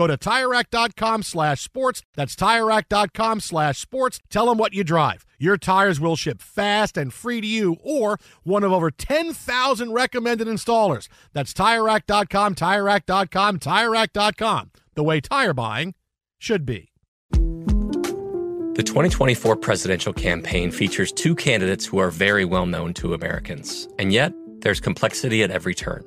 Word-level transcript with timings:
Go 0.00 0.06
to 0.06 0.16
TireRack.com 0.16 1.22
slash 1.22 1.60
sports. 1.60 2.02
That's 2.14 2.34
TireRack.com 2.34 3.40
slash 3.40 3.78
sports. 3.80 4.18
Tell 4.30 4.46
them 4.46 4.56
what 4.56 4.72
you 4.72 4.82
drive. 4.82 5.26
Your 5.38 5.58
tires 5.58 6.00
will 6.00 6.16
ship 6.16 6.40
fast 6.40 6.96
and 6.96 7.12
free 7.12 7.42
to 7.42 7.46
you 7.46 7.76
or 7.84 8.18
one 8.42 8.64
of 8.64 8.72
over 8.72 8.90
10,000 8.90 9.92
recommended 9.92 10.48
installers. 10.48 11.08
That's 11.34 11.52
TireRack.com, 11.52 12.54
TireRack.com, 12.54 13.58
TireRack.com. 13.58 14.70
The 14.94 15.04
way 15.04 15.20
tire 15.20 15.52
buying 15.52 15.94
should 16.38 16.64
be. 16.64 16.92
The 17.32 18.82
2024 18.82 19.54
presidential 19.56 20.14
campaign 20.14 20.70
features 20.70 21.12
two 21.12 21.34
candidates 21.34 21.84
who 21.84 21.98
are 21.98 22.10
very 22.10 22.46
well 22.46 22.64
known 22.64 22.94
to 22.94 23.12
Americans. 23.12 23.86
And 23.98 24.14
yet, 24.14 24.32
there's 24.62 24.80
complexity 24.80 25.42
at 25.42 25.50
every 25.50 25.74
turn. 25.74 26.06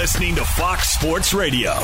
Listening 0.00 0.34
to 0.34 0.42
Fox 0.42 0.88
Sports 0.88 1.34
Radio. 1.34 1.74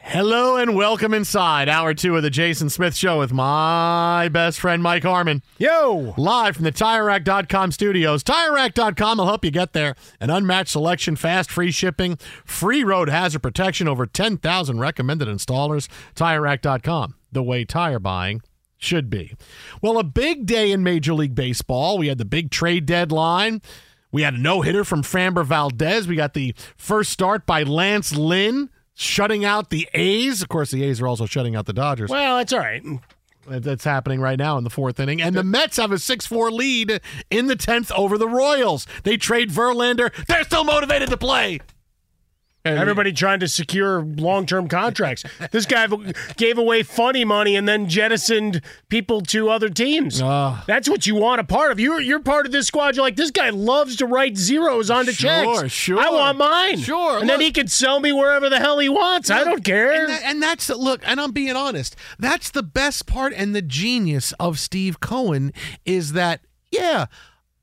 Hello 0.00 0.56
and 0.56 0.74
welcome 0.74 1.14
inside 1.14 1.68
hour 1.68 1.94
two 1.94 2.16
of 2.16 2.24
the 2.24 2.30
Jason 2.30 2.68
Smith 2.68 2.96
Show 2.96 3.20
with 3.20 3.32
my 3.32 4.28
best 4.32 4.58
friend 4.58 4.82
Mike 4.82 5.04
Harmon. 5.04 5.40
Yo! 5.56 6.14
Live 6.16 6.56
from 6.56 6.64
the 6.64 6.72
TireRack.com 6.72 7.70
studios. 7.70 8.24
TireRack.com 8.24 9.18
will 9.18 9.26
help 9.26 9.44
you 9.44 9.52
get 9.52 9.72
there. 9.72 9.94
An 10.20 10.30
unmatched 10.30 10.72
selection, 10.72 11.14
fast, 11.14 11.48
free 11.48 11.70
shipping, 11.70 12.16
free 12.44 12.82
road 12.82 13.08
hazard 13.08 13.40
protection, 13.40 13.86
over 13.86 14.06
10,000 14.06 14.80
recommended 14.80 15.28
installers. 15.28 15.86
TireRack.com, 16.16 17.14
the 17.30 17.44
way 17.44 17.64
tire 17.64 18.00
buying 18.00 18.42
should 18.78 19.10
be. 19.10 19.34
Well, 19.80 19.98
a 19.98 20.04
big 20.04 20.46
day 20.46 20.72
in 20.72 20.82
Major 20.82 21.14
League 21.14 21.34
Baseball. 21.34 21.98
We 21.98 22.08
had 22.08 22.18
the 22.18 22.24
big 22.24 22.50
trade 22.50 22.86
deadline. 22.86 23.62
We 24.12 24.22
had 24.22 24.34
a 24.34 24.38
no 24.38 24.62
hitter 24.62 24.84
from 24.84 25.02
Framber 25.02 25.44
Valdez. 25.44 26.06
We 26.06 26.16
got 26.16 26.34
the 26.34 26.54
first 26.76 27.10
start 27.10 27.44
by 27.46 27.62
Lance 27.64 28.14
Lynn, 28.14 28.70
shutting 28.94 29.44
out 29.44 29.70
the 29.70 29.88
A's. 29.94 30.42
Of 30.42 30.48
course, 30.48 30.70
the 30.70 30.84
A's 30.84 31.00
are 31.00 31.06
also 31.06 31.26
shutting 31.26 31.56
out 31.56 31.66
the 31.66 31.72
Dodgers. 31.72 32.10
Well, 32.10 32.38
that's 32.38 32.52
all 32.52 32.60
right. 32.60 32.82
That's 33.48 33.84
happening 33.84 34.20
right 34.20 34.38
now 34.38 34.58
in 34.58 34.64
the 34.64 34.70
fourth 34.70 34.98
inning. 34.98 35.22
And 35.22 35.36
the 35.36 35.44
Mets 35.44 35.76
have 35.76 35.92
a 35.92 35.98
6 35.98 36.26
4 36.26 36.50
lead 36.50 37.00
in 37.30 37.46
the 37.46 37.56
10th 37.56 37.92
over 37.92 38.18
the 38.18 38.28
Royals. 38.28 38.86
They 39.04 39.16
trade 39.16 39.50
Verlander. 39.50 40.12
They're 40.26 40.44
still 40.44 40.64
motivated 40.64 41.10
to 41.10 41.16
play. 41.16 41.60
And- 42.66 42.78
Everybody 42.78 43.12
trying 43.12 43.40
to 43.40 43.48
secure 43.48 44.02
long-term 44.02 44.68
contracts. 44.68 45.24
this 45.52 45.66
guy 45.66 45.86
gave 46.36 46.58
away 46.58 46.82
funny 46.82 47.24
money 47.24 47.56
and 47.56 47.68
then 47.68 47.88
jettisoned 47.88 48.60
people 48.88 49.20
to 49.22 49.48
other 49.50 49.68
teams. 49.68 50.20
Ah. 50.22 50.64
That's 50.66 50.88
what 50.88 51.06
you 51.06 51.14
want 51.14 51.40
a 51.40 51.44
part 51.44 51.72
of. 51.72 51.80
You're 51.80 52.00
you're 52.00 52.20
part 52.20 52.46
of 52.46 52.52
this 52.52 52.66
squad. 52.66 52.96
You're 52.96 53.04
like 53.04 53.16
this 53.16 53.30
guy 53.30 53.50
loves 53.50 53.96
to 53.96 54.06
write 54.06 54.36
zeros 54.36 54.90
onto 54.90 55.12
Sure, 55.12 55.60
checks. 55.62 55.72
sure. 55.72 55.98
I 56.00 56.10
want 56.10 56.38
mine. 56.38 56.78
Sure, 56.78 57.18
and 57.20 57.28
then 57.28 57.40
he 57.40 57.52
can 57.52 57.68
sell 57.68 58.00
me 58.00 58.12
wherever 58.12 58.48
the 58.48 58.58
hell 58.58 58.78
he 58.78 58.88
wants. 58.88 59.30
I 59.30 59.44
don't 59.44 59.64
care. 59.64 59.92
And, 60.00 60.08
that- 60.10 60.22
and 60.24 60.42
that's 60.42 60.68
look, 60.68 61.02
and 61.06 61.20
I'm 61.20 61.32
being 61.32 61.56
honest. 61.56 61.96
That's 62.18 62.50
the 62.50 62.62
best 62.62 63.06
part 63.06 63.32
and 63.34 63.54
the 63.54 63.62
genius 63.62 64.32
of 64.40 64.58
Steve 64.58 65.00
Cohen 65.00 65.52
is 65.84 66.12
that 66.12 66.40
yeah, 66.70 67.06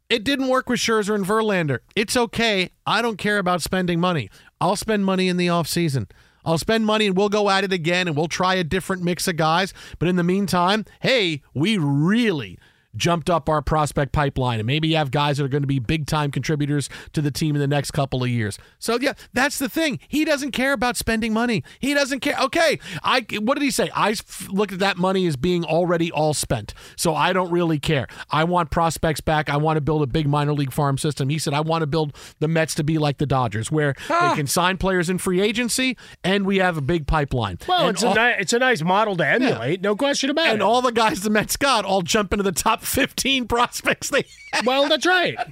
it 0.09 0.23
didn't 0.23 0.47
work 0.47 0.69
with 0.69 0.79
Scherzer 0.79 1.15
and 1.15 1.25
Verlander. 1.25 1.79
It's 1.95 2.15
okay. 2.15 2.69
I 2.85 3.01
don't 3.01 3.17
care 3.17 3.37
about 3.37 3.61
spending 3.61 3.99
money. 3.99 4.29
I'll 4.63 4.77
spend 4.77 5.03
money 5.03 5.27
in 5.27 5.35
the 5.35 5.47
offseason. 5.47 6.09
I'll 6.45 6.57
spend 6.57 6.85
money 6.85 7.07
and 7.07 7.17
we'll 7.17 7.27
go 7.27 7.49
at 7.49 7.65
it 7.65 7.73
again 7.73 8.07
and 8.07 8.15
we'll 8.15 8.29
try 8.29 8.55
a 8.55 8.63
different 8.63 9.03
mix 9.03 9.27
of 9.27 9.35
guys. 9.35 9.73
But 9.99 10.07
in 10.07 10.15
the 10.15 10.23
meantime, 10.23 10.85
hey, 11.01 11.41
we 11.53 11.77
really 11.77 12.57
jumped 12.95 13.29
up 13.29 13.49
our 13.49 13.61
prospect 13.61 14.11
pipeline 14.11 14.59
and 14.59 14.67
maybe 14.67 14.89
you 14.89 14.95
have 14.95 15.11
guys 15.11 15.37
that 15.37 15.45
are 15.45 15.49
going 15.49 15.63
to 15.63 15.67
be 15.67 15.79
big 15.79 16.05
time 16.05 16.31
contributors 16.31 16.89
to 17.13 17.21
the 17.21 17.31
team 17.31 17.55
in 17.55 17.59
the 17.59 17.67
next 17.67 17.91
couple 17.91 18.23
of 18.23 18.29
years. 18.29 18.57
So 18.79 18.97
yeah, 18.99 19.13
that's 19.33 19.59
the 19.59 19.69
thing. 19.69 19.99
He 20.07 20.25
doesn't 20.25 20.51
care 20.51 20.73
about 20.73 20.97
spending 20.97 21.33
money. 21.33 21.63
He 21.79 21.93
doesn't 21.93 22.19
care. 22.19 22.35
Okay, 22.39 22.79
I 23.03 23.25
what 23.41 23.55
did 23.55 23.63
he 23.63 23.71
say? 23.71 23.89
I 23.95 24.15
look 24.49 24.71
at 24.71 24.79
that 24.79 24.97
money 24.97 25.25
as 25.27 25.35
being 25.35 25.63
already 25.63 26.11
all 26.11 26.33
spent. 26.33 26.73
So 26.95 27.15
I 27.15 27.33
don't 27.33 27.51
really 27.51 27.79
care. 27.79 28.07
I 28.29 28.43
want 28.43 28.71
prospects 28.71 29.21
back. 29.21 29.49
I 29.49 29.57
want 29.57 29.77
to 29.77 29.81
build 29.81 30.03
a 30.03 30.07
big 30.07 30.27
minor 30.27 30.53
league 30.53 30.73
farm 30.73 30.97
system. 30.97 31.29
He 31.29 31.39
said 31.39 31.53
I 31.53 31.61
want 31.61 31.81
to 31.81 31.87
build 31.87 32.15
the 32.39 32.47
Mets 32.47 32.75
to 32.75 32.83
be 32.83 32.97
like 32.97 33.17
the 33.17 33.25
Dodgers 33.25 33.71
where 33.71 33.93
they 34.07 34.13
ah. 34.15 34.35
can 34.35 34.47
sign 34.47 34.77
players 34.77 35.09
in 35.09 35.17
free 35.17 35.41
agency 35.41 35.97
and 36.23 36.45
we 36.45 36.57
have 36.57 36.77
a 36.77 36.81
big 36.81 37.07
pipeline. 37.07 37.57
well, 37.67 37.87
And 37.87 37.95
it's 37.95 38.03
all- 38.03 38.17
a 38.17 38.29
ni- 38.29 38.35
it's 38.39 38.53
a 38.53 38.59
nice 38.59 38.81
model 38.81 39.15
to 39.17 39.27
emulate. 39.27 39.81
No 39.81 39.95
question 39.95 40.29
about 40.29 40.45
and 40.45 40.49
it. 40.49 40.53
And 40.55 40.63
all 40.63 40.81
the 40.81 40.91
guys 40.91 41.21
the 41.21 41.29
Mets 41.29 41.57
got 41.57 41.85
all 41.85 42.01
jump 42.01 42.33
into 42.33 42.43
the 42.43 42.51
top 42.51 42.82
15 42.83 43.47
prospects 43.47 44.09
they 44.09 44.25
have. 44.53 44.65
well, 44.65 44.87
that's 44.87 45.05
right. 45.05 45.35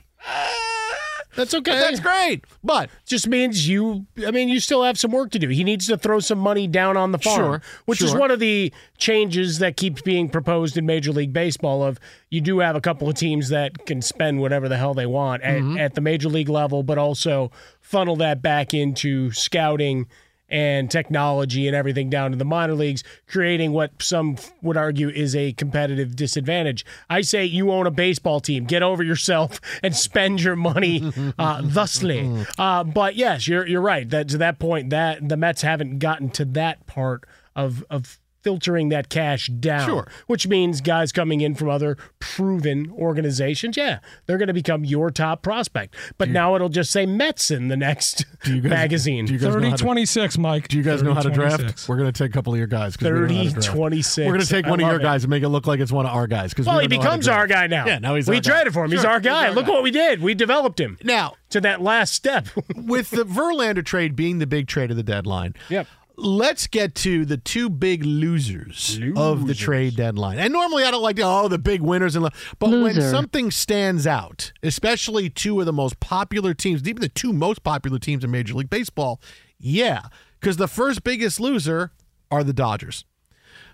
That's 1.33 1.53
okay. 1.53 1.71
That's 1.79 2.01
great. 2.01 2.43
But 2.61 2.89
just 3.05 3.25
means 3.25 3.65
you 3.65 4.05
i 4.27 4.31
mean 4.31 4.49
you 4.49 4.59
still 4.59 4.83
have 4.83 4.99
some 4.99 5.11
work 5.11 5.31
to 5.31 5.39
do 5.39 5.47
he 5.47 5.63
needs 5.63 5.87
to 5.87 5.97
throw 5.97 6.19
some 6.19 6.37
money 6.37 6.67
down 6.67 6.97
on 6.97 7.13
the 7.13 7.17
farm 7.17 7.37
Sure, 7.37 7.61
which 7.85 8.01
is 8.01 8.13
one 8.13 8.31
of 8.31 8.39
the 8.41 8.73
changes 8.97 9.59
that 9.59 9.77
keeps 9.77 10.01
being 10.01 10.27
proposed 10.27 10.77
in 10.77 10.85
major 10.85 11.13
league 11.13 11.31
baseball 11.31 11.83
of 11.83 11.99
you 12.29 12.41
do 12.41 12.59
have 12.59 12.75
a 12.75 12.81
couple 12.81 13.07
of 13.07 13.15
teams 13.15 13.47
that 13.47 13.85
can 13.85 14.01
spend 14.01 14.41
whatever 14.41 14.67
the 14.67 14.75
hell 14.77 14.93
they 14.93 15.05
want 15.05 15.41
at, 15.43 15.61
Mm-hmm. 15.61 15.77
at 15.77 15.95
the 15.95 16.01
major 16.01 16.27
league 16.27 16.49
level 16.49 16.83
but 16.83 16.97
also 16.97 17.49
funnel 17.79 18.17
that 18.17 18.41
back 18.41 18.73
into 18.73 19.31
scouting 19.31 20.07
and 20.51 20.91
technology 20.91 21.65
and 21.67 21.75
everything 21.75 22.09
down 22.09 22.31
to 22.31 22.37
the 22.37 22.45
minor 22.45 22.75
leagues, 22.75 23.03
creating 23.27 23.71
what 23.71 23.91
some 24.01 24.35
would 24.61 24.77
argue 24.77 25.09
is 25.09 25.35
a 25.35 25.53
competitive 25.53 26.15
disadvantage. 26.15 26.85
I 27.09 27.21
say 27.21 27.45
you 27.45 27.71
own 27.71 27.87
a 27.87 27.91
baseball 27.91 28.41
team. 28.41 28.65
Get 28.65 28.83
over 28.83 29.01
yourself 29.01 29.59
and 29.83 29.95
spend 29.95 30.41
your 30.41 30.55
money 30.55 31.11
uh, 31.39 31.61
thusly. 31.63 32.45
Uh, 32.59 32.83
but 32.83 33.15
yes, 33.15 33.47
you're 33.47 33.65
you're 33.65 33.81
right. 33.81 34.07
That 34.09 34.27
to 34.29 34.37
that 34.39 34.59
point, 34.59 34.89
that 34.89 35.27
the 35.27 35.37
Mets 35.37 35.61
haven't 35.61 35.99
gotten 35.99 36.29
to 36.31 36.45
that 36.45 36.85
part 36.85 37.23
of 37.55 37.83
of 37.89 38.19
filtering 38.43 38.89
that 38.89 39.09
cash 39.09 39.47
down. 39.47 39.87
Sure. 39.87 40.07
Which 40.27 40.47
means 40.47 40.81
guys 40.81 41.11
coming 41.11 41.41
in 41.41 41.55
from 41.55 41.69
other 41.69 41.97
proven 42.19 42.91
organizations, 42.91 43.77
yeah, 43.77 43.99
they're 44.25 44.37
going 44.37 44.47
to 44.47 44.53
become 44.53 44.83
your 44.83 45.11
top 45.11 45.41
prospect. 45.41 45.95
But 46.17 46.29
now 46.29 46.55
it'll 46.55 46.69
just 46.69 46.91
say 46.91 47.05
Mets 47.05 47.51
in 47.51 47.67
the 47.67 47.77
next 47.77 48.25
Do 48.43 48.55
you 48.55 48.61
guys- 48.61 48.69
magazine. 48.81 49.25
Do 49.25 49.33
you 49.33 49.39
guys 49.39 49.47
know 49.49 49.53
30 49.55 49.69
how 49.71 49.75
to, 49.75 49.83
26, 49.83 50.37
Mike. 50.37 50.67
do 50.67 50.77
you 50.77 50.83
guys 50.83 51.03
know 51.03 51.13
how 51.13 51.21
to 51.21 51.29
30, 51.29 51.35
draft? 51.35 51.55
26. 51.61 51.89
We're 51.89 51.97
going 51.97 52.11
to 52.11 52.17
take 52.23 52.31
a 52.31 52.33
couple 52.33 52.53
of 52.53 52.57
your 52.57 52.67
guys. 52.67 52.95
'cause 52.97 53.05
we 53.05 53.09
don't 53.11 53.27
know 53.27 53.35
how 53.35 53.43
to 53.43 53.49
30, 53.49 53.53
draft. 53.61 53.75
26. 53.77 54.17
We're 54.25 54.33
going 54.33 54.41
to 54.41 54.47
take 54.47 54.65
I 54.65 54.69
one 54.69 54.79
of 54.79 54.87
your 54.87 54.99
it. 54.99 55.03
guys 55.03 55.23
and 55.23 55.29
make 55.29 55.43
it 55.43 55.49
look 55.49 55.67
like 55.67 55.79
it's 55.79 55.91
one 55.91 56.05
of 56.05 56.13
our 56.13 56.27
guys. 56.27 56.51
Because 56.51 56.65
Well, 56.67 56.79
he 56.79 56.87
becomes 56.87 57.27
our 57.27 57.47
guy 57.47 57.67
now. 57.67 57.85
Yeah, 57.85 57.99
now 57.99 58.15
he's 58.15 58.27
we 58.27 58.37
our 58.37 58.41
guy. 58.41 58.49
traded 58.51 58.73
for 58.73 58.85
him. 58.85 58.91
He's 58.91 59.05
our 59.05 59.19
guy. 59.19 59.47
our 59.49 59.53
Look 59.53 59.65
guy. 59.65 59.71
what 59.71 59.83
we 59.83 59.91
did. 59.91 60.21
We 60.21 60.33
developed 60.33 60.79
him 60.79 60.97
Now, 61.03 61.35
to 61.51 61.61
that 61.61 61.81
last 61.81 62.13
step. 62.13 62.47
with 62.75 63.09
the 63.11 63.23
Verlander 63.23 63.85
trade 63.85 64.15
being 64.15 64.39
the 64.39 64.47
big 64.47 64.67
trade 64.67 64.91
of 64.91 64.97
the 64.97 65.03
deadline. 65.03 65.53
Yep. 65.69 65.87
Let's 66.23 66.67
get 66.67 66.93
to 66.95 67.25
the 67.25 67.37
two 67.37 67.69
big 67.69 68.03
losers, 68.05 68.99
of 69.15 69.47
the 69.47 69.55
trade 69.55 69.95
deadline. 69.95 70.37
And 70.37 70.53
normally 70.53 70.83
I 70.83 70.91
don't 70.91 71.01
like 71.01 71.15
to, 71.15 71.23
oh, 71.23 71.47
the 71.47 71.57
big 71.57 71.81
winners 71.81 72.15
and 72.15 72.29
but 72.59 72.69
when 72.69 73.01
something 73.01 73.49
stands 73.49 74.05
out, 74.05 74.53
especially 74.61 75.29
two 75.29 75.59
of 75.59 75.65
the 75.65 75.73
most 75.73 75.99
popular 75.99 76.53
teams, 76.53 76.87
even 76.87 77.01
the 77.01 77.09
two 77.09 77.33
most 77.33 77.63
popular 77.63 77.97
teams 77.97 78.23
in 78.23 78.29
Major 78.29 78.53
League 78.53 78.69
Baseball, 78.69 79.19
yeah, 79.59 80.03
because 80.39 80.57
the 80.57 80.67
first 80.67 81.03
biggest 81.03 81.39
loser 81.39 81.91
are 82.29 82.43
the 82.43 82.53
Dodgers. 82.53 83.03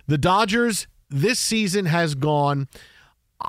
The 0.08 0.18
Dodgers 0.18 0.88
this 1.10 1.40
season 1.40 1.86
has 1.86 2.16
gone 2.16 2.68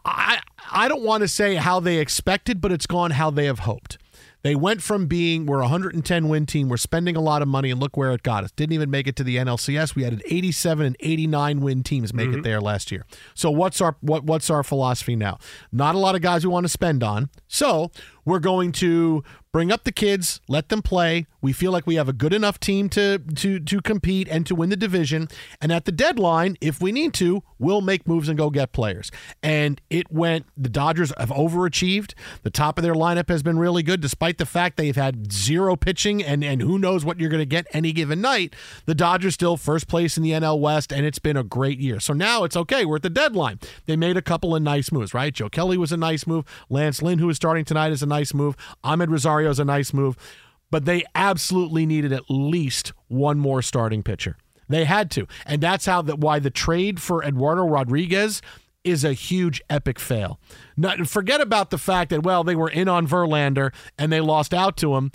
I 0.04 0.40
I 0.70 0.88
don't 0.88 1.02
want 1.02 1.22
to 1.22 1.28
say 1.28 1.54
how 1.54 1.80
they 1.80 1.98
expected, 1.98 2.60
but 2.60 2.72
it's 2.72 2.86
gone 2.86 3.12
how 3.12 3.30
they 3.30 3.46
have 3.46 3.60
hoped. 3.60 3.98
They 4.42 4.54
went 4.54 4.82
from 4.82 5.06
being 5.06 5.46
we're 5.46 5.58
a 5.58 5.62
110 5.62 6.28
win 6.28 6.46
team, 6.46 6.68
we're 6.68 6.76
spending 6.76 7.16
a 7.16 7.20
lot 7.20 7.42
of 7.42 7.48
money, 7.48 7.70
and 7.70 7.80
look 7.80 7.96
where 7.96 8.12
it 8.12 8.22
got 8.22 8.44
us. 8.44 8.52
Didn't 8.52 8.72
even 8.72 8.90
make 8.90 9.06
it 9.06 9.16
to 9.16 9.24
the 9.24 9.36
NLCS. 9.36 9.94
We 9.94 10.04
had 10.04 10.12
an 10.12 10.22
87 10.26 10.86
and 10.86 10.96
89 11.00 11.60
win 11.60 11.82
teams 11.82 12.14
make 12.14 12.28
it 12.28 12.36
mhm. 12.36 12.42
there 12.44 12.60
last 12.60 12.92
year. 12.92 13.04
So 13.34 13.50
what's 13.50 13.80
our 13.80 13.96
what 14.00 14.24
what's 14.24 14.50
our 14.50 14.62
philosophy 14.62 15.16
now? 15.16 15.38
Not 15.72 15.94
a 15.94 15.98
lot 15.98 16.14
of 16.14 16.22
guys 16.22 16.44
we 16.46 16.52
want 16.52 16.64
to 16.64 16.68
spend 16.68 17.02
on. 17.02 17.30
So 17.48 17.90
we're 18.24 18.38
going 18.38 18.72
to 18.72 19.22
bring 19.52 19.72
up 19.72 19.84
the 19.84 19.92
kids, 19.92 20.40
let 20.48 20.68
them 20.68 20.82
play. 20.82 21.26
We 21.40 21.52
feel 21.52 21.72
like 21.72 21.86
we 21.86 21.94
have 21.94 22.08
a 22.08 22.12
good 22.12 22.32
enough 22.32 22.60
team 22.60 22.88
to 22.90 23.18
to 23.18 23.60
to 23.60 23.80
compete 23.80 24.28
and 24.28 24.46
to 24.46 24.54
win 24.54 24.70
the 24.70 24.76
division. 24.76 25.28
And 25.60 25.72
at 25.72 25.84
the 25.84 25.92
deadline, 25.92 26.56
if 26.60 26.80
we 26.80 26.92
need 26.92 27.14
to, 27.14 27.42
we'll 27.58 27.80
make 27.80 28.06
moves 28.08 28.28
and 28.28 28.36
go 28.36 28.50
get 28.50 28.72
players. 28.72 29.10
And 29.42 29.80
it 29.88 30.10
went. 30.10 30.46
The 30.56 30.68
Dodgers 30.68 31.12
have 31.16 31.30
overachieved. 31.30 32.14
The 32.42 32.50
top 32.50 32.78
of 32.78 32.82
their 32.82 32.94
lineup 32.94 33.28
has 33.28 33.42
been 33.42 33.58
really 33.58 33.82
good, 33.82 34.00
despite 34.00 34.38
the 34.38 34.46
fact 34.46 34.76
they've 34.76 34.96
had 34.96 35.32
zero 35.32 35.76
pitching 35.76 36.22
and 36.22 36.42
and 36.42 36.60
who 36.60 36.78
knows 36.78 37.04
what 37.04 37.20
you're 37.20 37.30
going 37.30 37.38
to 37.38 37.46
get 37.46 37.66
any 37.72 37.92
given 37.92 38.20
night. 38.20 38.54
The 38.86 38.94
Dodgers 38.94 39.34
still 39.34 39.56
first 39.56 39.86
place 39.86 40.16
in 40.16 40.24
the 40.24 40.32
NL 40.32 40.58
West, 40.58 40.92
and 40.92 41.06
it's 41.06 41.20
been 41.20 41.36
a 41.36 41.44
great 41.44 41.78
year. 41.78 42.00
So 42.00 42.12
now 42.12 42.42
it's 42.42 42.56
okay. 42.56 42.84
We're 42.84 42.96
at 42.96 43.02
the 43.02 43.10
deadline. 43.10 43.60
They 43.86 43.96
made 43.96 44.16
a 44.16 44.22
couple 44.22 44.56
of 44.56 44.62
nice 44.62 44.90
moves, 44.90 45.14
right? 45.14 45.32
Joe 45.32 45.48
Kelly 45.48 45.78
was 45.78 45.92
a 45.92 45.96
nice 45.96 46.26
move. 46.26 46.44
Lance 46.68 47.00
Lynn, 47.00 47.20
who 47.20 47.30
is 47.30 47.36
starting 47.36 47.64
tonight, 47.64 47.92
is 47.92 48.02
a 48.02 48.06
nice 48.06 48.17
move. 48.34 48.56
Amed 48.84 49.10
Rosario 49.10 49.50
is 49.50 49.58
a 49.58 49.64
nice 49.64 49.92
move. 49.92 50.16
But 50.70 50.84
they 50.84 51.04
absolutely 51.14 51.86
needed 51.86 52.12
at 52.12 52.24
least 52.28 52.92
one 53.06 53.38
more 53.38 53.62
starting 53.62 54.02
pitcher. 54.02 54.36
They 54.68 54.84
had 54.84 55.10
to. 55.12 55.26
And 55.46 55.62
that's 55.62 55.86
how 55.86 56.02
that 56.02 56.18
why 56.18 56.38
the 56.38 56.50
trade 56.50 57.00
for 57.00 57.24
Eduardo 57.24 57.62
Rodriguez 57.66 58.42
is 58.84 59.04
a 59.04 59.12
huge 59.12 59.62
epic 59.68 59.98
fail. 59.98 60.38
Not, 60.76 61.08
forget 61.08 61.40
about 61.40 61.70
the 61.70 61.78
fact 61.78 62.10
that 62.10 62.22
well 62.22 62.44
they 62.44 62.54
were 62.54 62.68
in 62.68 62.88
on 62.88 63.06
Verlander 63.06 63.72
and 63.98 64.12
they 64.12 64.20
lost 64.20 64.54
out 64.54 64.76
to 64.78 64.94
him. 64.96 65.10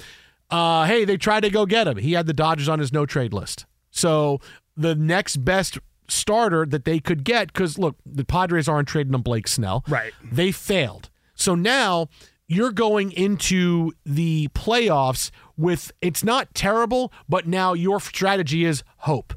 Uh, 0.49 0.85
hey, 0.85 1.05
they 1.05 1.17
tried 1.17 1.41
to 1.41 1.49
go 1.49 1.65
get 1.65 1.87
him. 1.87 1.97
He 1.97 2.13
had 2.13 2.25
the 2.25 2.33
Dodgers 2.33 2.69
on 2.69 2.79
his 2.79 2.91
no 2.91 3.05
trade 3.05 3.33
list. 3.33 3.65
So 3.89 4.39
the 4.75 4.95
next 4.95 5.37
best 5.37 5.77
starter 6.07 6.65
that 6.65 6.85
they 6.85 6.99
could 6.99 7.23
get 7.23 7.47
because 7.53 7.77
look, 7.77 7.95
the 8.05 8.25
Padres 8.25 8.67
aren't 8.67 8.87
trading 8.87 9.13
him 9.13 9.21
Blake 9.21 9.47
Snell. 9.47 9.83
Right. 9.87 10.13
They 10.23 10.51
failed. 10.51 11.09
So 11.35 11.55
now 11.55 12.09
you're 12.47 12.71
going 12.71 13.11
into 13.11 13.91
the 14.05 14.47
playoffs 14.49 15.31
with 15.57 15.91
it's 16.01 16.23
not 16.23 16.53
terrible, 16.53 17.11
but 17.29 17.47
now 17.47 17.73
your 17.73 17.99
strategy 17.99 18.65
is 18.65 18.83
hope. 18.97 19.33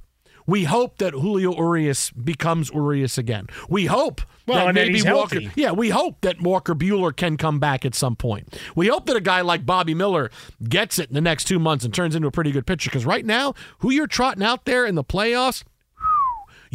We 0.48 0.62
hope 0.64 0.98
that 0.98 1.12
Julio 1.12 1.56
Urias 1.56 2.12
becomes 2.12 2.70
Urias 2.72 3.18
again. 3.18 3.48
We 3.68 3.86
hope 3.86 4.20
Well, 4.46 4.66
that 4.66 4.74
maybe 4.76 5.02
Walker. 5.02 5.40
healthy. 5.40 5.50
Yeah, 5.60 5.72
we 5.72 5.90
hope 5.90 6.20
that 6.20 6.40
Walker 6.40 6.72
Buehler 6.72 7.14
can 7.16 7.36
come 7.36 7.58
back 7.58 7.84
at 7.84 7.96
some 7.96 8.14
point. 8.14 8.56
We 8.76 8.86
hope 8.86 9.06
that 9.06 9.16
a 9.16 9.20
guy 9.20 9.40
like 9.40 9.66
Bobby 9.66 9.92
Miller 9.92 10.30
gets 10.68 11.00
it 11.00 11.08
in 11.08 11.14
the 11.16 11.20
next 11.20 11.44
two 11.48 11.58
months 11.58 11.84
and 11.84 11.92
turns 11.92 12.14
into 12.14 12.28
a 12.28 12.30
pretty 12.30 12.52
good 12.52 12.64
pitcher. 12.64 12.88
Because 12.90 13.04
right 13.04 13.24
now, 13.26 13.54
who 13.80 13.90
you're 13.90 14.06
trotting 14.06 14.44
out 14.44 14.66
there 14.66 14.86
in 14.86 14.94
the 14.94 15.02
playoffs, 15.02 15.64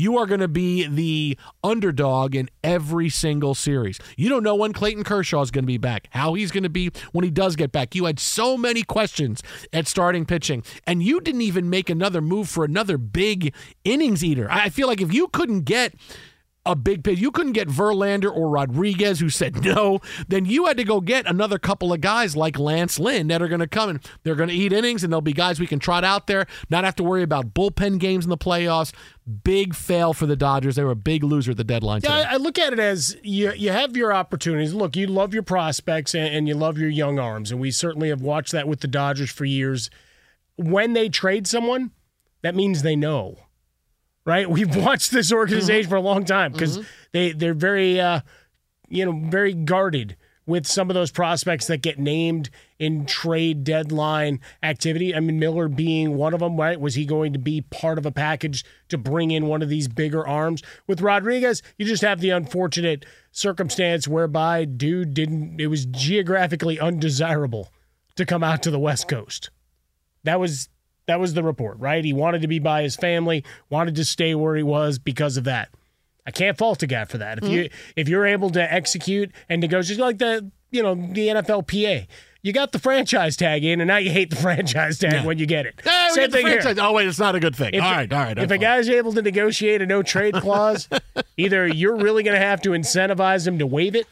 you 0.01 0.17
are 0.17 0.25
going 0.25 0.39
to 0.39 0.47
be 0.47 0.87
the 0.87 1.37
underdog 1.63 2.35
in 2.35 2.49
every 2.63 3.07
single 3.07 3.53
series. 3.53 3.99
You 4.17 4.29
don't 4.29 4.41
know 4.41 4.55
when 4.55 4.73
Clayton 4.73 5.03
Kershaw 5.03 5.41
is 5.41 5.51
going 5.51 5.63
to 5.63 5.67
be 5.67 5.77
back, 5.77 6.07
how 6.09 6.33
he's 6.33 6.51
going 6.51 6.63
to 6.63 6.69
be 6.69 6.91
when 7.11 7.23
he 7.23 7.29
does 7.29 7.55
get 7.55 7.71
back. 7.71 7.93
You 7.93 8.05
had 8.05 8.19
so 8.19 8.57
many 8.57 8.81
questions 8.81 9.43
at 9.71 9.87
starting 9.87 10.25
pitching, 10.25 10.63
and 10.87 11.03
you 11.03 11.21
didn't 11.21 11.41
even 11.41 11.69
make 11.69 11.89
another 11.89 12.19
move 12.19 12.49
for 12.49 12.65
another 12.65 12.97
big 12.97 13.53
innings 13.83 14.23
eater. 14.23 14.47
I 14.49 14.69
feel 14.69 14.87
like 14.87 15.01
if 15.01 15.13
you 15.13 15.27
couldn't 15.27 15.61
get 15.65 15.93
a 16.65 16.75
big 16.75 17.03
pitch. 17.03 17.19
You 17.19 17.31
couldn't 17.31 17.53
get 17.53 17.67
Verlander 17.67 18.31
or 18.31 18.47
Rodriguez, 18.49 19.19
who 19.19 19.29
said 19.29 19.63
no. 19.63 19.99
Then 20.27 20.45
you 20.45 20.67
had 20.67 20.77
to 20.77 20.83
go 20.83 21.01
get 21.01 21.25
another 21.25 21.57
couple 21.57 21.91
of 21.91 22.01
guys 22.01 22.35
like 22.35 22.59
Lance 22.59 22.99
Lynn 22.99 23.27
that 23.29 23.41
are 23.41 23.47
going 23.47 23.61
to 23.61 23.67
come 23.67 23.89
and 23.89 23.99
they're 24.23 24.35
going 24.35 24.49
to 24.49 24.55
eat 24.55 24.71
innings, 24.71 25.03
and 25.03 25.11
there'll 25.11 25.21
be 25.21 25.33
guys 25.33 25.59
we 25.59 25.67
can 25.67 25.79
trot 25.79 26.03
out 26.03 26.27
there, 26.27 26.45
not 26.69 26.83
have 26.83 26.95
to 26.97 27.03
worry 27.03 27.23
about 27.23 27.53
bullpen 27.53 27.99
games 27.99 28.25
in 28.25 28.29
the 28.29 28.37
playoffs. 28.37 28.93
Big 29.43 29.73
fail 29.73 30.13
for 30.13 30.25
the 30.25 30.35
Dodgers. 30.35 30.75
They 30.75 30.83
were 30.83 30.91
a 30.91 30.95
big 30.95 31.23
loser 31.23 31.51
at 31.51 31.57
the 31.57 31.63
deadline. 31.63 32.01
Yeah. 32.03 32.13
I, 32.29 32.33
I 32.33 32.37
look 32.37 32.59
at 32.59 32.73
it 32.73 32.79
as 32.79 33.15
you 33.23 33.53
you 33.53 33.71
have 33.71 33.95
your 33.95 34.13
opportunities. 34.13 34.73
Look, 34.73 34.95
you 34.95 35.07
love 35.07 35.33
your 35.33 35.43
prospects 35.43 36.13
and, 36.13 36.33
and 36.33 36.47
you 36.47 36.55
love 36.55 36.77
your 36.77 36.89
young 36.89 37.19
arms, 37.19 37.51
and 37.51 37.59
we 37.59 37.71
certainly 37.71 38.09
have 38.09 38.21
watched 38.21 38.51
that 38.51 38.67
with 38.67 38.81
the 38.81 38.87
Dodgers 38.87 39.31
for 39.31 39.45
years. 39.45 39.89
When 40.57 40.93
they 40.93 41.09
trade 41.09 41.47
someone, 41.47 41.91
that 42.41 42.55
means 42.55 42.81
they 42.81 42.95
know, 42.95 43.37
right? 44.25 44.49
We've 44.49 44.75
watched 44.75 45.11
this 45.11 45.31
organization 45.31 45.89
for 45.89 45.95
a 45.95 46.01
long 46.01 46.25
time 46.25 46.51
because 46.51 46.79
they 47.11 47.31
they're 47.31 47.53
very 47.53 47.99
uh, 47.99 48.21
you 48.89 49.05
know 49.05 49.29
very 49.29 49.53
guarded 49.53 50.17
with 50.45 50.65
some 50.65 50.89
of 50.89 50.95
those 50.95 51.11
prospects 51.11 51.67
that 51.67 51.77
get 51.77 51.99
named 51.99 52.49
in 52.79 53.05
trade 53.05 53.63
deadline 53.63 54.39
activity. 54.63 55.15
I 55.15 55.19
mean, 55.19 55.39
Miller 55.39 55.67
being 55.67 56.15
one 56.15 56.33
of 56.33 56.39
them, 56.39 56.57
right? 56.57 56.79
Was 56.79 56.95
he 56.95 57.05
going 57.05 57.33
to 57.33 57.39
be 57.39 57.61
part 57.61 57.97
of 57.97 58.05
a 58.05 58.11
package 58.11 58.65
to 58.89 58.97
bring 58.97 59.31
in 59.31 59.45
one 59.47 59.61
of 59.61 59.69
these 59.69 59.87
bigger 59.87 60.27
arms? 60.27 60.63
With 60.87 61.01
Rodriguez, 61.01 61.61
you 61.77 61.85
just 61.85 62.01
have 62.01 62.19
the 62.19 62.31
unfortunate 62.31 63.05
circumstance 63.31 64.07
whereby 64.07 64.65
dude 64.65 65.13
didn't, 65.13 65.61
it 65.61 65.67
was 65.67 65.85
geographically 65.85 66.79
undesirable 66.79 67.71
to 68.15 68.25
come 68.25 68.43
out 68.43 68.63
to 68.63 68.71
the 68.71 68.79
West 68.79 69.07
Coast. 69.07 69.51
That 70.23 70.39
was. 70.39 70.69
That 71.11 71.19
was 71.19 71.33
the 71.33 71.43
report, 71.43 71.77
right? 71.77 72.05
He 72.05 72.13
wanted 72.13 72.41
to 72.43 72.47
be 72.47 72.59
by 72.59 72.83
his 72.83 72.95
family, 72.95 73.43
wanted 73.69 73.95
to 73.95 74.05
stay 74.05 74.33
where 74.33 74.55
he 74.55 74.63
was 74.63 74.97
because 74.97 75.35
of 75.35 75.43
that. 75.43 75.67
I 76.25 76.31
can't 76.31 76.57
fault 76.57 76.81
a 76.83 76.87
guy 76.87 77.03
for 77.03 77.17
that. 77.17 77.39
If 77.39 77.43
mm-hmm. 77.43 77.53
you 77.53 77.69
if 77.97 78.07
you're 78.07 78.25
able 78.25 78.49
to 78.51 78.73
execute 78.73 79.29
and 79.49 79.59
negotiate 79.59 79.99
like 79.99 80.19
the 80.19 80.49
you 80.69 80.81
know 80.81 80.95
the 80.95 81.27
NFLPA, 81.27 82.07
you 82.43 82.53
got 82.53 82.71
the 82.71 82.79
franchise 82.79 83.35
tag 83.35 83.65
in, 83.65 83.81
and 83.81 83.89
now 83.89 83.97
you 83.97 84.09
hate 84.09 84.29
the 84.29 84.35
franchise 84.41 84.99
tag 84.99 85.25
when 85.25 85.37
you 85.37 85.45
get 85.45 85.65
it. 85.65 85.81
Same 86.11 86.31
thing 86.31 86.47
here. 86.47 86.61
Oh 86.77 86.93
wait, 86.93 87.09
it's 87.09 87.19
not 87.19 87.35
a 87.35 87.41
good 87.41 87.57
thing. 87.57 87.73
If- 87.73 87.83
all 87.83 87.91
right, 87.91 88.13
all 88.13 88.19
right. 88.19 88.37
If 88.37 88.49
a 88.49 88.57
guy's 88.57 88.87
able 88.87 89.11
to 89.11 89.21
negotiate 89.21 89.81
a 89.81 89.85
no 89.85 90.01
trade 90.01 90.35
clause, 90.35 90.87
either 91.35 91.67
you're 91.67 91.97
really 91.97 92.23
going 92.23 92.39
to 92.39 92.45
have 92.45 92.61
to 92.61 92.69
incentivize 92.69 93.45
him 93.45 93.59
to 93.59 93.67
waive 93.67 93.97
it, 93.97 94.07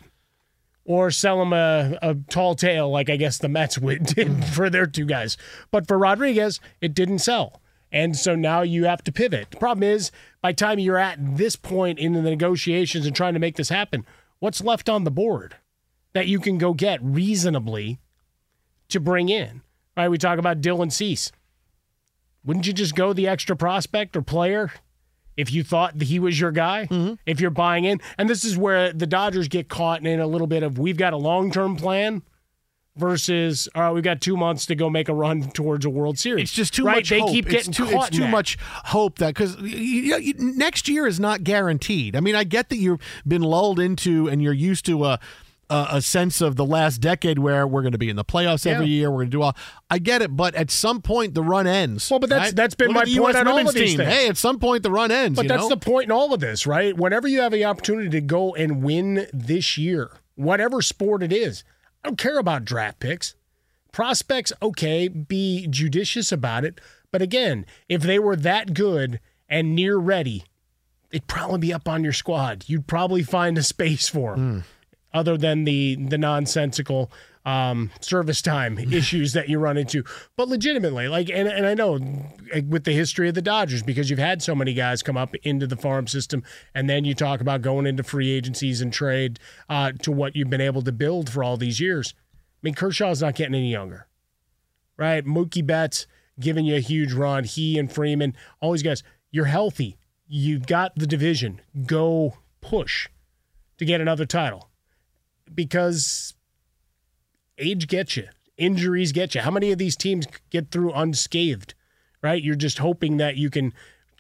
or 0.90 1.12
sell 1.12 1.40
him 1.40 1.54
a, 1.54 2.00
a 2.02 2.16
tall 2.32 2.56
tale 2.56 2.90
like 2.90 3.12
I 3.12 3.16
guess 3.16 3.38
the 3.38 3.48
Mets 3.48 3.78
would 3.78 4.06
did 4.16 4.44
for 4.44 4.72
their 4.72 4.88
two 4.88 5.06
guys. 5.06 5.38
But 5.70 5.88
for 5.88 6.00
Rodriguez, 6.00 6.60
it 6.82 6.96
didn't 6.96 7.20
sell. 7.20 7.62
And 7.92 8.18
so 8.18 8.36
now 8.36 8.64
you 8.64 8.86
have 8.86 9.04
to 9.04 9.12
pivot. 9.12 9.52
The 9.52 9.58
problem 9.58 9.84
is, 9.84 10.12
by 10.42 10.52
time 10.52 10.80
you're 10.80 10.98
at 10.98 11.38
this 11.38 11.56
point 11.56 12.00
in 12.00 12.14
the 12.14 12.24
negotiations 12.24 13.06
and 13.06 13.16
trying 13.16 13.36
to 13.36 13.40
make 13.40 13.56
this 13.56 13.70
happen, 13.70 14.04
what's 14.40 14.64
left 14.64 14.90
on 14.90 15.04
the 15.04 15.12
board 15.12 15.58
that 16.14 16.28
you 16.28 16.40
can 16.40 16.58
go 16.58 16.74
get 16.74 17.00
reasonably 17.04 18.00
to 18.90 19.00
bring 19.00 19.30
in? 19.30 19.62
Right, 19.96 20.10
we 20.10 20.18
talk 20.18 20.40
about 20.40 20.62
Dylan 20.62 20.92
Cease. 20.92 21.32
Wouldn't 22.44 22.66
you 22.66 22.74
just 22.74 22.96
go 22.96 23.14
the 23.14 23.28
extra 23.28 23.56
prospect 23.56 24.18
or 24.18 24.24
player 24.24 24.72
if 25.40 25.52
you 25.54 25.64
thought 25.64 26.02
he 26.02 26.20
was 26.20 26.40
your 26.40 26.52
guy? 26.52 26.88
Mm-hmm. 26.90 27.14
If 27.26 27.40
you're 27.40 27.50
buying 27.50 27.86
in, 27.86 28.02
and 28.18 28.30
this 28.30 28.44
is 28.44 28.58
where 28.58 28.92
the 28.94 29.08
Dodgers 29.08 29.48
get 29.48 29.70
caught 29.70 30.06
in 30.06 30.20
a 30.20 30.28
little 30.28 30.48
bit 30.48 30.64
of 30.64 30.78
we've 30.78 30.98
got 30.98 31.14
a 31.14 31.18
long 31.18 31.52
term 31.52 31.76
plan 31.76 32.22
versus 32.96 33.70
all 33.74 33.82
right, 33.84 33.92
we've 33.92 34.04
got 34.04 34.20
two 34.22 34.36
months 34.36 34.66
to 34.66 34.76
go 34.76 34.90
make 34.90 35.08
a 35.08 35.14
run 35.14 35.50
towards 35.52 35.86
a 35.86 35.90
World 35.90 36.20
Series. 36.20 36.44
It's 36.44 36.54
just 36.54 36.74
too 36.74 36.84
right? 36.86 36.98
much 36.98 37.10
They 37.10 37.20
hope. 37.20 37.30
keep 37.32 37.46
It's 37.46 37.68
getting 37.68 37.74
too, 37.74 37.86
caught 37.92 38.10
It's 38.10 38.18
too 38.18 38.24
that. 38.24 38.32
much 38.32 38.58
hope 38.86 39.20
that 39.20 39.34
because 39.34 39.56
next 40.38 40.88
year 40.90 41.08
is 41.08 41.20
not 41.20 41.44
guaranteed. 41.44 42.16
I 42.16 42.20
mean, 42.20 42.36
I 42.36 42.44
get 42.44 42.70
that 42.70 42.78
you've 42.78 43.00
been 43.26 43.42
lulled 43.42 43.80
into 43.80 44.28
and 44.28 44.42
you're 44.42 44.54
used 44.54 44.86
to 44.88 45.06
a 45.06 45.20
a, 45.70 45.88
a 45.94 46.02
sense 46.02 46.42
of 46.42 46.56
the 46.56 46.66
last 46.66 46.98
decade 47.00 47.40
where 47.40 47.68
we're 47.68 47.82
going 47.82 47.92
to 47.92 47.98
be 47.98 48.10
in 48.10 48.16
the 48.16 48.26
playoffs 48.26 48.66
every 48.66 48.88
year. 48.88 49.10
We're 49.10 49.18
going 49.18 49.28
to 49.28 49.32
do 49.32 49.42
all. 49.42 49.56
I 49.90 50.00
get 50.00 50.22
it, 50.22 50.36
but 50.36 50.56
at 50.56 50.72
some 50.72 51.02
point 51.02 51.34
the 51.34 51.44
run 51.44 51.68
ends. 51.68 52.10
Well, 52.10 52.20
but 52.20 52.30
that's- 52.30 52.50
right? 52.50 52.56
that's 52.56 52.76
been 52.76 52.90
Look 52.90 53.08
my 53.08 53.18
point 53.18 53.36
on 53.36 53.48
all 53.48 53.60
of 53.60 53.74
these 53.74 53.92
team. 53.92 53.98
things. 53.98 54.10
Hey, 54.12 54.28
at 54.28 54.38
some 54.38 54.60
point 54.60 54.84
the 54.84 54.92
run 54.92 55.12
ends. 55.12 55.36
But 55.36 55.48
that's 55.48 55.64
know? 55.64 55.70
the 55.70 55.78
point 55.78 56.06
in 56.06 56.12
all 56.12 56.34
of 56.34 56.40
this, 56.40 56.66
right? 56.66 56.96
Whenever 56.96 57.28
you 57.28 57.42
have 57.42 57.52
the 57.52 57.66
opportunity 57.66 58.10
to 58.10 58.22
go 58.22 58.56
and 58.56 58.84
win 58.84 59.28
this 59.34 59.78
year, 59.78 60.12
whatever 60.36 60.82
sport 60.82 61.22
it 61.24 61.34
is, 61.34 61.64
I 62.04 62.08
don't 62.08 62.18
care 62.18 62.40
about 62.40 62.66
draft 62.66 63.00
picks. 63.00 63.36
Prospects, 63.92 64.54
okay, 64.62 65.08
be 65.08 65.68
judicious 65.68 66.32
about 66.32 66.64
it. 66.64 66.80
But 67.12 67.22
again, 67.22 67.66
if 67.88 68.02
they 68.02 68.20
were 68.20 68.36
that 68.36 68.74
good 68.74 69.20
and 69.50 69.76
near 69.76 69.98
ready, 69.98 70.44
they'd 71.10 71.26
probably 71.28 71.58
be 71.58 71.74
up 71.74 71.88
on 71.88 72.04
your 72.04 72.14
squad. 72.14 72.66
You'd 72.68 72.88
probably 72.88 73.24
find 73.24 73.58
a 73.58 73.64
space 73.64 74.08
for 74.08 74.36
them, 74.36 74.52
hmm. 74.52 74.60
Other 75.14 75.38
than 75.38 75.64
the 75.64 75.96
the 75.96 76.18
nonsensical 76.18 77.12
um, 77.46 77.90
service 78.00 78.42
time 78.42 78.78
issues 78.92 79.34
that 79.34 79.50
you 79.50 79.60
run 79.60 79.78
into. 79.78 80.04
But 80.36 80.50
legitimately, 80.50 81.08
like, 81.08 81.30
and, 81.30 81.48
and 81.48 81.66
I 81.66 81.74
know 81.74 82.00
with 82.68 82.84
the 82.84 82.92
history 82.92 83.30
of 83.30 83.36
the 83.36 83.42
Dodgers, 83.42 83.84
because 83.84 84.10
you've 84.10 84.20
had 84.20 84.42
so 84.42 84.54
many 84.56 84.74
guys 84.74 85.02
come 85.02 85.18
up 85.18 85.36
into 85.44 85.68
the 85.68 85.78
farm 85.78 86.08
system, 86.08 86.44
and 86.76 86.90
then 86.90 87.06
you 87.06 87.16
talk 87.16 87.42
about 87.42 87.62
going 87.62 87.86
into 87.86 88.04
free 88.04 88.32
agencies 88.32 88.82
and 88.82 88.94
trade 88.94 89.40
uh, 89.70 89.92
to 90.04 90.12
what 90.12 90.36
you've 90.36 90.50
been 90.50 90.62
able 90.62 90.82
to 90.84 90.92
build 90.92 91.30
for 91.30 91.44
all 91.44 91.58
these 91.58 91.80
years. 91.80 92.14
I 92.18 92.60
mean, 92.62 92.74
Kershaw's 92.74 93.22
not 93.22 93.36
getting 93.36 93.56
any 93.56 93.72
younger, 93.72 94.08
right? 94.98 95.26
Mookie 95.26 95.66
Betts 95.66 96.08
giving 96.40 96.66
you 96.66 96.76
a 96.76 96.82
huge 96.82 97.14
run. 97.14 97.44
He 97.44 97.80
and 97.80 97.92
Freeman, 97.92 98.36
all 98.62 98.72
these 98.72 98.84
guys. 98.84 99.04
You're 99.32 99.46
healthy. 99.46 99.98
You've 100.28 100.66
got 100.66 100.96
the 100.96 101.06
division. 101.06 101.62
Go 101.86 102.38
push 102.62 103.08
to 103.78 103.86
get 103.86 104.02
another 104.02 104.26
title 104.26 104.69
because 105.54 106.34
age 107.58 107.88
gets 107.88 108.18
you, 108.18 108.28
injuries 108.58 109.12
get 109.12 109.36
you. 109.36 109.42
How 109.42 109.52
many 109.52 109.72
of 109.72 109.78
these 109.78 109.96
teams 109.96 110.28
get 110.50 110.72
through 110.72 110.94
unscathed? 110.94 111.74
Right? 112.22 112.44
You're 112.44 112.56
just 112.56 112.80
hoping 112.80 113.18
that 113.18 113.38
you 113.38 113.50
can 113.50 113.74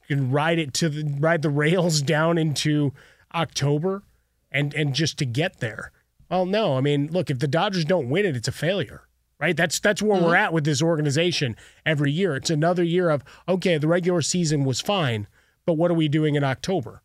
can 0.07 0.31
ride 0.31 0.57
it 0.57 0.73
to 0.75 0.89
the 0.89 1.03
ride 1.19 1.41
the 1.41 1.49
rails 1.49 2.01
down 2.15 2.37
into 2.37 2.93
October 3.33 4.03
and 4.51 4.73
and 4.73 4.93
just 4.93 5.17
to 5.19 5.25
get 5.25 5.59
there. 5.59 5.91
Well, 6.29 6.45
no. 6.45 6.77
I 6.77 6.81
mean, 6.81 7.09
look, 7.11 7.29
if 7.29 7.39
the 7.39 7.47
Dodgers 7.47 7.85
don't 7.85 8.09
win 8.09 8.25
it, 8.25 8.35
it's 8.35 8.47
a 8.47 8.53
failure. 8.53 9.03
Right? 9.39 9.55
That's 9.55 9.79
that's 9.79 10.01
where 10.01 10.19
we're 10.19 10.27
mm-hmm. 10.27 10.35
at 10.35 10.53
with 10.53 10.65
this 10.65 10.81
organization 10.81 11.55
every 11.85 12.11
year. 12.11 12.35
It's 12.35 12.49
another 12.49 12.83
year 12.83 13.09
of 13.09 13.23
okay, 13.47 13.77
the 13.77 13.87
regular 13.87 14.21
season 14.21 14.65
was 14.65 14.81
fine, 14.81 15.27
but 15.65 15.73
what 15.73 15.91
are 15.91 15.95
we 15.95 16.09
doing 16.09 16.35
in 16.35 16.43
October? 16.43 17.01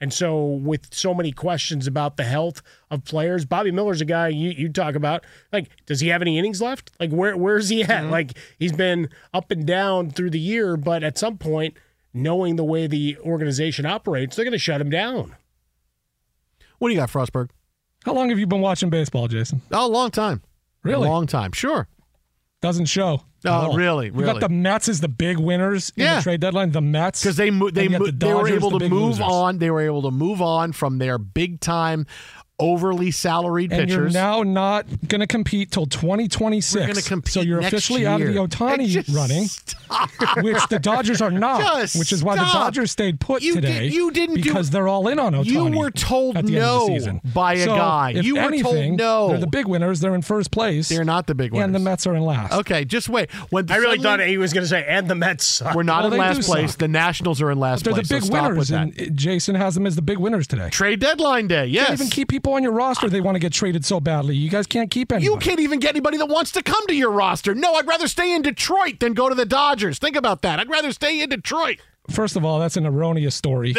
And 0.00 0.12
so, 0.12 0.44
with 0.44 0.92
so 0.92 1.14
many 1.14 1.32
questions 1.32 1.86
about 1.86 2.16
the 2.16 2.24
health 2.24 2.62
of 2.90 3.04
players, 3.04 3.44
Bobby 3.44 3.70
Miller's 3.70 4.00
a 4.00 4.04
guy 4.04 4.28
you, 4.28 4.50
you 4.50 4.68
talk 4.68 4.96
about. 4.96 5.24
Like, 5.52 5.70
does 5.86 6.00
he 6.00 6.08
have 6.08 6.20
any 6.20 6.38
innings 6.38 6.60
left? 6.60 6.90
Like, 6.98 7.10
where 7.10 7.36
where's 7.36 7.68
he 7.68 7.82
at? 7.82 7.88
Mm-hmm. 7.88 8.10
Like, 8.10 8.36
he's 8.58 8.72
been 8.72 9.08
up 9.32 9.50
and 9.50 9.66
down 9.66 10.10
through 10.10 10.30
the 10.30 10.40
year, 10.40 10.76
but 10.76 11.02
at 11.04 11.16
some 11.16 11.38
point, 11.38 11.76
knowing 12.12 12.56
the 12.56 12.64
way 12.64 12.86
the 12.86 13.16
organization 13.20 13.86
operates, 13.86 14.36
they're 14.36 14.44
going 14.44 14.52
to 14.52 14.58
shut 14.58 14.80
him 14.80 14.90
down. 14.90 15.36
what 16.78 16.88
do 16.88 16.94
you 16.94 17.00
got, 17.00 17.10
Frostberg? 17.10 17.50
How 18.04 18.12
long 18.12 18.28
have 18.28 18.38
you 18.38 18.46
been 18.46 18.60
watching 18.60 18.90
baseball, 18.90 19.28
Jason? 19.28 19.62
Oh, 19.72 19.86
a 19.86 19.88
long 19.88 20.10
time. 20.10 20.42
Really? 20.82 21.06
A 21.06 21.10
long 21.10 21.26
time. 21.26 21.52
Sure. 21.52 21.88
Doesn't 22.60 22.86
show. 22.86 23.22
Oh, 23.46 23.50
all. 23.70 23.76
really? 23.76 24.06
You 24.06 24.12
Really? 24.12 24.32
got 24.32 24.40
the 24.40 24.48
Mets 24.48 24.88
as 24.88 25.00
the 25.00 25.08
big 25.08 25.38
winners 25.38 25.92
in 25.96 26.04
Yeah. 26.04 26.16
the 26.16 26.22
trade 26.22 26.40
deadline. 26.40 26.72
The 26.72 26.80
Mets 26.80 27.22
because 27.22 27.36
they 27.36 27.50
mo- 27.50 27.70
they 27.70 27.88
mo- 27.88 28.04
the 28.06 28.12
they 28.12 28.32
were 28.32 28.48
able 28.48 28.70
the 28.70 28.78
to 28.80 28.88
move 28.88 29.02
losers. 29.18 29.24
on. 29.28 29.58
They 29.58 29.70
were 29.70 29.82
able 29.82 30.02
to 30.02 30.10
move 30.10 30.40
on 30.40 30.72
from 30.72 30.98
their 30.98 31.18
big 31.18 31.60
time, 31.60 32.06
overly 32.58 33.10
salaried 33.10 33.72
And 33.72 33.90
you're 33.90 34.00
pitchers. 34.02 34.14
now 34.14 34.42
not 34.44 34.86
going 35.08 35.20
to 35.20 35.26
compete 35.26 35.70
till 35.72 35.86
2026. 35.86 36.74
We're 36.74 36.80
going 36.86 36.94
to 36.94 37.02
compete. 37.02 37.32
So 37.32 37.40
you're 37.40 37.60
next 37.60 37.72
officially 37.72 38.06
out 38.06 38.20
of 38.20 38.28
the. 38.28 38.34
Ohtani 38.34 39.14
running, 39.14 39.44
stop. 39.46 40.10
which 40.42 40.64
the 40.68 40.78
Dodgers 40.78 41.20
are 41.20 41.30
not. 41.32 41.60
Just 41.80 41.96
which 41.98 42.12
is 42.12 42.22
why 42.22 42.36
the. 42.36 42.42
Dodgers 42.44 42.90
stayed 42.92 43.18
put 43.20 43.42
You 43.42 43.54
did- 43.54 43.62
today. 43.62 43.86
you 43.88 44.10
didn't 44.12 44.36
do- 44.36 44.42
because 44.42 44.70
they're 44.70 44.86
all 44.86 45.08
in 45.08 45.18
on 45.18 45.32
Ohtani. 45.32 45.46
You 45.46 45.64
were 45.66 45.90
told 45.90 46.36
at 46.36 46.46
the 46.46 46.52
no 46.52 46.58
end 46.58 46.64
of 46.82 46.86
the 46.86 46.94
season. 47.00 47.20
by 47.34 47.54
a 47.54 47.64
So, 47.64 47.76
guy. 47.76 48.12
If 48.14 48.24
You 48.24 48.36
were 48.36 48.50
told 48.62 48.96
no. 48.98 49.28
They're 49.28 49.38
the 49.38 49.46
big 49.48 49.66
winners. 49.66 50.00
They're 50.00 50.14
in 50.14 50.22
first 50.22 50.50
place. 50.52 50.88
They're 50.88 51.04
not 51.04 51.26
the 51.26 51.34
big 51.34 51.52
winners. 51.52 51.64
And 51.64 51.74
the 51.74 51.78
Mets 51.80 52.06
are 52.06 52.14
in 52.14 52.22
last. 52.22 52.52
Okay, 52.52 52.84
just 52.84 53.08
wait. 53.08 53.32
When 53.50 53.68
I 53.70 53.76
really 53.76 53.96
suddenly- 53.98 54.02
thought 54.04 54.20
he 54.28 54.38
was 54.38 54.52
going 54.52 54.62
to 54.64 54.68
say, 54.68 54.84
and 54.88 55.08
the 55.08 55.14
Mets 55.16 55.48
suck. 55.48 55.74
we're 55.74 55.82
not 55.82 56.04
Well, 56.04 56.12
in 56.12 56.18
last 56.20 56.42
place. 56.42 56.70
suck. 56.72 56.78
The 56.78 56.88
Nationals 56.88 57.42
are 57.42 57.50
in 57.50 57.58
last 57.58 57.82
They're 57.84 57.94
place. 57.94 58.08
the 58.08 58.14
big 58.14 58.22
so 58.24 58.32
winners, 58.32 58.70
and 58.70 59.16
Jason 59.16 59.56
has 59.56 59.74
them 59.74 59.86
as 59.86 59.96
the 59.96 60.02
big 60.02 60.18
winners 60.18 60.46
today. 60.46 60.68
Trade 60.70 61.00
deadline 61.00 61.48
day. 61.48 61.66
Yes. 61.66 61.88
Can't 61.88 62.00
even 62.00 62.10
keep 62.10 62.28
people 62.28 62.43
on 62.46 62.62
your 62.62 62.72
roster. 62.72 63.08
They 63.08 63.20
want 63.20 63.36
to 63.36 63.40
get 63.40 63.52
traded 63.52 63.84
so 63.84 64.00
badly. 64.00 64.36
You 64.36 64.50
guys 64.50 64.66
can't 64.66 64.90
keep 64.90 65.12
anyone. 65.12 65.32
You 65.32 65.38
can't 65.38 65.60
even 65.60 65.78
get 65.80 65.90
anybody 65.90 66.18
that 66.18 66.26
wants 66.26 66.52
to 66.52 66.62
come 66.62 66.86
to 66.86 66.94
your 66.94 67.10
roster. 67.10 67.54
No, 67.54 67.74
I'd 67.74 67.86
rather 67.86 68.08
stay 68.08 68.34
in 68.34 68.42
Detroit 68.42 69.00
than 69.00 69.14
go 69.14 69.28
to 69.28 69.34
the 69.34 69.46
Dodgers. 69.46 69.98
Think 69.98 70.16
about 70.16 70.42
that. 70.42 70.58
I'd 70.60 70.68
rather 70.70 70.92
stay 70.92 71.20
in 71.20 71.30
Detroit. 71.30 71.78
First 72.10 72.36
of 72.36 72.44
all, 72.44 72.58
that's 72.58 72.76
an 72.76 72.86
erroneous 72.86 73.34
story. 73.34 73.72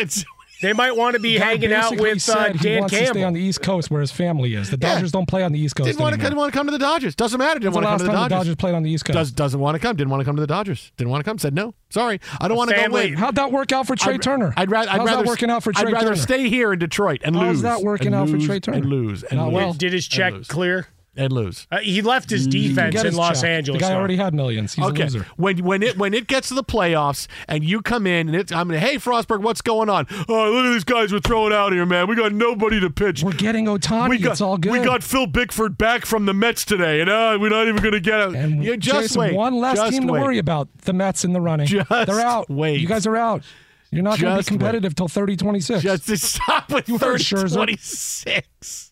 They 0.61 0.73
might 0.73 0.95
want 0.95 1.15
to 1.15 1.19
be 1.19 1.37
The 1.37 1.43
hanging 1.43 1.73
out 1.73 1.91
basically 1.91 2.09
with 2.11 2.17
uh, 2.17 2.19
said 2.19 2.55
he 2.55 2.69
Dan 2.69 2.79
wants 2.81 2.95
to 2.97 3.05
stay 3.07 3.23
on 3.23 3.33
the 3.33 3.41
East 3.41 3.61
Coast 3.61 3.91
where 3.91 4.01
his 4.01 4.11
family 4.11 4.55
is. 4.55 4.69
The 4.69 4.77
Yeah. 4.81 4.95
Dodgers 4.95 5.11
don't 5.11 5.27
play 5.27 5.43
on 5.43 5.51
the 5.51 5.59
East 5.59 5.75
Coast 5.75 5.87
didn't 5.87 5.99
want 6.01 6.13
to, 6.13 6.15
anymore. 6.15 6.29
didn't 6.29 6.37
want 6.39 6.53
to 6.53 6.57
come 6.57 6.67
to 6.67 6.71
the 6.71 6.79
Dodgers. 6.79 7.15
Doesn't 7.15 7.37
matter. 7.37 7.59
Didn't 7.59 7.73
want 7.73 7.85
to 7.85 7.89
come 7.89 7.97
to 7.99 8.03
the 8.05 8.09
time 8.09 8.15
the 8.15 8.29
Dodgers. 8.29 8.37
Dodgers 8.47 8.55
played 8.55 8.73
on 8.75 8.83
the 8.83 8.89
East 8.89 9.05
Coast? 9.05 9.15
Does, 9.15 9.31
doesn't 9.31 9.59
want 9.59 9.75
to 9.75 9.79
come. 9.79 9.95
Didn't 9.95 10.09
want 10.11 10.21
to 10.21 10.25
come 10.25 10.35
to 10.37 10.41
the 10.41 10.47
Dodgers. 10.47 10.91
Didn't 10.97 11.11
want 11.11 11.23
to 11.23 11.29
come. 11.29 11.37
Said 11.37 11.53
no. 11.53 11.73
Sorry, 11.89 12.19
I 12.39 12.47
don't 12.47 12.57
want 12.57 12.69
to 12.71 12.75
go 12.75 12.89
Wait. 12.89 13.17
How'd 13.17 13.35
that 13.35 13.51
work 13.51 13.71
out 13.71 13.85
for 13.87 13.95
Trey 13.95 14.15
I'd, 14.15 14.21
Turner? 14.21 14.53
I'd 14.57 14.71
rather. 14.71 14.89
I'd 14.89 14.97
How's 14.99 15.07
rather 15.07 15.23
that 15.23 15.27
working 15.27 15.49
out 15.49 15.63
for 15.63 15.71
Trey 15.73 15.87
I'd 15.87 15.93
rather 15.93 16.07
Turner? 16.09 16.15
stay 16.21 16.49
here 16.49 16.73
in 16.73 16.79
Detroit 16.79 17.21
and 17.23 17.35
How's 17.35 17.43
lose. 17.57 17.63
How's 17.63 17.79
that 17.81 17.85
working 17.85 18.07
and 18.07 18.15
out 18.15 18.29
for 18.29 18.37
Trey 18.37 18.59
Turner? 18.59 18.77
And 18.77 18.85
lose. 18.87 19.23
And 19.23 19.39
Not 19.39 19.47
lose. 19.47 19.53
well. 19.53 19.73
Did 19.73 19.93
his 19.93 20.07
check 20.07 20.33
clear? 20.47 20.87
And 21.17 21.31
lose. 21.31 21.65
Uh, 21.71 21.79
he 21.79 22.01
left 22.01 22.29
his 22.29 22.45
defense 22.45 22.93
Get 22.93 23.01
in 23.01 23.11
his 23.11 23.15
Los 23.17 23.41
check. 23.41 23.49
Angeles. 23.49 23.79
The 23.79 23.85
guy 23.87 23.89
though. 23.93 23.99
already 23.99 24.17
had 24.17 24.33
millions. 24.33 24.73
He's 24.73 24.83
okay. 24.85 25.03
a 25.03 25.05
loser. 25.05 25.25
When 25.37 25.57
when 25.63 25.81
it 25.83 25.97
when 25.97 26.13
it 26.13 26.27
gets 26.27 26.49
to 26.49 26.53
the 26.55 26.63
playoffs 26.63 27.27
and 27.47 27.63
you 27.63 27.81
come 27.81 28.05
in 28.05 28.27
and 28.27 28.35
it's 28.35 28.51
I'm 28.51 28.67
gonna 28.67 28.79
hey 28.79 28.95
Frostberg, 28.95 29.41
what's 29.41 29.61
going 29.61 29.89
on? 29.89 30.07
Oh, 30.27 30.51
look 30.51 30.65
at 30.65 30.71
these 30.73 30.83
guys 30.83 31.13
we're 31.13 31.19
throwing 31.19 31.53
out 31.53 31.71
here, 31.71 31.85
man. 31.85 32.07
We 32.07 32.15
got 32.15 32.33
nobody 32.33 32.79
to 32.81 32.89
pitch. 32.89 33.23
We're 33.23 33.31
getting 33.31 33.65
Ohtani. 33.65 34.09
we 34.09 34.17
got, 34.17 34.33
it's 34.33 34.41
all 34.41 34.57
good. 34.57 34.71
We 34.73 34.79
got 34.79 35.03
Phil 35.03 35.25
Bickford 35.27 35.77
back 35.77 36.05
from 36.05 36.25
the 36.25 36.33
Mets 36.33 36.65
today, 36.65 36.99
and 37.01 37.09
uh, 37.09 37.37
we're 37.39 37.49
not 37.49 37.67
even 37.67 37.81
going 37.81 37.93
to 37.93 37.99
get 37.99 38.19
out. 38.19 38.35
and 38.35 38.63
you 38.63 38.75
just 38.75 38.99
Jason, 39.09 39.21
wait. 39.21 39.33
one 39.35 39.55
last 39.55 39.77
Just 39.77 39.91
team 39.93 40.07
wait. 40.07 40.19
to 40.19 40.23
worry 40.25 40.37
about. 40.37 40.67
The 40.81 40.93
Mets 40.93 41.23
in 41.23 41.33
the 41.33 41.41
running. 41.41 41.67
Just 41.67 41.89
They're 41.89 42.19
out. 42.19 42.49
wait. 42.49 42.79
You 42.81 42.87
guys 42.87 43.05
are 43.07 43.15
out. 43.15 43.43
You're 43.91 44.03
not 44.03 44.19
going 44.19 44.31
to 44.33 44.35
be 44.35 44.39
Just 44.39 44.51
wait. 44.51 44.57
competitive 44.57 44.95
till 44.95 45.07
30 45.07 45.37
26. 45.37 45.81
Just 45.83 46.07
to 46.07 46.17
stop 46.17 46.69
with 46.71 46.89
You 46.89 46.97
heard 46.97 47.21
30, 47.21 47.23
Scherzer. 47.23 47.53
26. 47.55 48.91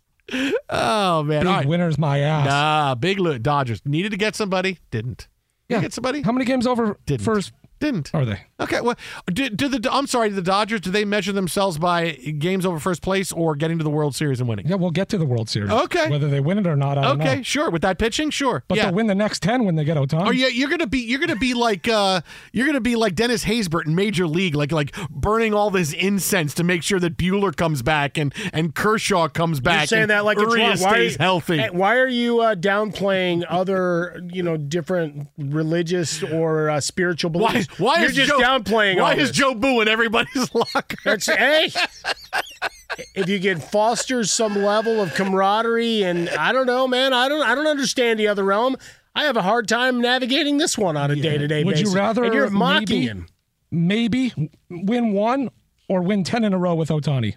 Oh 0.69 1.23
man! 1.23 1.41
Big 1.41 1.47
right. 1.47 1.67
winners, 1.67 1.97
my 1.97 2.19
ass. 2.19 2.45
Nah, 2.47 2.95
big 2.95 3.19
lo- 3.19 3.37
Dodgers 3.37 3.81
needed 3.85 4.11
to 4.11 4.17
get 4.17 4.35
somebody, 4.35 4.79
didn't. 4.91 5.27
Yeah. 5.69 5.79
Get 5.81 5.93
somebody, 5.93 6.21
How 6.21 6.31
many 6.31 6.45
games 6.45 6.67
over 6.67 6.97
didn't. 7.05 7.23
first 7.23 7.51
Didn't. 7.83 8.11
are 8.13 8.23
they? 8.23 8.39
Okay, 8.61 8.79
well, 8.79 8.95
did, 9.27 9.57
did 9.57 9.71
the 9.83 9.93
I'm 9.93 10.07
sorry, 10.07 10.29
the 10.29 10.41
Dodgers 10.41 10.79
do 10.79 10.89
they 10.89 11.03
measure 11.03 11.33
themselves 11.33 11.77
by 11.77 12.11
games 12.11 12.65
over 12.65 12.79
first 12.79 13.01
place 13.01 13.33
or 13.33 13.55
getting 13.57 13.77
to 13.77 13.83
the 13.83 13.89
World 13.89 14.15
Series 14.15 14.39
and 14.39 14.47
winning? 14.47 14.67
Yeah, 14.67 14.75
we'll 14.75 14.91
get 14.91 15.09
to 15.09 15.17
the 15.17 15.25
World 15.25 15.49
Series. 15.49 15.69
Okay. 15.69 16.09
Whether 16.09 16.29
they 16.29 16.39
win 16.39 16.57
it 16.57 16.65
or 16.65 16.77
not, 16.77 16.97
I 16.97 17.01
don't 17.01 17.21
Okay, 17.21 17.35
know. 17.37 17.43
sure. 17.43 17.69
With 17.69 17.81
that 17.81 17.97
pitching, 17.99 18.29
sure. 18.29 18.63
But 18.69 18.77
yeah. 18.77 18.85
they'll 18.85 18.93
win 18.93 19.07
the 19.07 19.15
next 19.15 19.43
10 19.43 19.65
when 19.65 19.75
they 19.75 19.83
get 19.83 19.97
Ohtani. 19.97 20.27
Oh 20.27 20.31
yeah, 20.31 20.47
you're 20.47 20.69
gonna 20.69 20.87
be 20.87 20.99
you're 20.99 21.19
gonna 21.19 21.35
be 21.35 21.53
like 21.53 21.89
uh 21.89 22.21
you're 22.53 22.65
gonna 22.65 22.79
be 22.79 22.95
like 22.95 23.15
Dennis 23.15 23.43
Haysbert 23.43 23.85
in 23.85 23.95
Major 23.95 24.27
League, 24.27 24.55
like 24.55 24.71
like 24.71 24.95
burning 25.09 25.53
all 25.53 25.69
this 25.69 25.91
incense 25.91 26.53
to 26.53 26.63
make 26.63 26.83
sure 26.83 26.99
that 26.99 27.17
Buehler 27.17 27.53
comes 27.53 27.81
back 27.81 28.17
and 28.17 28.33
and 28.53 28.73
Kershaw 28.73 29.27
comes 29.27 29.59
back. 29.59 29.79
You're 29.81 29.87
saying 29.87 30.01
and 30.03 30.11
that 30.11 30.23
like 30.23 30.37
it's 30.37 30.55
Urias 30.55 30.81
wrong. 30.81 30.89
Why 30.91 30.95
stays 30.97 31.15
healthy. 31.17 31.65
Why 31.67 31.97
are 31.97 32.07
you 32.07 32.39
uh, 32.39 32.55
downplaying 32.55 33.45
other, 33.49 34.21
you 34.31 34.41
know, 34.43 34.55
different 34.57 35.27
religious 35.37 36.23
or 36.23 36.69
uh, 36.69 36.79
spiritual 36.79 37.29
beliefs? 37.29 37.67
why 37.67 37.72
You're 37.79 38.09
is 38.09 38.15
just 38.15 38.29
Joe, 38.29 38.39
downplaying 38.39 38.99
Why 38.99 39.13
all 39.13 39.19
is 39.19 39.29
this. 39.29 39.39
Jobu 39.39 39.81
in 39.81 39.87
everybody's 39.87 40.53
locker? 40.55 40.97
That's 41.03 41.25
hey. 41.27 41.69
if 43.15 43.27
you 43.27 43.39
can 43.39 43.59
foster 43.59 44.23
some 44.23 44.55
level 44.63 45.01
of 45.01 45.13
camaraderie 45.15 46.03
and 46.03 46.29
I 46.29 46.51
don't 46.51 46.65
know, 46.67 46.87
man, 46.87 47.13
I 47.13 47.27
don't 47.29 47.41
I 47.41 47.55
don't 47.55 47.67
understand 47.67 48.19
the 48.19 48.27
other 48.27 48.43
realm. 48.43 48.75
I 49.15 49.25
have 49.25 49.37
a 49.37 49.41
hard 49.43 49.67
time 49.67 50.01
navigating 50.01 50.57
this 50.57 50.77
one 50.77 50.97
on 50.97 51.11
a 51.11 51.15
day 51.15 51.37
to 51.37 51.47
day 51.47 51.63
basis. 51.63 51.83
Would 51.85 51.91
you 51.93 51.95
rather 51.95 52.23
and 52.23 52.33
you're 52.33 52.49
mocking 52.49 52.87
maybe- 52.99 53.07
him. 53.07 53.27
Maybe 53.71 54.51
win 54.69 55.13
one 55.13 55.49
or 55.89 56.03
win 56.03 56.23
10 56.23 56.43
in 56.43 56.53
a 56.53 56.59
row 56.59 56.75
with 56.75 56.89
Ohtani. 56.89 57.35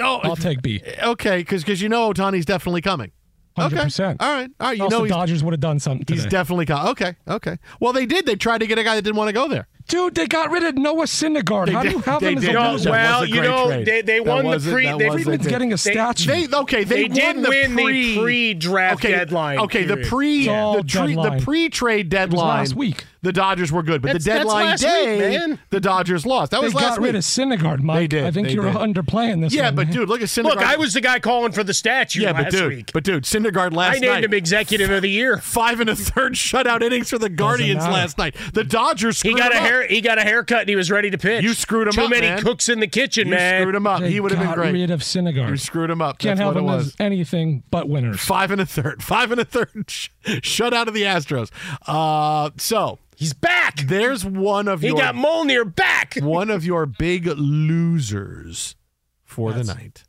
Oh, 0.00 0.16
I'll 0.24 0.34
take 0.34 0.60
B. 0.60 0.82
okay, 1.00 1.38
because 1.38 1.80
you 1.80 1.88
know 1.88 2.12
Ohtani's 2.12 2.44
definitely 2.44 2.80
coming. 2.82 3.12
100%. 3.56 4.00
Okay, 4.00 4.16
all 4.18 4.34
right, 4.34 4.50
all 4.60 4.66
right. 4.68 4.76
You 4.76 4.82
Else 4.82 4.90
know 4.90 5.02
the 5.04 5.08
Dodgers 5.08 5.42
would 5.44 5.52
have 5.52 5.60
done 5.60 5.78
something 5.78 6.04
he's 6.08 6.26
definitely 6.26 6.66
coming. 6.66 6.90
Okay, 6.90 7.14
okay. 7.28 7.56
Well, 7.80 7.92
they 7.92 8.04
did. 8.04 8.26
They 8.26 8.34
tried 8.34 8.58
to 8.58 8.66
get 8.66 8.78
a 8.78 8.82
guy 8.84 8.96
that 8.96 9.02
didn't 9.02 9.16
want 9.16 9.28
to 9.28 9.32
go 9.32 9.48
there. 9.48 9.68
Dude, 9.88 10.14
they 10.16 10.26
got 10.26 10.50
rid 10.50 10.64
of 10.64 10.76
Noah 10.76 11.04
Syndergaard. 11.04 11.66
They 11.66 11.72
How 11.72 11.82
do 11.82 11.90
you 11.90 11.98
have 12.00 12.20
they 12.20 12.32
him 12.32 12.38
as 12.38 12.44
did. 12.44 12.56
Oh, 12.56 12.60
a 12.60 12.64
No, 12.64 12.72
loser? 12.72 12.90
well, 12.90 13.24
you 13.26 13.40
know, 13.40 13.66
trade. 13.68 13.86
they- 13.86 14.02
they 14.02 14.18
That 14.18 14.26
won 14.26 14.44
the 14.60 14.70
pre- 14.72 14.86
that 14.86 14.98
they- 14.98 15.04
was 15.08 15.14
a 15.20 15.24
Friedman's 15.24 15.46
getting 15.46 15.72
a 15.72 15.78
statue. 15.78 16.26
They 16.30 16.48
okay. 16.56 16.82
They, 16.84 17.02
They 17.02 17.08
did 17.08 17.36
the 17.42 17.48
win 17.48 17.76
the 17.76 17.82
pre, 17.84 18.18
pre-draft 18.18 19.04
okay, 19.04 19.12
deadline 19.14 19.58
Okay, 19.60 19.84
the 19.84 19.98
pre 19.98 20.40
It's 20.40 20.48
all 20.48 20.82
the, 20.82 20.82
tre- 20.88 21.14
the 21.14 21.40
pre-trade 21.44 22.08
deadline 22.08 22.46
last 22.60 22.74
week. 22.74 23.04
The 23.26 23.32
Dodgers 23.32 23.72
were 23.72 23.82
good, 23.82 24.02
but 24.02 24.08
That's- 24.12 24.24
the 24.24 24.30
deadline 24.30 24.66
last 24.66 24.84
week, 24.84 24.92
day, 24.92 25.18
man. 25.38 25.58
the 25.70 25.80
Dodgers 25.80 26.24
lost. 26.24 26.52
That 26.52 26.60
They 26.60 26.66
was 26.68 26.74
last 26.74 26.90
got 26.90 26.98
week. 27.00 27.06
rid 27.08 27.14
of 27.16 27.22
Syndergaard, 27.22 27.80
Mike. 27.82 27.98
They 27.98 28.06
did, 28.06 28.24
I 28.24 28.30
think 28.30 28.50
you're 28.52 28.62
underplaying 28.64 29.40
this. 29.40 29.52
yeah, 29.52 29.64
one, 29.64 29.74
but 29.74 29.86
man. 29.88 29.96
dude, 29.96 30.08
look 30.08 30.20
at 30.22 30.28
Syndergaard. 30.28 30.44
Look, 30.44 30.58
I 30.62 30.76
was 30.76 30.94
the 30.94 31.00
guy 31.00 31.18
calling 31.18 31.50
for 31.50 31.64
the 31.64 31.74
statue 31.74 32.20
yeah, 32.22 32.30
last 32.30 32.44
but 32.44 32.50
dude, 32.52 32.68
week. 32.72 32.90
but 32.94 33.02
dude, 33.02 33.24
Syndergaard 33.24 33.72
last 33.72 33.94
night. 33.94 33.96
I 33.96 33.98
named 33.98 34.12
night. 34.14 34.24
him 34.24 34.34
executive 34.34 34.90
of 34.90 35.02
the 35.02 35.10
year. 35.10 35.38
Five 35.38 35.80
and 35.80 35.90
a 35.90 35.96
third 35.96 36.34
shutout 36.34 36.82
innings 36.82 37.10
for 37.10 37.18
the 37.18 37.28
Guardians 37.28 37.82
last 37.84 38.16
night. 38.16 38.36
The 38.52 38.62
Dodgers 38.62 39.20
He 39.22 39.30
screwed 39.30 39.38
got 39.38 39.52
a 39.52 39.56
him 39.56 39.62
up. 39.64 39.68
hair. 39.70 39.86
He 39.88 40.00
got 40.00 40.18
a 40.18 40.22
haircut 40.22 40.60
and 40.60 40.68
he 40.68 40.76
was 40.76 40.90
ready 40.90 41.10
to 41.10 41.18
pitch. 41.18 41.42
You 41.42 41.52
screwed 41.54 41.88
him 41.88 41.94
Too 41.94 42.02
up, 42.02 42.10
many 42.10 42.28
man. 42.28 42.42
cooks 42.42 42.68
in 42.68 42.78
the 42.78 42.86
kitchen, 42.86 43.26
You 43.26 43.34
man. 43.34 43.62
screwed 43.62 43.74
him 43.74 43.88
up. 43.88 44.02
They 44.02 44.12
he 44.12 44.20
would 44.20 44.30
have 44.30 44.40
been 44.40 44.54
great. 44.54 44.72
rid 44.72 44.90
of 44.92 45.00
Syndergaard. 45.00 45.48
You 45.50 45.56
screwed 45.56 45.90
him 45.90 46.00
up. 46.00 46.18
Can't 46.18 46.38
That's 46.38 46.46
have 46.46 46.56
him 46.56 46.62
it 46.62 46.66
was. 46.66 46.86
as 46.88 46.96
anything 47.00 47.64
but 47.72 47.88
winners. 47.88 48.20
Five 48.20 48.52
and 48.52 48.60
a 48.60 48.66
third. 48.66 49.02
Five 49.02 49.32
and 49.32 49.40
a 49.40 49.44
third. 49.44 49.84
sh- 49.90 50.10
Shut 50.42 50.72
out 50.72 50.86
of 50.86 50.94
the 50.94 51.02
Astros. 51.02 51.50
Uh, 51.86 52.50
so 52.56 52.98
He's 53.16 53.32
back. 53.32 53.76
there's 53.86 54.24
one 54.24 54.68
of 54.68 54.80
He 54.82 54.88
your 54.88 54.96
got 54.96 55.14
Molnir 55.14 55.74
back. 55.74 56.14
one 56.20 56.50
of 56.50 56.64
your 56.64 56.86
big 56.86 57.26
losers 57.26 58.76
for 59.24 59.52
the 59.52 59.64
night 59.64 60.04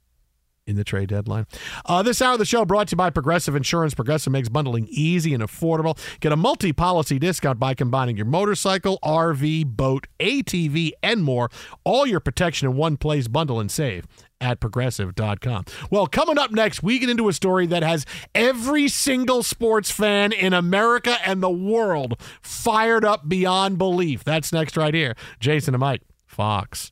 in 0.67 0.75
the 0.75 0.83
trade 0.83 1.09
deadline. 1.09 1.47
Uh, 1.85 2.03
this 2.03 2.21
hour 2.21 2.33
of 2.33 2.39
the 2.39 2.45
show 2.45 2.65
brought 2.65 2.89
to 2.89 2.93
you 2.93 2.97
by 2.97 3.09
Progressive 3.09 3.55
Insurance. 3.55 3.93
Progressive 3.95 4.31
makes 4.31 4.49
bundling 4.49 4.87
easy 4.91 5.33
and 5.33 5.41
affordable. 5.41 5.97
Get 6.19 6.31
a 6.31 6.35
multi-policy 6.35 7.17
discount 7.17 7.57
by 7.57 7.73
combining 7.73 8.17
your 8.17 8.25
motorcycle, 8.25 8.99
RV, 9.03 9.65
boat, 9.65 10.07
ATV, 10.19 10.91
and 11.01 11.23
more. 11.23 11.49
All 11.83 12.05
your 12.05 12.19
protection 12.19 12.69
in 12.69 12.75
one 12.75 12.97
place. 12.97 13.27
Bundle 13.27 13.59
and 13.59 13.71
save 13.71 14.05
at 14.39 14.59
progressive.com. 14.59 15.65
Well, 15.89 16.07
coming 16.07 16.37
up 16.37 16.51
next, 16.51 16.83
we 16.83 16.99
get 16.99 17.09
into 17.09 17.27
a 17.29 17.33
story 17.33 17.65
that 17.67 17.83
has 17.83 18.05
every 18.35 18.87
single 18.87 19.43
sports 19.43 19.89
fan 19.89 20.31
in 20.31 20.53
America 20.53 21.17
and 21.25 21.41
the 21.41 21.49
world 21.49 22.19
fired 22.41 23.05
up 23.05 23.27
beyond 23.27 23.77
belief. 23.77 24.23
That's 24.23 24.51
next 24.51 24.77
right 24.77 24.93
here. 24.93 25.15
Jason 25.39 25.73
and 25.73 25.81
Mike, 25.81 26.03
Fox. 26.25 26.91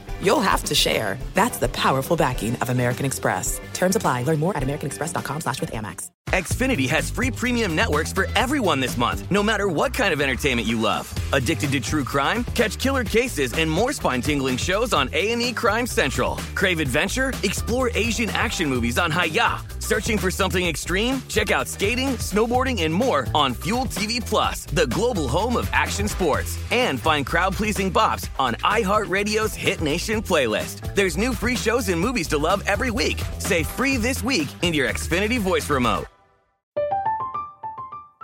you'll 0.21 0.39
have 0.41 0.63
to 0.65 0.75
share. 0.75 1.17
That's 1.33 1.57
the 1.57 1.69
powerful 1.69 2.17
backing 2.17 2.55
of 2.57 2.69
American 2.69 3.05
Express. 3.05 3.59
Terms 3.73 3.95
apply. 3.95 4.23
Learn 4.23 4.39
more 4.39 4.55
at 4.55 4.63
americanexpress.com 4.63 5.41
slash 5.41 5.61
with 5.61 5.71
Amex. 5.71 6.09
Xfinity 6.29 6.87
has 6.87 7.09
free 7.09 7.29
premium 7.29 7.75
networks 7.75 8.13
for 8.13 8.25
everyone 8.37 8.79
this 8.79 8.95
month, 8.95 9.29
no 9.29 9.43
matter 9.43 9.67
what 9.67 9.93
kind 9.93 10.13
of 10.13 10.21
entertainment 10.21 10.65
you 10.65 10.79
love. 10.79 11.13
Addicted 11.33 11.71
to 11.73 11.81
true 11.81 12.05
crime? 12.05 12.45
Catch 12.55 12.79
killer 12.79 13.03
cases 13.03 13.51
and 13.53 13.69
more 13.69 13.91
spine-tingling 13.91 14.55
shows 14.55 14.93
on 14.93 15.09
A&E 15.11 15.51
Crime 15.51 15.85
Central. 15.85 16.37
Crave 16.55 16.79
adventure? 16.79 17.33
Explore 17.43 17.91
Asian 17.95 18.29
action 18.29 18.69
movies 18.69 18.97
on 18.97 19.11
Hi-YAH. 19.11 19.65
Searching 19.79 20.17
for 20.17 20.31
something 20.31 20.65
extreme? 20.65 21.21
Check 21.27 21.51
out 21.51 21.67
skating, 21.67 22.09
snowboarding, 22.15 22.83
and 22.83 22.93
more 22.93 23.27
on 23.35 23.53
Fuel 23.63 23.85
TV 23.87 24.25
Plus, 24.25 24.63
the 24.65 24.87
global 24.87 25.27
home 25.27 25.57
of 25.57 25.69
action 25.73 26.07
sports. 26.07 26.57
And 26.71 26.97
find 26.97 27.25
crowd-pleasing 27.25 27.91
bops 27.91 28.29
on 28.39 28.53
iHeartRadio's 28.63 29.53
Hit 29.53 29.81
Nation 29.81 30.10
playlist. 30.19 30.95
There's 30.95 31.15
new 31.15 31.31
free 31.31 31.55
shows 31.55 31.89
and 31.89 32.01
movies 32.01 32.27
to 32.29 32.39
love 32.39 32.63
every 32.65 32.89
week. 32.89 33.21
Say 33.37 33.63
free 33.63 33.97
this 33.97 34.23
week 34.23 34.47
in 34.63 34.73
your 34.73 34.89
Xfinity 34.89 35.37
voice 35.37 35.69
remote. 35.69 36.07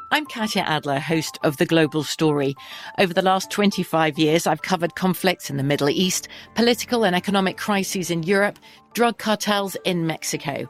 I'm 0.09 0.25
Katya 0.25 0.61
Adler, 0.61 0.99
host 0.99 1.37
of 1.43 1.57
The 1.57 1.65
Global 1.65 2.01
Story. 2.01 2.55
Over 2.97 3.13
the 3.13 3.21
last 3.21 3.51
25 3.51 4.17
years, 4.17 4.47
I've 4.47 4.61
covered 4.61 4.95
conflicts 4.95 5.49
in 5.49 5.57
the 5.57 5.63
Middle 5.63 5.89
East, 5.89 6.29
political 6.55 7.03
and 7.03 7.13
economic 7.13 7.57
crises 7.57 8.09
in 8.09 8.23
Europe, 8.23 8.57
drug 8.93 9.17
cartels 9.17 9.75
in 9.83 10.07
Mexico. 10.07 10.69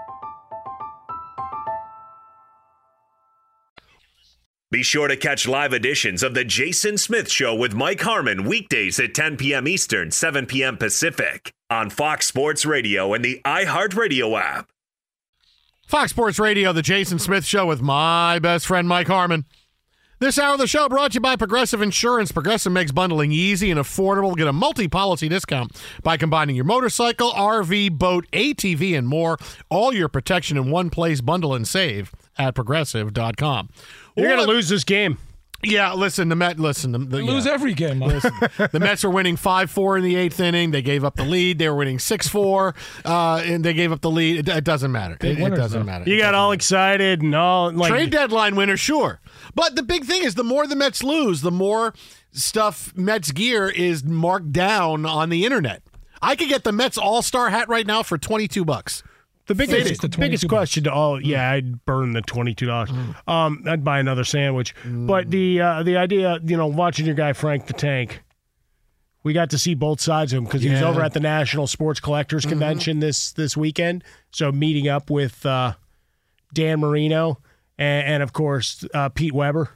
Be 4.71 4.83
sure 4.83 5.09
to 5.09 5.17
catch 5.17 5.49
live 5.49 5.73
editions 5.73 6.23
of 6.23 6.33
The 6.33 6.45
Jason 6.45 6.97
Smith 6.97 7.29
Show 7.29 7.53
with 7.53 7.73
Mike 7.73 7.99
Harmon 7.99 8.45
weekdays 8.45 9.01
at 9.01 9.13
10 9.13 9.35
p.m. 9.35 9.67
Eastern, 9.67 10.11
7 10.11 10.45
p.m. 10.45 10.77
Pacific 10.77 11.51
on 11.69 11.89
Fox 11.89 12.25
Sports 12.25 12.65
Radio 12.65 13.13
and 13.13 13.23
the 13.23 13.41
iHeartRadio 13.43 14.39
app. 14.39 14.69
Fox 15.85 16.11
Sports 16.11 16.39
Radio, 16.39 16.71
The 16.71 16.81
Jason 16.81 17.19
Smith 17.19 17.43
Show 17.43 17.65
with 17.65 17.81
my 17.81 18.39
best 18.39 18.65
friend, 18.65 18.87
Mike 18.87 19.07
Harmon. 19.07 19.43
This 20.19 20.39
hour 20.39 20.53
of 20.53 20.59
the 20.59 20.67
show 20.67 20.87
brought 20.87 21.11
to 21.11 21.15
you 21.15 21.19
by 21.19 21.35
Progressive 21.35 21.81
Insurance. 21.81 22.31
Progressive 22.31 22.71
makes 22.71 22.93
bundling 22.93 23.33
easy 23.33 23.71
and 23.71 23.79
affordable. 23.79 24.37
Get 24.37 24.47
a 24.47 24.53
multi 24.53 24.87
policy 24.87 25.27
discount 25.27 25.75
by 26.01 26.15
combining 26.15 26.55
your 26.55 26.63
motorcycle, 26.63 27.31
RV, 27.31 27.97
boat, 27.97 28.25
ATV, 28.31 28.97
and 28.97 29.07
more. 29.07 29.37
All 29.69 29.93
your 29.93 30.07
protection 30.07 30.55
in 30.55 30.71
one 30.71 30.91
place. 30.91 31.19
Bundle 31.19 31.53
and 31.55 31.67
save 31.67 32.13
at 32.37 32.55
progressive.com. 32.55 33.69
You're 34.15 34.27
Well, 34.27 34.37
going 34.37 34.47
to 34.47 34.53
lose 34.53 34.69
this 34.69 34.83
game. 34.83 35.17
Yeah, 35.63 35.93
listen, 35.93 36.27
the 36.29 36.35
Met, 36.35 36.59
listen, 36.59 36.91
the, 36.91 36.97
the, 36.97 37.17
They 37.17 37.21
lose 37.21 37.45
yeah. 37.45 37.51
every 37.51 37.75
game. 37.75 37.99
Mike. 37.99 38.19
the 38.71 38.79
Mets 38.79 39.05
are 39.05 39.11
winning 39.11 39.35
5 39.35 39.69
4 39.69 39.97
in 39.99 40.03
the 40.03 40.15
eighth 40.15 40.39
inning. 40.39 40.71
They 40.71 40.81
gave 40.81 41.03
up 41.03 41.15
the 41.15 41.23
lead. 41.23 41.59
They 41.59 41.69
were 41.69 41.75
winning 41.75 41.99
6 41.99 42.27
4, 42.27 42.73
uh, 43.05 43.43
and 43.45 43.63
they 43.63 43.73
gave 43.75 43.91
up 43.91 44.01
the 44.01 44.09
lead. 44.09 44.39
It, 44.39 44.49
it 44.49 44.63
doesn't 44.63 44.91
matter. 44.91 45.17
It, 45.21 45.37
it 45.39 45.49
doesn't 45.53 45.81
though. 45.81 45.85
matter. 45.85 46.09
You 46.09 46.17
got 46.17 46.33
all 46.33 46.49
matter. 46.49 46.55
excited 46.55 47.21
and 47.21 47.35
all 47.35 47.71
like 47.71 47.91
Trade 47.91 48.09
deadline 48.09 48.55
winner, 48.55 48.75
sure. 48.75 49.21
But 49.53 49.75
the 49.75 49.83
big 49.83 50.05
thing 50.05 50.23
is 50.23 50.33
the 50.33 50.43
more 50.43 50.65
the 50.65 50.75
Mets 50.75 51.03
lose, 51.03 51.41
the 51.41 51.51
more 51.51 51.93
stuff 52.31 52.91
Mets 52.97 53.31
gear 53.31 53.69
is 53.69 54.03
marked 54.03 54.51
down 54.51 55.05
on 55.05 55.29
the 55.29 55.45
internet. 55.45 55.83
I 56.23 56.35
could 56.35 56.49
get 56.49 56.63
the 56.63 56.71
Mets 56.71 56.97
All 56.97 57.21
Star 57.21 57.51
hat 57.51 57.69
right 57.69 57.85
now 57.85 58.01
for 58.01 58.17
22 58.17 58.65
bucks. 58.65 59.03
The 59.47 59.55
biggest, 59.55 60.01
the 60.01 60.07
the 60.07 60.17
biggest 60.17 60.47
question 60.47 60.83
to 60.85 60.93
all, 60.93 61.21
yeah, 61.21 61.51
I'd 61.51 61.83
burn 61.85 62.13
the 62.13 62.21
twenty 62.21 62.53
two 62.53 62.67
dollars. 62.67 62.91
Um, 63.27 63.63
I'd 63.67 63.83
buy 63.83 63.99
another 63.99 64.23
sandwich. 64.23 64.73
But 64.85 65.29
the 65.31 65.59
uh, 65.61 65.83
the 65.83 65.97
idea, 65.97 66.39
you 66.43 66.55
know, 66.57 66.67
watching 66.67 67.05
your 67.05 67.15
guy 67.15 67.33
Frank 67.33 67.65
the 67.67 67.73
Tank, 67.73 68.21
we 69.23 69.33
got 69.33 69.49
to 69.49 69.57
see 69.57 69.73
both 69.75 69.99
sides 69.99 70.31
of 70.31 70.37
him 70.37 70.43
because 70.45 70.61
he 70.63 70.69
was 70.69 70.81
over 70.81 71.01
at 71.01 71.13
the 71.13 71.19
National 71.19 71.67
Sports 71.67 71.99
Collectors 71.99 72.45
Convention 72.45 72.99
this 72.99 73.31
this 73.33 73.57
weekend. 73.57 74.03
So 74.31 74.51
meeting 74.51 74.87
up 74.87 75.09
with 75.09 75.45
uh, 75.45 75.73
Dan 76.53 76.79
Marino 76.79 77.39
and, 77.77 78.07
and 78.07 78.23
of 78.23 78.33
course 78.33 78.85
uh, 78.93 79.09
Pete 79.09 79.33
Weber 79.33 79.69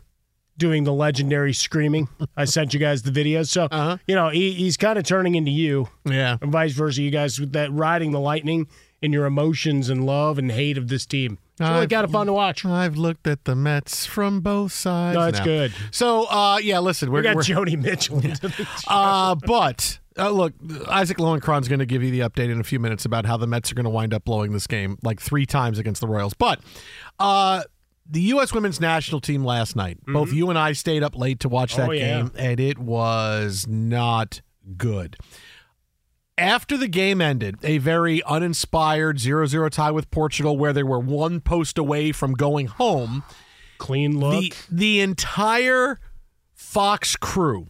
doing 0.58 0.86
the 0.86 0.93
legendary 0.93 1.51
screaming. 1.54 2.08
I 2.38 2.45
sent 2.45 2.73
you 2.73 2.80
guys 2.80 3.01
the 3.01 3.12
videos. 3.12 3.47
So 3.49 3.65
Uh-huh. 3.65 3.97
you 4.08 4.15
know 4.15 4.30
he, 4.30 4.54
he's 4.54 4.78
kind 4.78 4.97
of 4.97 5.04
turning 5.06 5.36
into 5.36 5.51
you 5.51 5.89
Yeah. 6.06 6.38
and 6.41 6.51
vice 6.51 6.71
versa. 6.73 7.01
You 7.01 7.12
guys 7.12 7.39
with 7.39 7.51
that 7.54 7.71
riding 7.73 8.12
the 8.12 8.19
lightning 8.21 8.67
in 9.01 9.13
your 9.13 9.25
emotions 9.25 9.89
and 9.89 10.05
love 10.05 10.38
and 10.38 10.51
hate 10.51 10.77
of 10.77 10.88
this 10.88 11.05
team. 11.05 11.38
It's 11.53 11.62
really 11.62 11.81
I've- 11.81 11.95
kind 11.95 12.03
of 12.03 12.12
fun 12.12 12.27
to 12.27 12.34
watch. 12.34 12.65
I've 12.65 12.97
looked 12.97 13.27
at 13.27 13.45
the 13.45 13.55
Mets 13.55 14.05
from 14.05 14.41
both 14.41 14.71
sides. 14.73 15.15
No, 15.15 15.27
it's 15.27 15.39
now. 15.39 15.45
good. 15.45 15.73
So, 15.91 16.25
uh, 16.25 16.60
yeah, 16.62 16.79
listen, 16.79 17.12
we're, 17.12 17.19
We 17.19 17.23
got 17.23 17.36
we're 17.36 17.41
Joni 17.43 17.81
Mitchell. 17.81 18.21
uh, 18.88 19.36
but 19.36 19.99
Uh, 20.17 20.29
look, 20.29 20.53
Isaac 20.89 21.17
Lowenkron's 21.17 21.67
going 21.67 21.79
to 21.79 21.86
give 21.86 22.01
you 22.01 22.10
the 22.10 22.21
update 22.21 22.49
in 22.49 22.60
a 22.60 22.63
few 22.63 22.79
minutes 22.79 23.05
about 23.05 23.25
how 23.25 23.36
the 23.38 23.47
Mets 23.47 23.71
are 23.71 23.75
going 23.75 23.86
to 23.86 23.89
wind 23.89 24.13
up 24.13 24.23
blowing 24.23 24.53
this 24.53 24.67
game 24.67 24.97
like 25.03 25.19
three 25.19 25.45
times 25.45 25.77
against 25.77 25.99
the 26.01 26.08
Royals. 26.08 26.34
But 26.34 26.62
uh, 27.19 27.63
the 28.10 28.21
U.S. 28.21 28.53
women's 28.53 28.79
national 28.79 29.19
team 29.19 29.43
last 29.43 29.75
night, 29.75 29.97
mm-hmm. 30.01 30.13
both 30.13 30.31
you 30.31 30.49
and 30.49 30.58
I 30.58 30.73
stayed 30.73 31.03
up 31.03 31.17
late 31.17 31.41
to 31.41 31.49
watch 31.49 31.75
that 31.75 31.89
oh, 31.89 31.91
yeah. 31.91 32.21
game, 32.21 32.31
and 32.38 32.60
it 32.60 32.77
was 32.77 33.65
not 33.67 34.41
good. 34.77 35.17
After 36.37 36.75
the 36.77 36.87
game 36.89 37.21
ended, 37.21 37.57
a 37.63 37.77
very 37.77 38.21
uninspired 38.23 39.19
0 39.19 39.45
0 39.45 39.69
tie 39.69 39.91
with 39.91 40.11
Portugal, 40.11 40.57
where 40.57 40.73
they 40.73 40.83
were 40.83 40.99
one 40.99 41.39
post 41.39 41.77
away 41.77 42.11
from 42.11 42.33
going 42.33 42.67
home. 42.67 43.23
Clean 43.77 44.19
look. 44.19 44.41
The, 44.41 44.53
the 44.69 44.99
entire 44.99 45.99
Fox 46.53 47.15
crew 47.15 47.67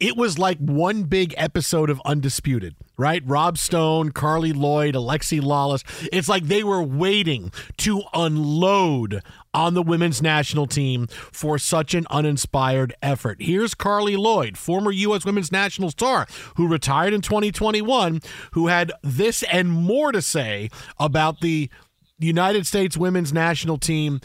it 0.00 0.16
was 0.16 0.38
like 0.38 0.58
one 0.58 1.04
big 1.04 1.34
episode 1.36 1.90
of 1.90 2.00
Undisputed, 2.04 2.76
right? 2.96 3.22
Rob 3.26 3.58
Stone, 3.58 4.12
Carli 4.12 4.52
Lloyd, 4.52 4.94
Alexi 4.94 5.40
Lalas. 5.40 5.82
It's 6.12 6.28
like 6.28 6.44
they 6.44 6.62
were 6.62 6.82
waiting 6.82 7.52
to 7.78 8.02
unload 8.14 9.22
on 9.54 9.74
the 9.74 9.82
women's 9.82 10.22
national 10.22 10.66
team 10.66 11.06
for 11.32 11.58
such 11.58 11.94
an 11.94 12.06
uninspired 12.10 12.94
effort. 13.02 13.40
Here's 13.40 13.74
Carli 13.74 14.16
Lloyd, 14.16 14.56
former 14.56 14.90
U.S. 14.90 15.24
women's 15.24 15.52
national 15.52 15.90
star 15.90 16.26
who 16.56 16.68
retired 16.68 17.12
in 17.12 17.20
2021, 17.20 18.20
who 18.52 18.66
had 18.68 18.92
this 19.02 19.42
and 19.44 19.70
more 19.70 20.12
to 20.12 20.22
say 20.22 20.70
about 20.98 21.40
the 21.40 21.70
United 22.18 22.66
States 22.66 22.96
women's 22.96 23.32
national 23.32 23.78
team 23.78 24.20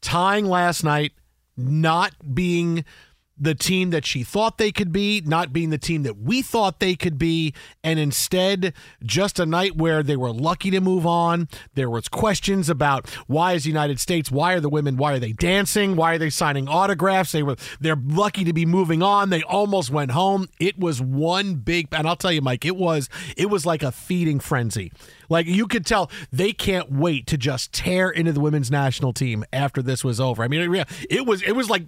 tying 0.00 0.46
last 0.46 0.84
night, 0.84 1.12
not 1.56 2.14
being 2.34 2.84
the 3.40 3.54
team 3.54 3.90
that 3.90 4.04
she 4.04 4.22
thought 4.22 4.58
they 4.58 4.70
could 4.70 4.92
be, 4.92 5.22
not 5.24 5.52
being 5.52 5.70
the 5.70 5.78
team 5.78 6.02
that 6.02 6.18
we 6.18 6.42
thought 6.42 6.78
they 6.78 6.94
could 6.94 7.18
be, 7.18 7.54
and 7.82 7.98
instead 7.98 8.74
just 9.02 9.40
a 9.40 9.46
night 9.46 9.76
where 9.76 10.02
they 10.02 10.16
were 10.16 10.30
lucky 10.30 10.70
to 10.70 10.80
move 10.80 11.06
on. 11.06 11.48
There 11.74 11.88
was 11.88 12.06
questions 12.08 12.68
about 12.68 13.08
why 13.26 13.54
is 13.54 13.64
the 13.64 13.70
United 13.70 13.98
States, 13.98 14.30
why 14.30 14.52
are 14.52 14.60
the 14.60 14.68
women, 14.68 14.96
why 14.96 15.14
are 15.14 15.18
they 15.18 15.32
dancing, 15.32 15.96
why 15.96 16.14
are 16.14 16.18
they 16.18 16.30
signing 16.30 16.68
autographs? 16.68 17.32
They 17.32 17.42
were 17.42 17.56
they're 17.80 18.00
lucky 18.00 18.44
to 18.44 18.52
be 18.52 18.66
moving 18.66 19.02
on. 19.02 19.30
They 19.30 19.42
almost 19.42 19.90
went 19.90 20.10
home. 20.10 20.46
It 20.60 20.78
was 20.78 21.00
one 21.00 21.54
big 21.54 21.88
and 21.92 22.06
I'll 22.06 22.16
tell 22.16 22.32
you 22.32 22.42
Mike, 22.42 22.64
it 22.66 22.76
was 22.76 23.08
it 23.36 23.48
was 23.48 23.64
like 23.64 23.82
a 23.82 23.90
feeding 23.90 24.38
frenzy. 24.40 24.92
Like 25.30 25.46
you 25.46 25.66
could 25.66 25.86
tell 25.86 26.10
they 26.30 26.52
can't 26.52 26.90
wait 26.92 27.26
to 27.28 27.38
just 27.38 27.72
tear 27.72 28.10
into 28.10 28.32
the 28.32 28.40
women's 28.40 28.70
national 28.70 29.12
team 29.12 29.44
after 29.52 29.80
this 29.80 30.04
was 30.04 30.20
over. 30.20 30.42
I 30.42 30.48
mean, 30.48 30.74
it 31.08 31.24
was 31.24 31.42
it 31.42 31.52
was 31.52 31.70
like 31.70 31.84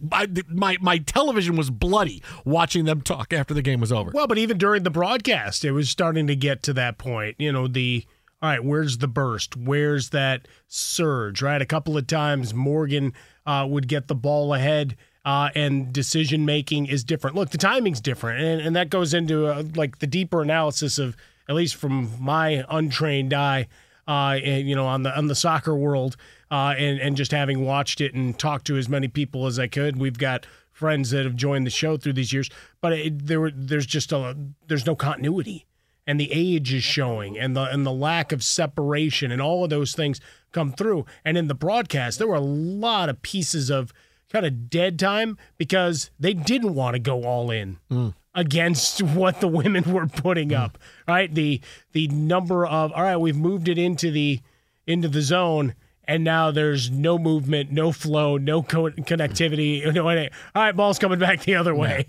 my 0.49 0.79
my 0.81 0.99
television 0.99 1.57
was 1.57 1.69
bloody 1.69 2.23
watching 2.45 2.85
them 2.85 3.03
talk 3.03 3.33
after 3.33 3.53
the 3.53 3.63
game 3.63 3.81
was 3.81 3.93
over. 3.93 4.13
Well, 4.15 4.29
but 4.29 4.39
even 4.39 4.57
during 4.57 4.85
the 4.85 4.91
broadcast, 4.91 5.65
it 5.65 5.73
was 5.73 5.91
starting 5.91 6.27
to 6.29 6.37
get 6.37 6.63
to 6.63 6.73
that 6.75 6.97
point. 6.97 7.37
You 7.39 7.53
know, 7.53 7.67
the 7.67 8.07
all 8.41 8.49
right, 8.49 8.65
where's 8.65 8.99
the 8.99 9.09
burst? 9.09 9.57
Where's 9.57 10.11
that 10.11 10.49
surge? 10.69 11.43
Right, 11.43 11.61
a 11.61 11.67
couple 11.67 11.97
of 11.97 12.07
times 12.07 12.55
Morgan 12.55 13.13
uh, 13.45 13.67
would 13.69 13.89
get 13.89 14.09
the 14.09 14.15
ball 14.15 14.55
ahead. 14.55 14.97
Uh, 15.25 15.51
and 15.55 15.93
decision 15.93 16.45
making 16.45 16.87
is 16.87 17.05
different. 17.05 17.37
Look, 17.37 17.51
the 17.51 17.59
timing's 17.59 18.01
different, 18.01 18.41
and, 18.43 18.61
and 18.61 18.75
that 18.75 18.91
goes 18.91 19.15
into 19.15 19.47
uh, 19.47 19.63
like 19.77 20.01
the 20.01 20.07
deeper 20.09 20.43
analysis 20.43 20.99
of 20.99 21.17
at 21.49 21.55
least 21.55 21.77
from 21.77 22.11
my 22.21 22.65
untrained 22.69 23.33
eye, 23.33 23.69
uh, 24.07 24.39
and, 24.43 24.69
you 24.69 24.75
know, 24.75 24.87
on 24.87 25.03
the 25.03 25.17
on 25.17 25.27
the 25.27 25.35
soccer 25.35 25.75
world, 25.75 26.17
uh, 26.51 26.75
and 26.77 27.01
and 27.01 27.17
just 27.17 27.31
having 27.31 27.65
watched 27.65 28.01
it 28.01 28.15
and 28.15 28.39
talked 28.39 28.67
to 28.67 28.77
as 28.77 28.89
many 28.89 29.09
people 29.09 29.47
as 29.47 29.59
I 29.59 29.69
could. 29.69 29.99
We've 29.99 30.19
got 30.19 30.47
friends 30.71 31.11
that 31.11 31.25
have 31.25 31.37
joined 31.37 31.67
the 31.67 31.71
show 31.71 31.97
through 31.97 32.15
these 32.15 32.33
years, 32.33 32.51
but 32.81 32.93
it, 32.93 33.27
there 33.27 33.51
there's 33.55 33.87
just 33.87 34.13
a 34.13 34.37
there's 34.67 34.87
no 34.87 34.97
continuity, 34.97 35.67
and 36.07 36.19
the 36.19 36.33
age 36.33 36.73
is 36.73 36.83
showing, 36.83 37.39
and 37.39 37.57
the 37.57 37.63
and 37.63 37.87
the 37.87 37.93
lack 37.93 38.33
of 38.33 38.43
separation, 38.43 39.31
and 39.31 39.41
all 39.41 39.65
of 39.65 39.71
those 39.71 39.95
things 39.95 40.21
come 40.51 40.73
through. 40.73 41.07
And 41.25 41.39
in 41.39 41.49
the 41.49 41.55
broadcast, 41.55 42.19
there 42.19 42.29
were 42.29 42.35
a 42.35 42.41
lot 42.41 43.09
of 43.09 43.23
pieces 43.23 43.71
of 43.71 43.93
kind 44.31 44.45
of 44.45 44.69
dead 44.69 44.99
time 44.99 45.39
because 45.59 46.11
they 46.19 46.35
didn't 46.35 46.75
want 46.75 46.95
to 46.95 46.99
go 46.99 47.25
all 47.25 47.51
in. 47.51 47.79
Mm 47.91 48.15
against 48.35 49.03
what 49.03 49.41
the 49.41 49.49
women 49.49 49.93
were 49.93 50.07
putting 50.07 50.51
hmm. 50.51 50.57
up. 50.57 50.79
Right, 51.07 51.33
the 51.33 51.61
the 51.93 52.09
number 52.09 52.67
of 52.67 52.93
all 52.93 53.03
right, 53.03 53.17
we've 53.17 53.37
moved 53.37 53.69
it 53.69 53.79
into 53.79 54.11
the 54.11 54.41
into 54.87 55.09
the 55.09 55.23
zone. 55.23 55.75
And 56.05 56.25
now 56.25 56.51
there's 56.51 56.91
no 56.91 57.17
movement, 57.17 57.71
no 57.71 57.93
flow, 57.93 58.37
no 58.37 58.61
co- 58.61 58.91
connectivity. 58.91 59.85
No, 59.95 60.09
all 60.09 60.29
right, 60.57 60.75
ball's 60.75 60.99
coming 60.99 61.21
back 61.21 61.43
the 61.45 61.55
other 61.55 61.77
way. 61.77 62.07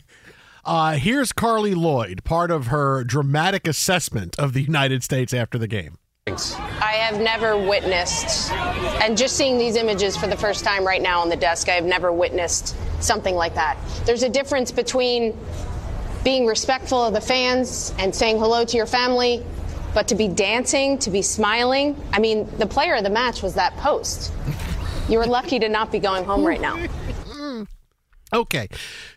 Uh, 0.65 0.93
here's 0.93 1.31
Carli 1.31 1.75
Lloyd, 1.75 2.23
part 2.23 2.49
of 2.49 2.67
her 2.67 3.03
dramatic 3.03 3.67
assessment 3.67 4.37
of 4.39 4.53
the 4.53 4.63
United 4.63 5.03
States 5.03 5.31
after 5.31 5.59
the 5.59 5.67
game. 5.67 5.99
I 6.25 6.93
have 6.99 7.19
never 7.19 7.57
witnessed, 7.57 8.49
and 9.01 9.17
just 9.17 9.35
seeing 9.35 9.57
these 9.57 9.75
images 9.75 10.15
for 10.15 10.27
the 10.27 10.37
first 10.37 10.63
time 10.63 10.87
right 10.87 11.01
now 11.01 11.19
on 11.19 11.27
the 11.27 11.35
desk, 11.35 11.67
I 11.67 11.73
have 11.73 11.83
never 11.83 12.13
witnessed 12.13 12.77
something 13.03 13.35
like 13.35 13.55
that. 13.55 13.77
There's 14.05 14.23
a 14.23 14.29
difference 14.29 14.71
between 14.71 15.37
being 16.23 16.45
respectful 16.45 17.03
of 17.03 17.13
the 17.13 17.21
fans 17.21 17.93
and 17.99 18.13
saying 18.13 18.37
hello 18.37 18.65
to 18.65 18.77
your 18.77 18.85
family, 18.85 19.43
but 19.93 20.07
to 20.07 20.15
be 20.15 20.27
dancing, 20.27 20.97
to 20.99 21.09
be 21.09 21.21
smiling. 21.21 22.01
I 22.11 22.19
mean, 22.19 22.49
the 22.57 22.65
player 22.65 22.95
of 22.95 23.03
the 23.03 23.09
match 23.09 23.43
was 23.43 23.55
that 23.55 23.75
post. 23.77 24.31
You 25.09 25.17
were 25.17 25.27
lucky 25.27 25.59
to 25.59 25.69
not 25.69 25.91
be 25.91 25.99
going 25.99 26.23
home 26.23 26.45
right 26.45 26.61
now. 26.61 26.79
Okay, 28.33 28.67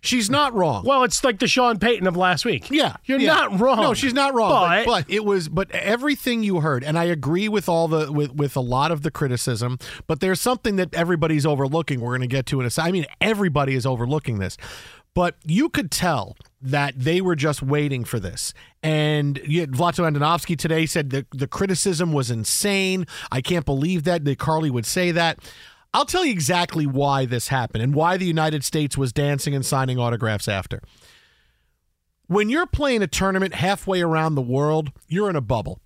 she's 0.02 0.28
not 0.28 0.52
wrong. 0.52 0.84
Well, 0.84 1.02
it's 1.02 1.24
like 1.24 1.38
the 1.38 1.48
Sean 1.48 1.78
Payton 1.78 2.06
of 2.06 2.16
last 2.16 2.44
week. 2.44 2.70
Yeah, 2.70 2.96
you're 3.06 3.18
yeah. 3.18 3.32
not 3.32 3.58
wrong. 3.58 3.80
No, 3.80 3.94
she's 3.94 4.12
not 4.12 4.34
wrong. 4.34 4.50
But, 4.50 4.84
but, 4.84 5.06
but, 5.06 5.12
it 5.12 5.24
was, 5.24 5.48
but 5.48 5.70
everything 5.70 6.42
you 6.42 6.60
heard, 6.60 6.84
and 6.84 6.98
I 6.98 7.04
agree 7.04 7.48
with 7.48 7.66
all 7.66 7.88
the 7.88 8.12
with 8.12 8.34
with 8.34 8.56
a 8.56 8.60
lot 8.60 8.92
of 8.92 9.02
the 9.02 9.10
criticism. 9.10 9.78
But 10.06 10.20
there's 10.20 10.40
something 10.40 10.76
that 10.76 10.92
everybody's 10.94 11.46
overlooking. 11.46 12.00
We're 12.00 12.10
going 12.10 12.20
to 12.20 12.26
get 12.26 12.44
to 12.46 12.60
in 12.60 12.66
a 12.66 12.70
second. 12.70 12.88
I 12.88 12.92
mean, 12.92 13.06
everybody 13.22 13.74
is 13.74 13.86
overlooking 13.86 14.38
this. 14.38 14.58
But 15.16 15.36
you 15.46 15.70
could 15.70 15.90
tell 15.90 16.36
that 16.60 16.92
they 16.94 17.22
were 17.22 17.36
just 17.36 17.62
waiting 17.62 18.04
for 18.04 18.20
this. 18.20 18.52
And 18.82 19.40
yeah, 19.46 19.64
Zlatko 19.64 20.06
Andonovski 20.06 20.58
today 20.58 20.84
said 20.84 21.08
the, 21.08 21.24
the 21.32 21.46
criticism 21.46 22.12
was 22.12 22.30
insane. 22.30 23.06
I 23.32 23.40
can't 23.40 23.64
believe 23.64 24.04
that, 24.04 24.26
that 24.26 24.38
Carli 24.38 24.70
would 24.70 24.84
say 24.84 25.12
that. 25.12 25.38
I'll 25.94 26.04
tell 26.04 26.22
you 26.22 26.32
exactly 26.32 26.86
why 26.86 27.24
this 27.24 27.48
happened 27.48 27.82
and 27.82 27.94
why 27.94 28.18
the 28.18 28.26
United 28.26 28.62
States 28.62 28.98
was 28.98 29.10
dancing 29.10 29.54
and 29.54 29.64
signing 29.64 29.98
autographs 29.98 30.48
after. 30.48 30.82
When 32.26 32.50
you're 32.50 32.66
playing 32.66 33.00
a 33.00 33.06
tournament 33.06 33.54
halfway 33.54 34.02
around 34.02 34.34
the 34.34 34.42
world, 34.42 34.92
you're 35.08 35.30
in 35.30 35.36
a 35.36 35.40
bubble. 35.40 35.80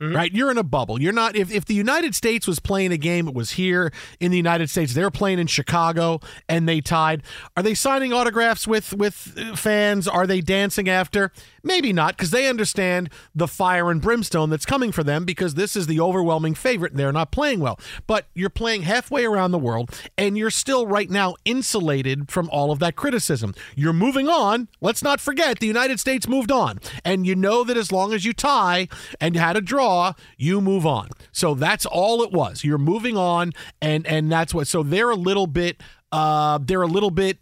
Mm-hmm. 0.00 0.14
Right? 0.14 0.32
You're 0.32 0.52
in 0.52 0.58
a 0.58 0.62
bubble. 0.62 1.02
You're 1.02 1.12
not 1.12 1.34
if, 1.34 1.50
if 1.50 1.64
the 1.64 1.74
United 1.74 2.14
States 2.14 2.46
was 2.46 2.60
playing 2.60 2.92
a 2.92 2.96
game, 2.96 3.26
it 3.26 3.34
was 3.34 3.52
here 3.52 3.92
in 4.20 4.30
the 4.30 4.36
United 4.36 4.70
States. 4.70 4.94
They're 4.94 5.10
playing 5.10 5.40
in 5.40 5.48
Chicago 5.48 6.20
and 6.48 6.68
they 6.68 6.80
tied. 6.80 7.24
Are 7.56 7.64
they 7.64 7.74
signing 7.74 8.12
autographs 8.12 8.68
with 8.68 8.94
with 8.94 9.14
fans? 9.58 10.06
Are 10.06 10.24
they 10.24 10.40
dancing 10.40 10.88
after? 10.88 11.32
Maybe 11.64 11.92
not, 11.92 12.16
because 12.16 12.30
they 12.30 12.46
understand 12.46 13.10
the 13.34 13.48
fire 13.48 13.90
and 13.90 14.00
brimstone 14.00 14.50
that's 14.50 14.64
coming 14.64 14.92
for 14.92 15.02
them 15.02 15.24
because 15.24 15.54
this 15.54 15.74
is 15.74 15.88
the 15.88 15.98
overwhelming 16.00 16.54
favorite 16.54 16.92
and 16.92 17.00
they're 17.00 17.12
not 17.12 17.32
playing 17.32 17.58
well. 17.58 17.80
But 18.06 18.26
you're 18.34 18.50
playing 18.50 18.82
halfway 18.82 19.24
around 19.24 19.50
the 19.50 19.58
world 19.58 19.90
and 20.16 20.38
you're 20.38 20.50
still 20.50 20.86
right 20.86 21.10
now 21.10 21.34
insulated 21.44 22.30
from 22.30 22.48
all 22.50 22.70
of 22.70 22.78
that 22.78 22.94
criticism. 22.94 23.52
You're 23.74 23.92
moving 23.92 24.28
on. 24.28 24.68
Let's 24.80 25.02
not 25.02 25.20
forget 25.20 25.58
the 25.58 25.66
United 25.66 25.98
States 25.98 26.28
moved 26.28 26.52
on. 26.52 26.78
And 27.04 27.26
you 27.26 27.34
know 27.34 27.64
that 27.64 27.76
as 27.76 27.90
long 27.90 28.12
as 28.12 28.24
you 28.24 28.32
tie 28.32 28.86
and 29.20 29.34
had 29.34 29.56
a 29.56 29.60
draw 29.60 29.87
you 30.36 30.60
move 30.60 30.86
on. 30.86 31.08
So 31.32 31.54
that's 31.54 31.86
all 31.86 32.22
it 32.22 32.32
was. 32.32 32.64
You're 32.64 32.78
moving 32.78 33.16
on, 33.16 33.52
and 33.80 34.06
and 34.06 34.30
that's 34.30 34.54
what. 34.54 34.66
So 34.66 34.82
they're 34.82 35.10
a 35.10 35.16
little 35.16 35.46
bit, 35.46 35.82
uh, 36.12 36.58
they're 36.62 36.82
a 36.82 36.86
little 36.86 37.10
bit 37.10 37.38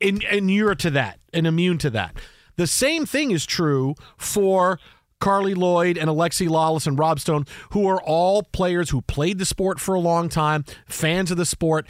in, 0.00 0.22
inured 0.22 0.78
to 0.80 0.90
that 0.90 1.18
and 1.32 1.46
immune 1.46 1.78
to 1.78 1.90
that. 1.90 2.16
The 2.56 2.66
same 2.66 3.06
thing 3.06 3.30
is 3.30 3.46
true 3.46 3.94
for 4.16 4.78
Carli 5.20 5.54
Lloyd 5.54 5.96
and 5.96 6.08
Alexi 6.08 6.48
Lalas 6.48 6.86
and 6.86 6.98
Rob 6.98 7.20
Stone, 7.20 7.46
who 7.70 7.86
are 7.88 8.02
all 8.02 8.42
players 8.42 8.90
who 8.90 9.02
played 9.02 9.38
the 9.38 9.44
sport 9.44 9.80
for 9.80 9.94
a 9.94 10.00
long 10.00 10.28
time, 10.28 10.64
fans 10.86 11.30
of 11.30 11.36
the 11.36 11.46
sport. 11.46 11.86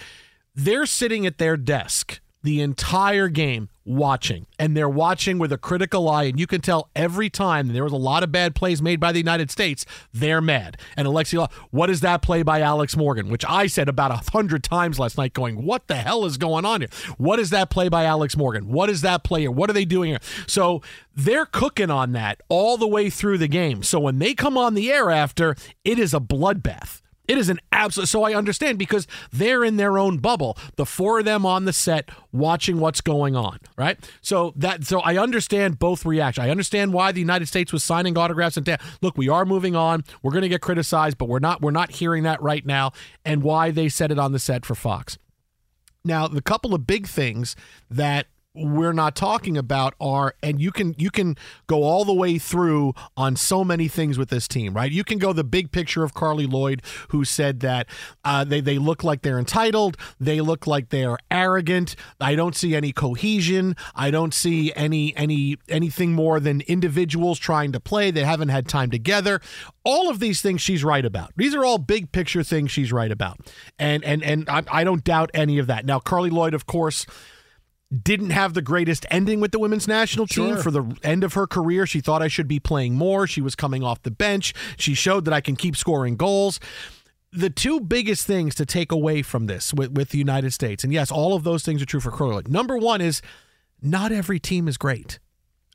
They're 0.54 0.86
sitting 0.86 1.26
at 1.26 1.38
their 1.38 1.56
desk 1.56 2.20
the 2.42 2.60
entire 2.60 3.28
game 3.28 3.68
watching 3.88 4.46
and 4.58 4.76
they're 4.76 4.88
watching 4.88 5.38
with 5.38 5.50
a 5.50 5.56
critical 5.56 6.08
eye 6.10 6.24
and 6.24 6.38
you 6.38 6.46
can 6.46 6.60
tell 6.60 6.90
every 6.94 7.30
time 7.30 7.68
there 7.68 7.84
was 7.84 7.92
a 7.92 7.96
lot 7.96 8.22
of 8.22 8.30
bad 8.30 8.54
plays 8.54 8.82
made 8.82 9.00
by 9.00 9.10
the 9.10 9.18
United 9.18 9.50
States 9.50 9.86
they're 10.12 10.42
mad. 10.42 10.76
And 10.96 11.08
Alexi 11.08 11.50
what 11.70 11.88
is 11.88 12.00
that 12.00 12.20
play 12.20 12.42
by 12.42 12.60
Alex 12.60 12.96
Morgan 12.96 13.30
which 13.30 13.44
I 13.48 13.66
said 13.66 13.88
about 13.88 14.10
a 14.10 14.30
hundred 14.30 14.62
times 14.62 14.98
last 14.98 15.16
night 15.16 15.32
going 15.32 15.64
what 15.64 15.86
the 15.86 15.96
hell 15.96 16.26
is 16.26 16.36
going 16.36 16.66
on 16.66 16.82
here? 16.82 16.90
What 17.16 17.38
is 17.38 17.48
that 17.50 17.70
play 17.70 17.88
by 17.88 18.04
Alex 18.04 18.36
Morgan? 18.36 18.68
What 18.68 18.90
is 18.90 19.00
that 19.00 19.24
player 19.24 19.50
what 19.50 19.70
are 19.70 19.74
they 19.74 19.86
doing 19.86 20.10
here? 20.10 20.20
So 20.46 20.82
they're 21.14 21.46
cooking 21.46 21.90
on 21.90 22.12
that 22.12 22.42
all 22.50 22.76
the 22.76 22.86
way 22.86 23.08
through 23.08 23.38
the 23.38 23.48
game. 23.48 23.82
So 23.82 23.98
when 23.98 24.18
they 24.18 24.34
come 24.34 24.58
on 24.58 24.74
the 24.74 24.92
air 24.92 25.10
after 25.10 25.56
it 25.84 25.98
is 25.98 26.12
a 26.12 26.20
bloodbath 26.20 27.00
It 27.28 27.38
is 27.38 27.50
an 27.50 27.60
absolute. 27.70 28.08
So 28.08 28.24
I 28.24 28.34
understand 28.34 28.78
because 28.78 29.06
they're 29.30 29.62
in 29.62 29.76
their 29.76 29.98
own 29.98 30.16
bubble. 30.16 30.56
The 30.76 30.86
four 30.86 31.18
of 31.18 31.26
them 31.26 31.44
on 31.44 31.66
the 31.66 31.72
set 31.72 32.10
watching 32.32 32.80
what's 32.80 33.02
going 33.02 33.36
on, 33.36 33.58
right? 33.76 33.98
So 34.22 34.54
that 34.56 34.84
so 34.84 35.00
I 35.00 35.18
understand 35.18 35.78
both 35.78 36.06
reactions. 36.06 36.46
I 36.46 36.50
understand 36.50 36.92
why 36.92 37.12
the 37.12 37.20
United 37.20 37.46
States 37.46 37.72
was 37.72 37.84
signing 37.84 38.16
autographs 38.16 38.56
and 38.56 38.66
look, 39.02 39.16
we 39.16 39.28
are 39.28 39.44
moving 39.44 39.76
on. 39.76 40.04
We're 40.22 40.32
going 40.32 40.42
to 40.42 40.48
get 40.48 40.60
criticized, 40.60 41.18
but 41.18 41.28
we're 41.28 41.38
not. 41.38 41.60
We're 41.60 41.70
not 41.70 41.92
hearing 41.92 42.22
that 42.24 42.42
right 42.42 42.64
now, 42.64 42.92
and 43.24 43.42
why 43.42 43.70
they 43.70 43.88
said 43.88 44.10
it 44.10 44.18
on 44.18 44.32
the 44.32 44.38
set 44.38 44.64
for 44.64 44.74
Fox. 44.74 45.18
Now, 46.04 46.28
the 46.28 46.42
couple 46.42 46.74
of 46.74 46.86
big 46.86 47.06
things 47.06 47.56
that 47.90 48.26
we're 48.58 48.92
not 48.92 49.14
talking 49.14 49.56
about 49.56 49.94
are 50.00 50.34
and 50.42 50.60
you 50.60 50.70
can 50.70 50.94
you 50.98 51.10
can 51.10 51.36
go 51.66 51.82
all 51.82 52.04
the 52.04 52.12
way 52.12 52.38
through 52.38 52.94
on 53.16 53.36
so 53.36 53.64
many 53.64 53.88
things 53.88 54.18
with 54.18 54.28
this 54.28 54.46
team 54.46 54.74
right? 54.74 54.92
You 54.92 55.04
can 55.04 55.18
go 55.18 55.32
the 55.32 55.44
big 55.44 55.72
picture 55.72 56.04
of 56.04 56.14
carli 56.14 56.50
lloyd 56.50 56.82
who 57.08 57.24
said 57.24 57.60
that 57.60 57.86
uh, 58.24 58.44
they, 58.44 58.60
they 58.60 58.78
look 58.78 59.04
like 59.04 59.22
they're 59.22 59.38
entitled 59.38 59.96
they 60.20 60.40
look 60.40 60.66
like 60.66 60.90
they're 60.90 61.18
arrogant 61.30 61.96
i 62.20 62.34
don't 62.34 62.54
see 62.54 62.74
any 62.74 62.92
cohesion 62.92 63.74
i 63.94 64.10
don't 64.10 64.34
see 64.34 64.72
any 64.74 65.16
any 65.16 65.56
anything 65.68 66.12
more 66.12 66.40
than 66.40 66.60
individuals 66.62 67.38
trying 67.38 67.72
to 67.72 67.80
play 67.80 68.10
they 68.10 68.24
haven't 68.24 68.48
had 68.48 68.68
time 68.68 68.90
together. 68.90 69.40
All 69.84 70.10
of 70.10 70.20
these 70.20 70.40
things 70.40 70.60
she's 70.60 70.84
right 70.84 71.04
about. 71.04 71.32
These 71.36 71.54
are 71.54 71.64
all 71.64 71.78
big 71.78 72.12
picture 72.12 72.42
things 72.42 72.70
she's 72.70 72.92
right 72.92 73.10
about. 73.10 73.38
And 73.78 74.04
and 74.04 74.22
and 74.22 74.48
i, 74.48 74.62
I 74.70 74.84
don't 74.84 75.04
doubt 75.04 75.30
any 75.34 75.58
of 75.58 75.66
that. 75.66 75.86
Now 75.86 75.98
carli 75.98 76.30
lloyd 76.30 76.54
of 76.54 76.66
course 76.66 77.06
didn't 78.02 78.30
have 78.30 78.52
the 78.54 78.60
greatest 78.62 79.06
ending 79.10 79.40
with 79.40 79.50
the 79.50 79.58
women's 79.58 79.88
national 79.88 80.26
team 80.26 80.54
Sure. 80.54 80.62
for 80.62 80.70
the 80.70 80.84
end 81.02 81.24
of 81.24 81.32
her 81.34 81.46
career. 81.46 81.86
She 81.86 82.00
thought 82.00 82.20
I 82.22 82.28
should 82.28 82.48
be 82.48 82.60
playing 82.60 82.94
more. 82.94 83.26
She 83.26 83.40
was 83.40 83.54
coming 83.54 83.82
off 83.82 84.02
the 84.02 84.10
bench. 84.10 84.52
She 84.76 84.92
showed 84.94 85.24
that 85.24 85.32
I 85.32 85.40
can 85.40 85.56
keep 85.56 85.74
scoring 85.76 86.16
goals. 86.16 86.60
The 87.32 87.50
two 87.50 87.80
biggest 87.80 88.26
things 88.26 88.54
to 88.56 88.66
take 88.66 88.92
away 88.92 89.22
from 89.22 89.46
this 89.46 89.72
with, 89.72 89.92
with 89.92 90.10
the 90.10 90.18
United 90.18 90.52
States, 90.52 90.84
and 90.84 90.92
yes, 90.92 91.10
all 91.10 91.34
of 91.34 91.44
those 91.44 91.62
things 91.62 91.80
are 91.82 91.86
true 91.86 92.00
for 92.00 92.10
Curling. 92.10 92.46
Number 92.48 92.76
one 92.76 93.00
is 93.00 93.20
not 93.82 94.12
every 94.12 94.38
team 94.38 94.66
is 94.68 94.76
great. 94.76 95.18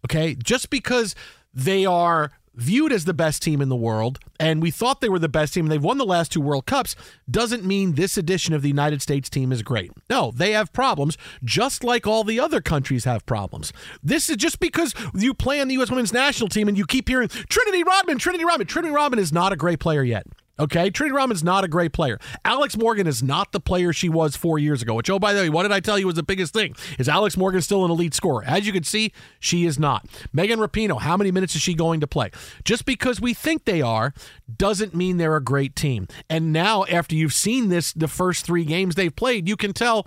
Okay. 0.06 0.36
Just 0.36 0.70
because 0.70 1.16
they 1.54 1.86
are 1.86 2.32
viewed 2.56 2.92
as 2.92 3.06
the 3.06 3.14
best 3.14 3.42
team 3.42 3.62
in 3.62 3.70
the 3.70 3.76
world 3.76 4.20
and 4.40 4.62
we 4.62 4.72
thought 4.72 5.02
they 5.02 5.10
were 5.10 5.20
the 5.20 5.30
best 5.30 5.54
team 5.54 5.66
and 5.66 5.72
they've 5.72 5.84
won 5.84 5.98
the 5.98 6.06
last 6.06 6.32
two 6.32 6.42
World 6.42 6.66
Cups 6.66 6.96
doesn't 7.30 7.64
mean 7.64 7.94
this 7.94 8.18
edition 8.18 8.54
of 8.54 8.62
the 8.62 8.68
United 8.68 9.02
States 9.02 9.30
team 9.30 9.52
is 9.52 9.64
great. 9.64 9.92
No, 10.10 10.32
they 10.32 10.52
have 10.52 10.74
problems 10.74 11.18
just 11.44 11.84
like 11.84 12.06
all 12.06 12.24
the 12.24 12.40
other 12.40 12.62
countries 12.62 13.06
have 13.06 13.26
problems. 13.26 13.74
This 14.04 14.30
is 14.30 14.38
just 14.38 14.60
because 14.60 14.94
you 15.14 15.34
play 15.34 15.60
on 15.62 15.68
the 15.68 15.76
US 15.76 15.90
women's 15.90 16.14
national 16.14 16.50
team 16.50 16.68
and 16.68 16.78
you 16.78 16.86
keep 16.86 17.08
hearing 17.08 17.28
Trinity 17.28 17.84
Rodman, 17.84 18.18
Trinity 18.18 18.46
Rodman. 18.46 18.68
Trinity 18.68 18.94
Rodman 18.94 19.20
is 19.20 19.32
not 19.32 19.54
a 19.54 19.58
great 19.58 19.80
player 19.80 20.04
yet. 20.04 20.26
Okay, 20.60 20.92
Trinity 20.92 21.16
Rodman's 21.16 21.44
not 21.44 21.64
a 21.64 21.68
great 21.68 21.94
player. 21.94 22.20
Alex 22.46 22.78
Morgan 22.78 23.08
is 23.08 23.24
not 23.24 23.52
the 23.54 23.60
player 23.60 23.92
she 23.92 24.08
was 24.08 24.36
four 24.36 24.60
years 24.60 24.84
ago. 24.84 24.94
Which, 24.94 25.10
oh, 25.10 25.18
by 25.18 25.34
the 25.34 25.42
way, 25.42 25.50
what 25.50 25.64
did 25.64 25.72
I 25.72 25.80
tell 25.80 25.98
you 25.98 26.06
was 26.06 26.16
the 26.16 26.22
biggest 26.22 26.54
thing? 26.54 26.76
Is 27.00 27.10
Alex 27.10 27.36
Morgan 27.36 27.62
still 27.62 27.84
an 27.84 27.90
elite 27.90 28.14
scorer? 28.14 28.44
As 28.46 28.68
you 28.68 28.72
can 28.72 28.84
see, 28.84 29.14
she 29.40 29.66
is 29.66 29.80
not. 29.80 30.06
Megan 30.32 30.60
Rapinoe, 30.60 31.02
how 31.02 31.18
many 31.18 31.32
minutes 31.32 31.56
is 31.56 31.62
she 31.64 31.74
going 31.74 32.02
to 32.02 32.08
play? 32.08 32.30
Just 32.66 32.86
because 32.86 33.20
we 33.20 33.34
think 33.34 33.66
they 33.66 33.82
are 33.82 34.14
doesn't 34.56 34.94
mean 34.94 35.18
they're 35.18 35.36
a 35.36 35.44
great 35.44 35.76
team. 35.76 36.08
And 36.30 36.54
now, 36.54 36.86
after 36.86 37.16
you've 37.16 37.34
seen 37.34 37.70
this, 37.70 37.92
the 37.92 38.08
first 38.08 38.46
three 38.46 38.64
games 38.64 38.94
they've 38.94 39.16
played, 39.16 39.48
you 39.48 39.58
can 39.58 39.74
tell 39.74 40.06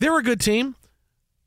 they're 0.00 0.18
a 0.18 0.22
good 0.22 0.40
team. 0.40 0.76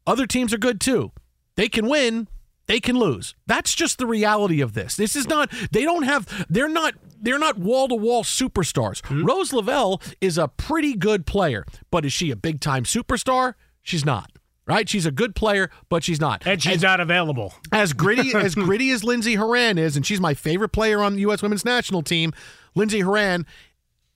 Other 0.08 0.26
teams 0.26 0.52
are 0.52 0.58
good 0.58 0.82
too. 0.82 1.12
They 1.56 1.70
can 1.70 1.88
win, 1.88 2.28
they 2.68 2.80
can 2.80 2.98
lose. 2.98 3.36
That's 3.48 3.74
just 3.76 3.98
the 3.98 4.08
reality 4.08 4.62
of 4.62 4.74
this. 4.74 4.96
This 4.96 5.16
is 5.16 5.28
not 5.28 5.52
they 5.72 5.84
don't 5.84 6.04
have 6.04 6.46
they're 6.50 6.70
not 6.70 6.94
they're 7.22 7.40
not 7.40 7.58
wall-to-wall 7.58 8.24
superstars. 8.24 9.04
Hmm? 9.06 9.26
Rose 9.26 9.52
Lavelle 9.54 10.02
is 10.22 10.38
a 10.38 10.48
pretty 10.48 10.94
good 10.96 11.26
player, 11.26 11.66
but 11.92 12.06
is 12.06 12.14
she 12.14 12.30
a 12.32 12.36
big-time 12.36 12.84
superstar? 12.84 13.54
She's 13.82 14.06
not. 14.06 14.32
Right? 14.68 14.90
She's 14.90 15.06
a 15.06 15.12
good 15.12 15.36
player, 15.36 15.70
but 15.90 16.04
she's 16.04 16.20
not. 16.20 16.42
And 16.48 16.62
she's 16.62 16.78
As- 16.78 16.82
not 16.82 17.00
available. 17.00 17.54
as 17.72 17.94
gritty 17.94 18.34
as 18.36 18.56
gritty 18.56 18.90
as 18.90 19.04
Lindsey 19.04 19.36
Horan 19.36 19.78
is, 19.78 19.96
and 19.96 20.04
she's 20.06 20.20
my 20.20 20.34
favorite 20.34 20.70
player 20.70 21.02
on 21.04 21.14
the 21.14 21.22
U.S. 21.22 21.44
Women's 21.44 21.66
National 21.66 22.02
Team. 22.02 22.34
Lindsey 22.74 23.02
Horan, 23.02 23.46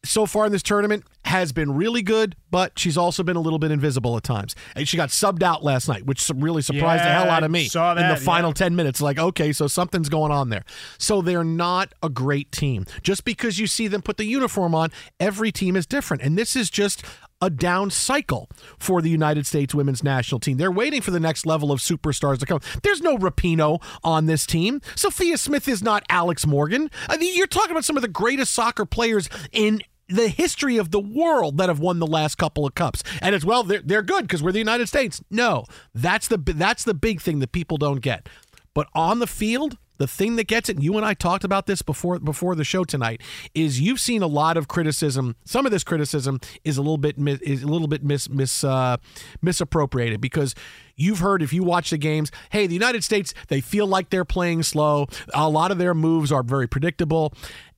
so 0.03 0.25
far 0.25 0.45
in 0.45 0.51
this 0.51 0.63
tournament, 0.63 1.03
has 1.25 1.51
been 1.51 1.75
really 1.75 2.01
good, 2.01 2.35
but 2.49 2.77
she's 2.79 2.97
also 2.97 3.21
been 3.21 3.35
a 3.35 3.41
little 3.41 3.59
bit 3.59 3.69
invisible 3.69 4.15
at 4.17 4.23
times. 4.23 4.55
And 4.75 4.87
she 4.87 4.97
got 4.97 5.09
subbed 5.09 5.43
out 5.43 5.63
last 5.63 5.87
night, 5.87 6.05
which 6.05 6.29
really 6.33 6.61
surprised 6.61 7.03
the 7.03 7.09
hell 7.09 7.29
out 7.29 7.43
of 7.43 7.51
me. 7.51 7.65
saw 7.65 7.91
in 7.91 7.97
that, 7.97 8.17
the 8.17 8.25
final 8.25 8.49
yeah. 8.49 8.55
10 8.55 8.75
minutes, 8.75 9.01
like, 9.01 9.19
okay, 9.19 9.51
so 9.51 9.67
something's 9.67 10.09
going 10.09 10.31
on 10.31 10.49
there. 10.49 10.63
So 10.97 11.21
they're 11.21 11.43
not 11.43 11.93
a 12.01 12.09
great 12.09 12.51
team. 12.51 12.85
Just 13.03 13.25
because 13.25 13.59
you 13.59 13.67
see 13.67 13.87
them 13.87 14.01
put 14.01 14.17
the 14.17 14.25
uniform 14.25 14.73
on, 14.73 14.91
every 15.19 15.51
team 15.51 15.75
is 15.75 15.85
different. 15.85 16.23
And 16.23 16.37
this 16.37 16.55
is 16.55 16.69
just 16.69 17.03
a 17.41 17.49
down 17.49 17.89
cycle 17.89 18.49
for 18.79 19.01
the 19.01 19.09
United 19.09 19.45
States 19.45 19.73
women's 19.73 20.03
national 20.03 20.39
team. 20.39 20.57
They're 20.57 20.71
waiting 20.71 21.01
for 21.01 21.11
the 21.11 21.19
next 21.19 21.45
level 21.45 21.71
of 21.71 21.79
superstars 21.79 22.39
to 22.39 22.45
come. 22.45 22.59
There's 22.83 23.01
no 23.01 23.17
Rapinoe 23.17 23.81
on 24.03 24.25
this 24.25 24.45
team. 24.45 24.81
Sophia 24.95 25.37
Smith 25.37 25.67
is 25.67 25.81
not 25.81 26.03
Alex 26.09 26.45
Morgan. 26.45 26.89
I 27.07 27.17
mean, 27.17 27.37
you're 27.37 27.47
talking 27.47 27.71
about 27.71 27.85
some 27.85 27.95
of 27.95 28.01
the 28.01 28.09
greatest 28.09 28.53
soccer 28.53 28.85
players 28.85 29.29
in 29.51 29.81
the 30.09 30.27
history 30.27 30.77
of 30.77 30.91
the 30.91 30.99
world 30.99 31.57
that 31.57 31.69
have 31.69 31.79
won 31.79 31.99
the 31.99 32.07
last 32.07 32.35
couple 32.35 32.65
of 32.65 32.75
cups. 32.75 33.03
And 33.21 33.33
as 33.35 33.45
well, 33.45 33.63
they're, 33.63 33.81
they're 33.81 34.01
good 34.01 34.23
because 34.23 34.43
we're 34.43 34.51
the 34.51 34.59
United 34.59 34.87
States. 34.87 35.21
No, 35.29 35.65
that's 35.93 36.27
the 36.27 36.37
that's 36.37 36.83
the 36.83 36.93
big 36.93 37.21
thing 37.21 37.39
that 37.39 37.51
people 37.51 37.77
don't 37.77 38.01
get. 38.01 38.27
But 38.73 38.87
on 38.93 39.19
the 39.19 39.27
field, 39.27 39.77
the 39.97 40.07
thing 40.07 40.37
that 40.37 40.47
gets 40.47 40.69
it, 40.69 40.81
you 40.81 40.95
and 40.95 41.05
I 41.05 41.13
talked 41.13 41.43
about 41.43 41.67
this 41.67 41.81
before 41.81 42.19
before 42.19 42.55
the 42.55 42.63
show 42.63 42.83
tonight, 42.83 43.21
is 43.53 43.79
you've 43.79 43.99
seen 43.99 44.21
a 44.21 44.27
lot 44.27 44.57
of 44.57 44.67
criticism. 44.67 45.35
Some 45.45 45.65
of 45.65 45.71
this 45.71 45.83
criticism 45.83 46.39
is 46.63 46.77
a 46.77 46.81
little 46.81 46.97
bit 46.97 47.15
is 47.41 47.63
a 47.63 47.67
little 47.67 47.87
bit 47.87 48.03
mis, 48.03 48.29
mis 48.29 48.63
uh, 48.63 48.97
misappropriated 49.41 50.21
because 50.21 50.55
you've 50.95 51.19
heard 51.19 51.43
if 51.43 51.53
you 51.53 51.63
watch 51.63 51.89
the 51.89 51.97
games, 51.97 52.31
hey, 52.51 52.65
the 52.65 52.73
United 52.73 53.03
States 53.03 53.33
they 53.49 53.61
feel 53.61 53.85
like 53.85 54.09
they're 54.09 54.25
playing 54.25 54.63
slow. 54.63 55.07
A 55.33 55.49
lot 55.49 55.71
of 55.71 55.77
their 55.77 55.93
moves 55.93 56.31
are 56.31 56.43
very 56.43 56.67
predictable, 56.67 57.33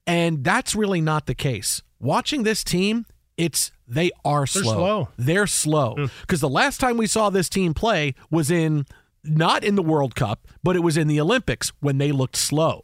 and 0.06 0.44
that's 0.44 0.76
really 0.76 1.02
not 1.02 1.26
the 1.26 1.36
case. 1.36 1.82
Watching 2.02 2.44
this 2.44 2.64
team, 2.64 3.06
it's 3.38 3.72
they 3.88 4.12
are 4.26 4.40
They're 4.40 4.48
slow. 4.48 4.74
slow. 4.74 5.10
They're 5.18 5.48
slow 5.48 5.96
hmm. 5.96 6.06
because 6.22 6.42
the 6.42 6.50
last 6.50 6.80
time 6.80 6.98
we 6.98 7.08
saw 7.08 7.30
this 7.30 7.50
team 7.50 7.74
play 7.74 8.16
was 8.30 8.50
in 8.50 8.86
not 9.24 9.64
in 9.64 9.76
the 9.76 9.84
World 9.84 10.16
Cup, 10.16 10.48
but 10.64 10.76
it 10.76 10.80
was 10.80 10.98
in 10.98 11.08
the 11.08 11.20
Olympics 11.20 11.72
when 11.80 11.98
they 11.98 12.12
looked 12.12 12.36
slow. 12.36 12.84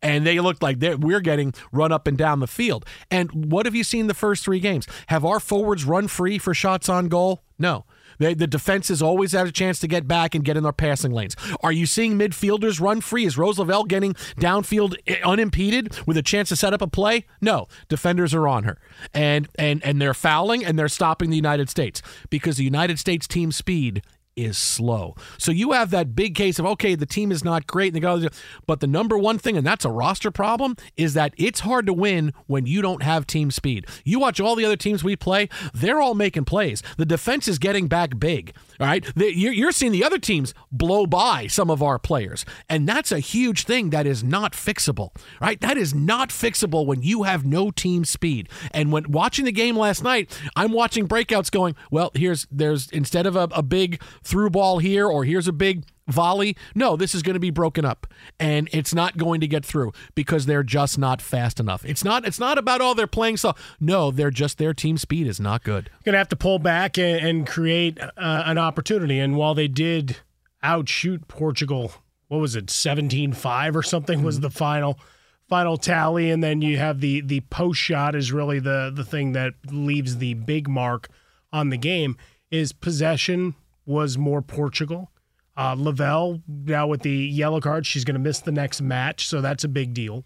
And 0.00 0.26
they 0.26 0.38
looked 0.38 0.62
like 0.62 0.76
we're 0.80 1.20
getting 1.20 1.54
run 1.72 1.90
up 1.90 2.06
and 2.06 2.18
down 2.18 2.40
the 2.40 2.46
field. 2.46 2.84
And 3.10 3.50
what 3.50 3.64
have 3.64 3.74
you 3.74 3.84
seen 3.84 4.06
the 4.06 4.12
first 4.12 4.44
three 4.44 4.60
games? 4.60 4.86
Have 5.06 5.24
our 5.24 5.40
forwards 5.40 5.86
run 5.86 6.08
free 6.08 6.36
for 6.36 6.52
shots 6.52 6.90
on 6.90 7.08
goal? 7.08 7.42
No. 7.58 7.86
The 8.18 8.34
defenses 8.46 9.02
always 9.02 9.32
have 9.32 9.48
a 9.48 9.52
chance 9.52 9.78
to 9.80 9.88
get 9.88 10.06
back 10.06 10.34
and 10.34 10.44
get 10.44 10.56
in 10.56 10.62
their 10.62 10.72
passing 10.72 11.12
lanes. 11.12 11.36
Are 11.62 11.72
you 11.72 11.86
seeing 11.86 12.18
midfielders 12.18 12.80
run 12.80 13.00
free? 13.00 13.24
Is 13.24 13.38
Rose 13.38 13.58
Lavelle 13.58 13.84
getting 13.84 14.14
downfield 14.38 14.96
eh, 15.06 15.16
unimpeded 15.24 15.98
with 16.06 16.16
a 16.16 16.22
chance 16.22 16.48
to 16.50 16.56
set 16.56 16.72
up 16.72 16.82
a 16.82 16.86
play? 16.86 17.26
No. 17.40 17.66
Defenders 17.88 18.34
are 18.34 18.48
on 18.48 18.64
her. 18.64 18.78
And 19.12 19.48
and 19.56 19.84
and 19.84 20.00
they're 20.00 20.14
fouling 20.14 20.64
and 20.64 20.78
they're 20.78 20.88
stopping 20.88 21.30
the 21.30 21.36
United 21.36 21.68
States 21.68 22.02
because 22.30 22.56
the 22.56 22.64
United 22.64 22.98
States 22.98 23.26
team 23.26 23.52
speed 23.52 24.02
is 24.36 24.58
slow. 24.58 25.14
So 25.38 25.52
you 25.52 25.72
have 25.72 25.90
that 25.90 26.14
big 26.14 26.34
case 26.34 26.58
of 26.58 26.66
okay, 26.66 26.94
the 26.94 27.06
team 27.06 27.30
is 27.30 27.44
not 27.44 27.66
great, 27.66 27.88
and 27.88 27.96
they 27.96 28.00
go, 28.00 28.28
but 28.66 28.80
the 28.80 28.86
number 28.86 29.16
one 29.16 29.38
thing, 29.38 29.56
and 29.56 29.66
that's 29.66 29.84
a 29.84 29.90
roster 29.90 30.30
problem, 30.30 30.76
is 30.96 31.14
that 31.14 31.34
it's 31.36 31.60
hard 31.60 31.86
to 31.86 31.92
win 31.92 32.32
when 32.46 32.66
you 32.66 32.82
don't 32.82 33.02
have 33.02 33.26
team 33.26 33.50
speed. 33.50 33.86
You 34.04 34.18
watch 34.18 34.40
all 34.40 34.56
the 34.56 34.64
other 34.64 34.76
teams 34.76 35.04
we 35.04 35.16
play; 35.16 35.48
they're 35.72 36.00
all 36.00 36.14
making 36.14 36.44
plays. 36.44 36.82
The 36.96 37.06
defense 37.06 37.48
is 37.48 37.58
getting 37.58 37.88
back 37.88 38.18
big. 38.18 38.54
All 38.80 38.86
right, 38.86 39.04
you're, 39.16 39.52
you're 39.52 39.72
seeing 39.72 39.92
the 39.92 40.04
other 40.04 40.18
teams 40.18 40.52
blow 40.72 41.06
by 41.06 41.46
some 41.46 41.70
of 41.70 41.82
our 41.82 41.98
players, 41.98 42.44
and 42.68 42.88
that's 42.88 43.12
a 43.12 43.20
huge 43.20 43.64
thing 43.64 43.90
that 43.90 44.06
is 44.06 44.24
not 44.24 44.52
fixable. 44.52 45.10
Right, 45.40 45.60
that 45.60 45.76
is 45.76 45.94
not 45.94 46.30
fixable 46.30 46.86
when 46.86 47.02
you 47.02 47.22
have 47.22 47.44
no 47.44 47.70
team 47.70 48.04
speed. 48.04 48.48
And 48.72 48.90
when 48.92 49.10
watching 49.10 49.44
the 49.44 49.52
game 49.52 49.76
last 49.76 50.02
night, 50.02 50.36
I'm 50.56 50.72
watching 50.72 51.06
breakouts 51.06 51.50
going, 51.50 51.76
well, 51.90 52.10
here's 52.14 52.46
there's 52.50 52.90
instead 52.90 53.26
of 53.26 53.36
a, 53.36 53.48
a 53.52 53.62
big 53.62 54.02
through 54.24 54.50
ball 54.50 54.78
here 54.78 55.06
or 55.06 55.24
here's 55.24 55.46
a 55.46 55.52
big 55.52 55.84
volley. 56.08 56.56
No, 56.74 56.96
this 56.96 57.14
is 57.14 57.22
going 57.22 57.34
to 57.34 57.40
be 57.40 57.50
broken 57.50 57.84
up 57.84 58.06
and 58.38 58.68
it's 58.72 58.94
not 58.94 59.16
going 59.16 59.40
to 59.40 59.46
get 59.46 59.64
through 59.64 59.92
because 60.14 60.46
they're 60.46 60.62
just 60.62 60.98
not 60.98 61.22
fast 61.22 61.60
enough. 61.60 61.84
It's 61.84 62.04
not 62.04 62.26
it's 62.26 62.38
not 62.38 62.58
about 62.58 62.80
all 62.80 62.94
they're 62.94 63.06
playing 63.06 63.36
so 63.36 63.54
no, 63.80 64.10
they're 64.10 64.30
just 64.30 64.58
their 64.58 64.74
team 64.74 64.96
speed 64.96 65.26
is 65.26 65.40
not 65.40 65.62
good. 65.62 65.90
Going 66.04 66.14
to 66.14 66.18
have 66.18 66.28
to 66.28 66.36
pull 66.36 66.58
back 66.58 66.98
and, 66.98 67.24
and 67.24 67.46
create 67.46 67.98
uh, 68.00 68.10
an 68.16 68.58
opportunity. 68.58 69.18
And 69.18 69.36
while 69.36 69.54
they 69.54 69.68
did 69.68 70.18
outshoot 70.62 71.28
Portugal, 71.28 71.92
what 72.28 72.38
was 72.38 72.56
it, 72.56 72.66
17-5 72.66 73.74
or 73.74 73.82
something 73.82 74.22
was 74.22 74.40
the 74.40 74.50
final 74.50 74.98
final 75.46 75.76
tally 75.76 76.30
and 76.30 76.42
then 76.42 76.62
you 76.62 76.78
have 76.78 77.00
the 77.00 77.20
the 77.20 77.40
post 77.42 77.78
shot 77.78 78.14
is 78.14 78.32
really 78.32 78.58
the 78.58 78.90
the 78.94 79.04
thing 79.04 79.32
that 79.32 79.52
leaves 79.70 80.16
the 80.16 80.32
big 80.32 80.66
mark 80.68 81.08
on 81.52 81.68
the 81.68 81.76
game 81.76 82.16
is 82.50 82.72
possession 82.72 83.54
was 83.86 84.18
more 84.18 84.42
Portugal. 84.42 85.10
Uh, 85.56 85.76
Lavelle 85.78 86.42
now 86.48 86.86
with 86.86 87.02
the 87.02 87.10
yellow 87.10 87.60
card, 87.60 87.86
she's 87.86 88.04
going 88.04 88.14
to 88.14 88.20
miss 88.20 88.40
the 88.40 88.52
next 88.52 88.80
match, 88.80 89.28
so 89.28 89.40
that's 89.40 89.64
a 89.64 89.68
big 89.68 89.94
deal. 89.94 90.24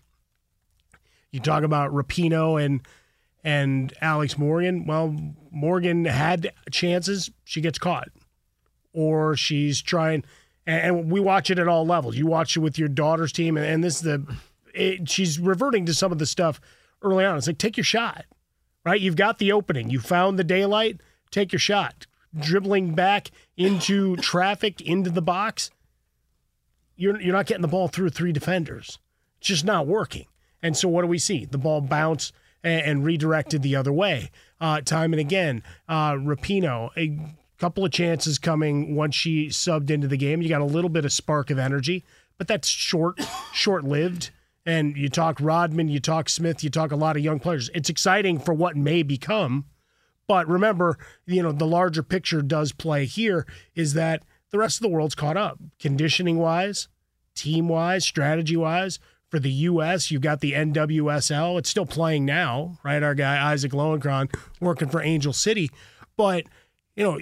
You 1.31 1.41
talk 1.41 1.63
about 1.63 1.93
Rapinoe 1.93 2.65
and 2.65 2.81
And 3.45 3.93
Alex 4.01 4.37
Morgan, 4.37 4.85
well, 4.87 5.17
Morgan 5.51 6.05
had 6.07 6.53
chances. 6.71 7.31
She 7.45 7.61
gets 7.61 7.79
caught. 7.79 8.09
Or 8.93 9.37
she's 9.37 9.81
trying, 9.81 10.25
and 10.67 11.13
we 11.13 11.21
watch 11.21 11.51
it 11.51 11.59
at 11.59 11.69
all 11.69 11.87
levels. 11.87 12.17
You 12.17 12.27
watch 12.27 12.57
it 12.57 12.61
with 12.61 12.79
your 12.79 12.89
daughter's 12.89 13.33
team, 13.33 13.57
and 13.57 13.85
this 13.85 13.97
is 13.97 14.03
the, 14.03 14.37
it, 14.75 15.09
she's 15.09 15.39
reverting 15.39 15.87
to 15.87 15.95
some 15.95 16.11
of 16.11 16.19
the 16.19 16.27
stuff 16.27 16.61
early 17.01 17.25
on. 17.25 17.37
It's 17.37 17.47
like, 17.47 17.59
take 17.59 17.77
your 17.77 17.85
shot, 17.85 18.25
right? 18.85 19.01
You've 19.01 19.15
got 19.15 19.39
the 19.39 19.53
opening, 19.53 19.89
you 19.89 20.01
found 20.01 20.39
the 20.39 20.45
daylight, 20.45 21.01
take 21.31 21.53
your 21.53 21.61
shot. 21.61 22.07
Dribbling 22.37 22.95
back 22.95 23.31
into 23.57 24.17
traffic, 24.17 24.81
into 24.81 25.11
the 25.11 25.23
box, 25.23 25.71
you're, 26.97 27.21
you're 27.21 27.35
not 27.35 27.47
getting 27.47 27.63
the 27.63 27.69
ball 27.69 27.89
through 27.89 28.11
three 28.11 28.33
defenders. 28.33 28.99
It's 29.39 29.49
just 29.49 29.65
not 29.65 29.87
working. 29.87 30.27
And 30.63 30.77
so 30.77 30.89
what 30.89 31.03
do 31.03 31.09
we 31.09 31.19
see? 31.19 31.45
The 31.45 31.59
ball 31.59 31.81
bounce 31.81 32.33
and, 32.63 32.83
and 32.83 33.05
redirected 33.05 33.63
the 33.63 33.77
other 33.77 33.93
way 33.93 34.31
uh, 34.61 34.81
time 34.81 35.13
and 35.13 35.21
again. 35.21 35.63
Uh, 35.89 36.13
Rapinoe, 36.13 36.91
a 36.97 37.19
couple 37.59 37.85
of 37.85 37.93
chances 37.93 38.39
coming 38.39 38.95
once 38.95 39.15
she 39.15 39.49
subbed 39.49 39.91
into 39.91 40.09
the 40.09 40.17
game. 40.17 40.43
You 40.43 40.49
got 40.49 40.61
a 40.61 40.67
little 40.67 40.91
bit 40.91 41.05
of 41.05 41.13
spark 41.13 41.51
of 41.51 41.59
energy, 41.59 42.05
but 42.37 42.49
that's 42.49 42.69
short, 42.69 43.21
short 43.53 43.85
lived. 43.85 44.31
And 44.67 44.97
you 44.97 45.09
talk 45.09 45.39
Rodman, 45.41 45.89
you 45.89 45.99
talk 45.99 46.29
Smith, 46.29 46.63
you 46.63 46.69
talk 46.69 46.93
a 46.93 46.97
lot 46.97 47.17
of 47.17 47.25
young 47.25 47.41
players. 47.41 47.71
It's 47.75 47.89
exciting 47.89 48.39
for 48.39 48.53
what 48.53 48.77
may 48.77 49.03
become. 49.03 49.65
But 50.29 50.47
remember, 50.47 50.99
you 51.27 51.43
know, 51.43 51.53
the 51.53 51.67
larger 51.67 52.03
picture 52.03 52.43
does 52.43 52.71
play 52.71 53.07
here 53.07 53.47
is 53.75 53.95
that 53.95 54.23
the 54.51 54.59
rest 54.59 54.77
of 54.77 54.83
the 54.83 54.89
world's 54.89 55.15
caught 55.15 55.39
up 55.39 55.59
conditioning 55.81 56.39
wise, 56.39 56.89
team 57.35 57.69
wise, 57.69 58.05
strategy 58.05 58.57
wise. 58.57 59.01
For 59.31 59.39
the 59.39 59.51
U.S., 59.51 60.11
you've 60.11 60.23
got 60.23 60.41
the 60.41 60.53
NWSL. 60.53 61.59
It's 61.59 61.69
still 61.69 61.85
playing 61.85 62.25
now, 62.25 62.79
right? 62.83 63.03
Our 63.03 63.15
guy 63.15 63.53
Isaac 63.53 63.73
Lowenkron 63.73 64.35
working 64.59 64.89
for 64.89 65.03
Angel 65.03 65.35
City. 65.35 65.71
But, 66.17 66.45
you 66.97 67.05
know, 67.05 67.19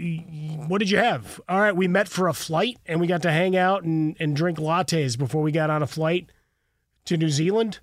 what 0.69 0.79
did 0.79 0.89
you 0.89 0.99
have? 0.99 1.41
All 1.49 1.61
right, 1.61 1.75
we 1.75 1.89
met 1.89 2.07
for 2.07 2.29
a 2.29 2.33
flight 2.33 2.79
and 2.87 3.01
we 3.01 3.09
got 3.09 3.23
to 3.23 3.33
hang 3.33 3.57
out 3.57 3.83
and, 3.83 4.17
and 4.21 4.37
drink 4.37 4.59
lattes 4.59 5.19
before 5.19 5.43
we 5.43 5.51
got 5.51 5.69
on 5.69 5.83
a 5.83 5.87
flight 5.89 6.31
to 7.07 7.17
New 7.17 7.29
Zealand. 7.29 7.81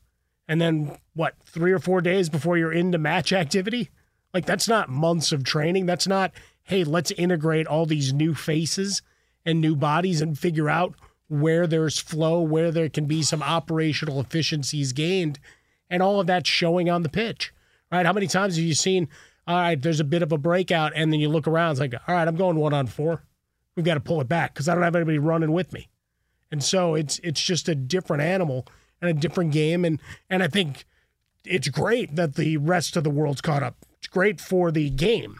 And 0.47 0.61
then, 0.61 0.97
what, 1.13 1.35
three 1.45 1.73
or 1.73 1.79
four 1.79 1.99
days 1.99 2.29
before 2.29 2.57
you're 2.57 2.71
into 2.71 2.97
match 2.97 3.33
activity? 3.33 3.89
Like, 4.33 4.45
that's 4.45 4.67
not 4.67 4.89
months 4.89 5.31
of 5.31 5.43
training. 5.43 5.85
That's 5.85 6.07
not, 6.07 6.31
hey, 6.63 6.83
let's 6.83 7.11
integrate 7.11 7.67
all 7.67 7.85
these 7.85 8.13
new 8.13 8.33
faces 8.33 9.01
and 9.45 9.61
new 9.61 9.75
bodies 9.75 10.21
and 10.21 10.37
figure 10.37 10.69
out 10.69 10.95
where 11.27 11.67
there's 11.67 11.99
flow, 11.99 12.41
where 12.41 12.71
there 12.71 12.89
can 12.89 13.05
be 13.05 13.21
some 13.21 13.43
operational 13.43 14.19
efficiencies 14.19 14.93
gained, 14.93 15.39
and 15.89 16.01
all 16.01 16.19
of 16.19 16.27
that 16.27 16.47
showing 16.47 16.89
on 16.89 17.03
the 17.03 17.09
pitch, 17.09 17.53
right? 17.91 18.05
How 18.05 18.13
many 18.13 18.27
times 18.27 18.55
have 18.55 18.65
you 18.65 18.73
seen, 18.73 19.07
all 19.47 19.57
right, 19.57 19.81
there's 19.81 19.99
a 19.99 20.05
bit 20.05 20.21
of 20.21 20.31
a 20.31 20.37
breakout, 20.37 20.93
and 20.95 21.11
then 21.11 21.19
you 21.19 21.29
look 21.29 21.47
around, 21.47 21.71
it's 21.71 21.79
like, 21.79 21.93
all 21.93 22.15
right, 22.15 22.27
I'm 22.27 22.35
going 22.35 22.57
one 22.57 22.73
on 22.73 22.87
four. 22.87 23.23
We've 23.75 23.85
got 23.85 23.95
to 23.95 23.99
pull 23.99 24.21
it 24.21 24.29
back 24.29 24.53
because 24.53 24.69
I 24.69 24.75
don't 24.75 24.83
have 24.83 24.95
anybody 24.95 25.17
running 25.17 25.51
with 25.51 25.73
me. 25.73 25.89
And 26.51 26.63
so 26.63 26.93
it's 26.93 27.19
it's 27.23 27.41
just 27.41 27.67
a 27.67 27.73
different 27.73 28.21
animal 28.21 28.67
and 29.01 29.09
a 29.09 29.13
different 29.13 29.51
game. 29.51 29.83
And 29.83 29.99
and 30.29 30.43
I 30.43 30.47
think 30.47 30.85
it's 31.43 31.67
great 31.69 32.15
that 32.15 32.35
the 32.35 32.57
rest 32.57 32.95
of 32.95 33.03
the 33.03 33.09
world's 33.09 33.41
caught 33.41 33.63
up. 33.63 33.75
It's 34.03 34.09
great 34.09 34.41
for 34.41 34.69
the 34.69 34.89
game. 34.89 35.39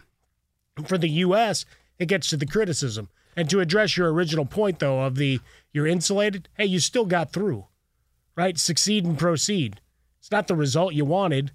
For 0.86 0.98
the 0.98 1.10
US, 1.10 1.66
it 2.00 2.06
gets 2.06 2.30
to 2.30 2.38
the 2.38 2.46
criticism. 2.46 3.10
And 3.36 3.50
to 3.50 3.60
address 3.60 3.98
your 3.98 4.14
original 4.14 4.46
point, 4.46 4.80
though, 4.80 5.02
of 5.02 5.16
the 5.16 5.42
you're 5.74 5.86
insulated, 5.86 6.48
hey, 6.56 6.68
you 6.68 6.80
still 6.80 7.06
got 7.06 7.34
through, 7.34 7.66
right? 8.38 8.58
Succeed 8.58 9.04
and 9.04 9.20
proceed. 9.20 9.82
It's 10.18 10.32
not 10.32 10.48
the 10.48 10.56
result 10.56 10.94
you 10.94 11.04
wanted. 11.04 11.52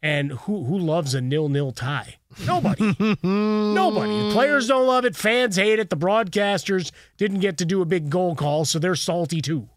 And 0.00 0.30
who 0.30 0.62
who 0.62 0.78
loves 0.78 1.14
a 1.14 1.20
nil 1.20 1.48
nil 1.48 1.72
tie? 1.72 2.18
Nobody. 2.46 2.94
Nobody. 3.24 4.28
The 4.28 4.30
players 4.32 4.68
don't 4.68 4.86
love 4.86 5.04
it. 5.04 5.16
Fans 5.16 5.56
hate 5.56 5.80
it. 5.80 5.90
The 5.90 5.96
broadcasters 5.96 6.92
didn't 7.16 7.40
get 7.40 7.58
to 7.58 7.64
do 7.64 7.82
a 7.82 7.86
big 7.86 8.08
goal 8.08 8.36
call, 8.36 8.66
so 8.66 8.78
they're 8.78 8.94
salty 8.94 9.42
too. 9.42 9.68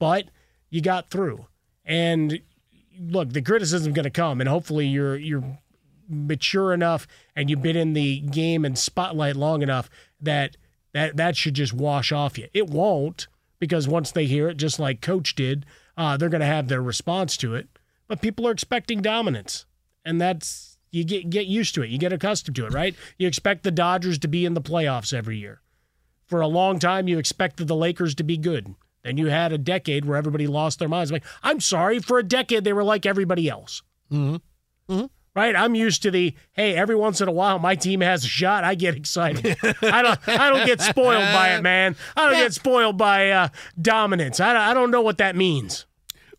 But 0.00 0.24
you 0.70 0.80
got 0.80 1.08
through. 1.08 1.46
And 1.84 2.40
look, 2.98 3.32
the 3.32 3.42
criticism's 3.42 3.94
going 3.94 4.02
to 4.02 4.10
come, 4.10 4.40
and 4.40 4.48
hopefully 4.48 4.88
you're 4.88 5.16
you're 5.16 5.58
mature 6.12 6.72
enough 6.72 7.06
and 7.34 7.48
you've 7.48 7.62
been 7.62 7.76
in 7.76 7.94
the 7.94 8.20
game 8.20 8.64
and 8.64 8.78
spotlight 8.78 9.36
long 9.36 9.62
enough 9.62 9.90
that 10.20 10.56
that 10.92 11.16
that 11.16 11.36
should 11.36 11.54
just 11.54 11.72
wash 11.72 12.12
off 12.12 12.38
you. 12.38 12.48
It 12.52 12.68
won't 12.68 13.28
because 13.58 13.88
once 13.88 14.10
they 14.10 14.26
hear 14.26 14.48
it, 14.48 14.56
just 14.56 14.78
like 14.78 15.00
Coach 15.00 15.34
did, 15.34 15.64
uh, 15.96 16.16
they're 16.16 16.28
going 16.28 16.40
to 16.40 16.46
have 16.46 16.68
their 16.68 16.82
response 16.82 17.36
to 17.38 17.54
it. 17.54 17.68
But 18.08 18.20
people 18.20 18.46
are 18.46 18.52
expecting 18.52 19.00
dominance, 19.00 19.64
and 20.04 20.20
that's 20.20 20.78
you 20.90 21.04
get 21.04 21.30
get 21.30 21.46
used 21.46 21.74
to 21.76 21.82
it. 21.82 21.90
You 21.90 21.98
get 21.98 22.12
accustomed 22.12 22.56
to 22.56 22.66
it, 22.66 22.72
right? 22.72 22.94
You 23.16 23.26
expect 23.26 23.62
the 23.62 23.70
Dodgers 23.70 24.18
to 24.18 24.28
be 24.28 24.44
in 24.44 24.54
the 24.54 24.60
playoffs 24.60 25.14
every 25.14 25.38
year. 25.38 25.62
For 26.26 26.40
a 26.40 26.46
long 26.46 26.78
time, 26.78 27.08
you 27.08 27.18
expected 27.18 27.68
the 27.68 27.76
Lakers 27.76 28.14
to 28.16 28.22
be 28.22 28.36
good. 28.36 28.74
Then 29.02 29.16
you 29.16 29.26
had 29.26 29.52
a 29.52 29.58
decade 29.58 30.04
where 30.04 30.16
everybody 30.16 30.46
lost 30.46 30.78
their 30.78 30.88
minds. 30.88 31.10
Like, 31.10 31.24
I'm 31.42 31.60
sorry, 31.60 31.98
for 31.98 32.18
a 32.18 32.22
decade 32.22 32.64
they 32.64 32.72
were 32.72 32.84
like 32.84 33.04
everybody 33.06 33.48
else. 33.48 33.82
Mm-hmm. 34.10 34.92
Mm-hmm 34.92 35.06
right? 35.34 35.54
I'm 35.56 35.74
used 35.74 36.02
to 36.02 36.10
the 36.10 36.34
hey, 36.52 36.74
every 36.74 36.96
once 36.96 37.20
in 37.20 37.28
a 37.28 37.32
while 37.32 37.58
my 37.58 37.74
team 37.74 38.00
has 38.00 38.24
a 38.24 38.28
shot. 38.28 38.64
I 38.64 38.74
get 38.74 38.96
excited. 38.96 39.56
I 39.82 40.02
don't 40.02 40.28
I 40.28 40.50
don't 40.50 40.66
get 40.66 40.80
spoiled 40.80 41.32
by 41.32 41.54
it, 41.56 41.62
man. 41.62 41.96
I 42.16 42.30
don't 42.30 42.38
get 42.38 42.54
spoiled 42.54 42.98
by 42.98 43.30
uh, 43.30 43.48
dominance. 43.80 44.40
I, 44.40 44.70
I 44.70 44.74
don't 44.74 44.90
know 44.90 45.02
what 45.02 45.18
that 45.18 45.36
means. 45.36 45.86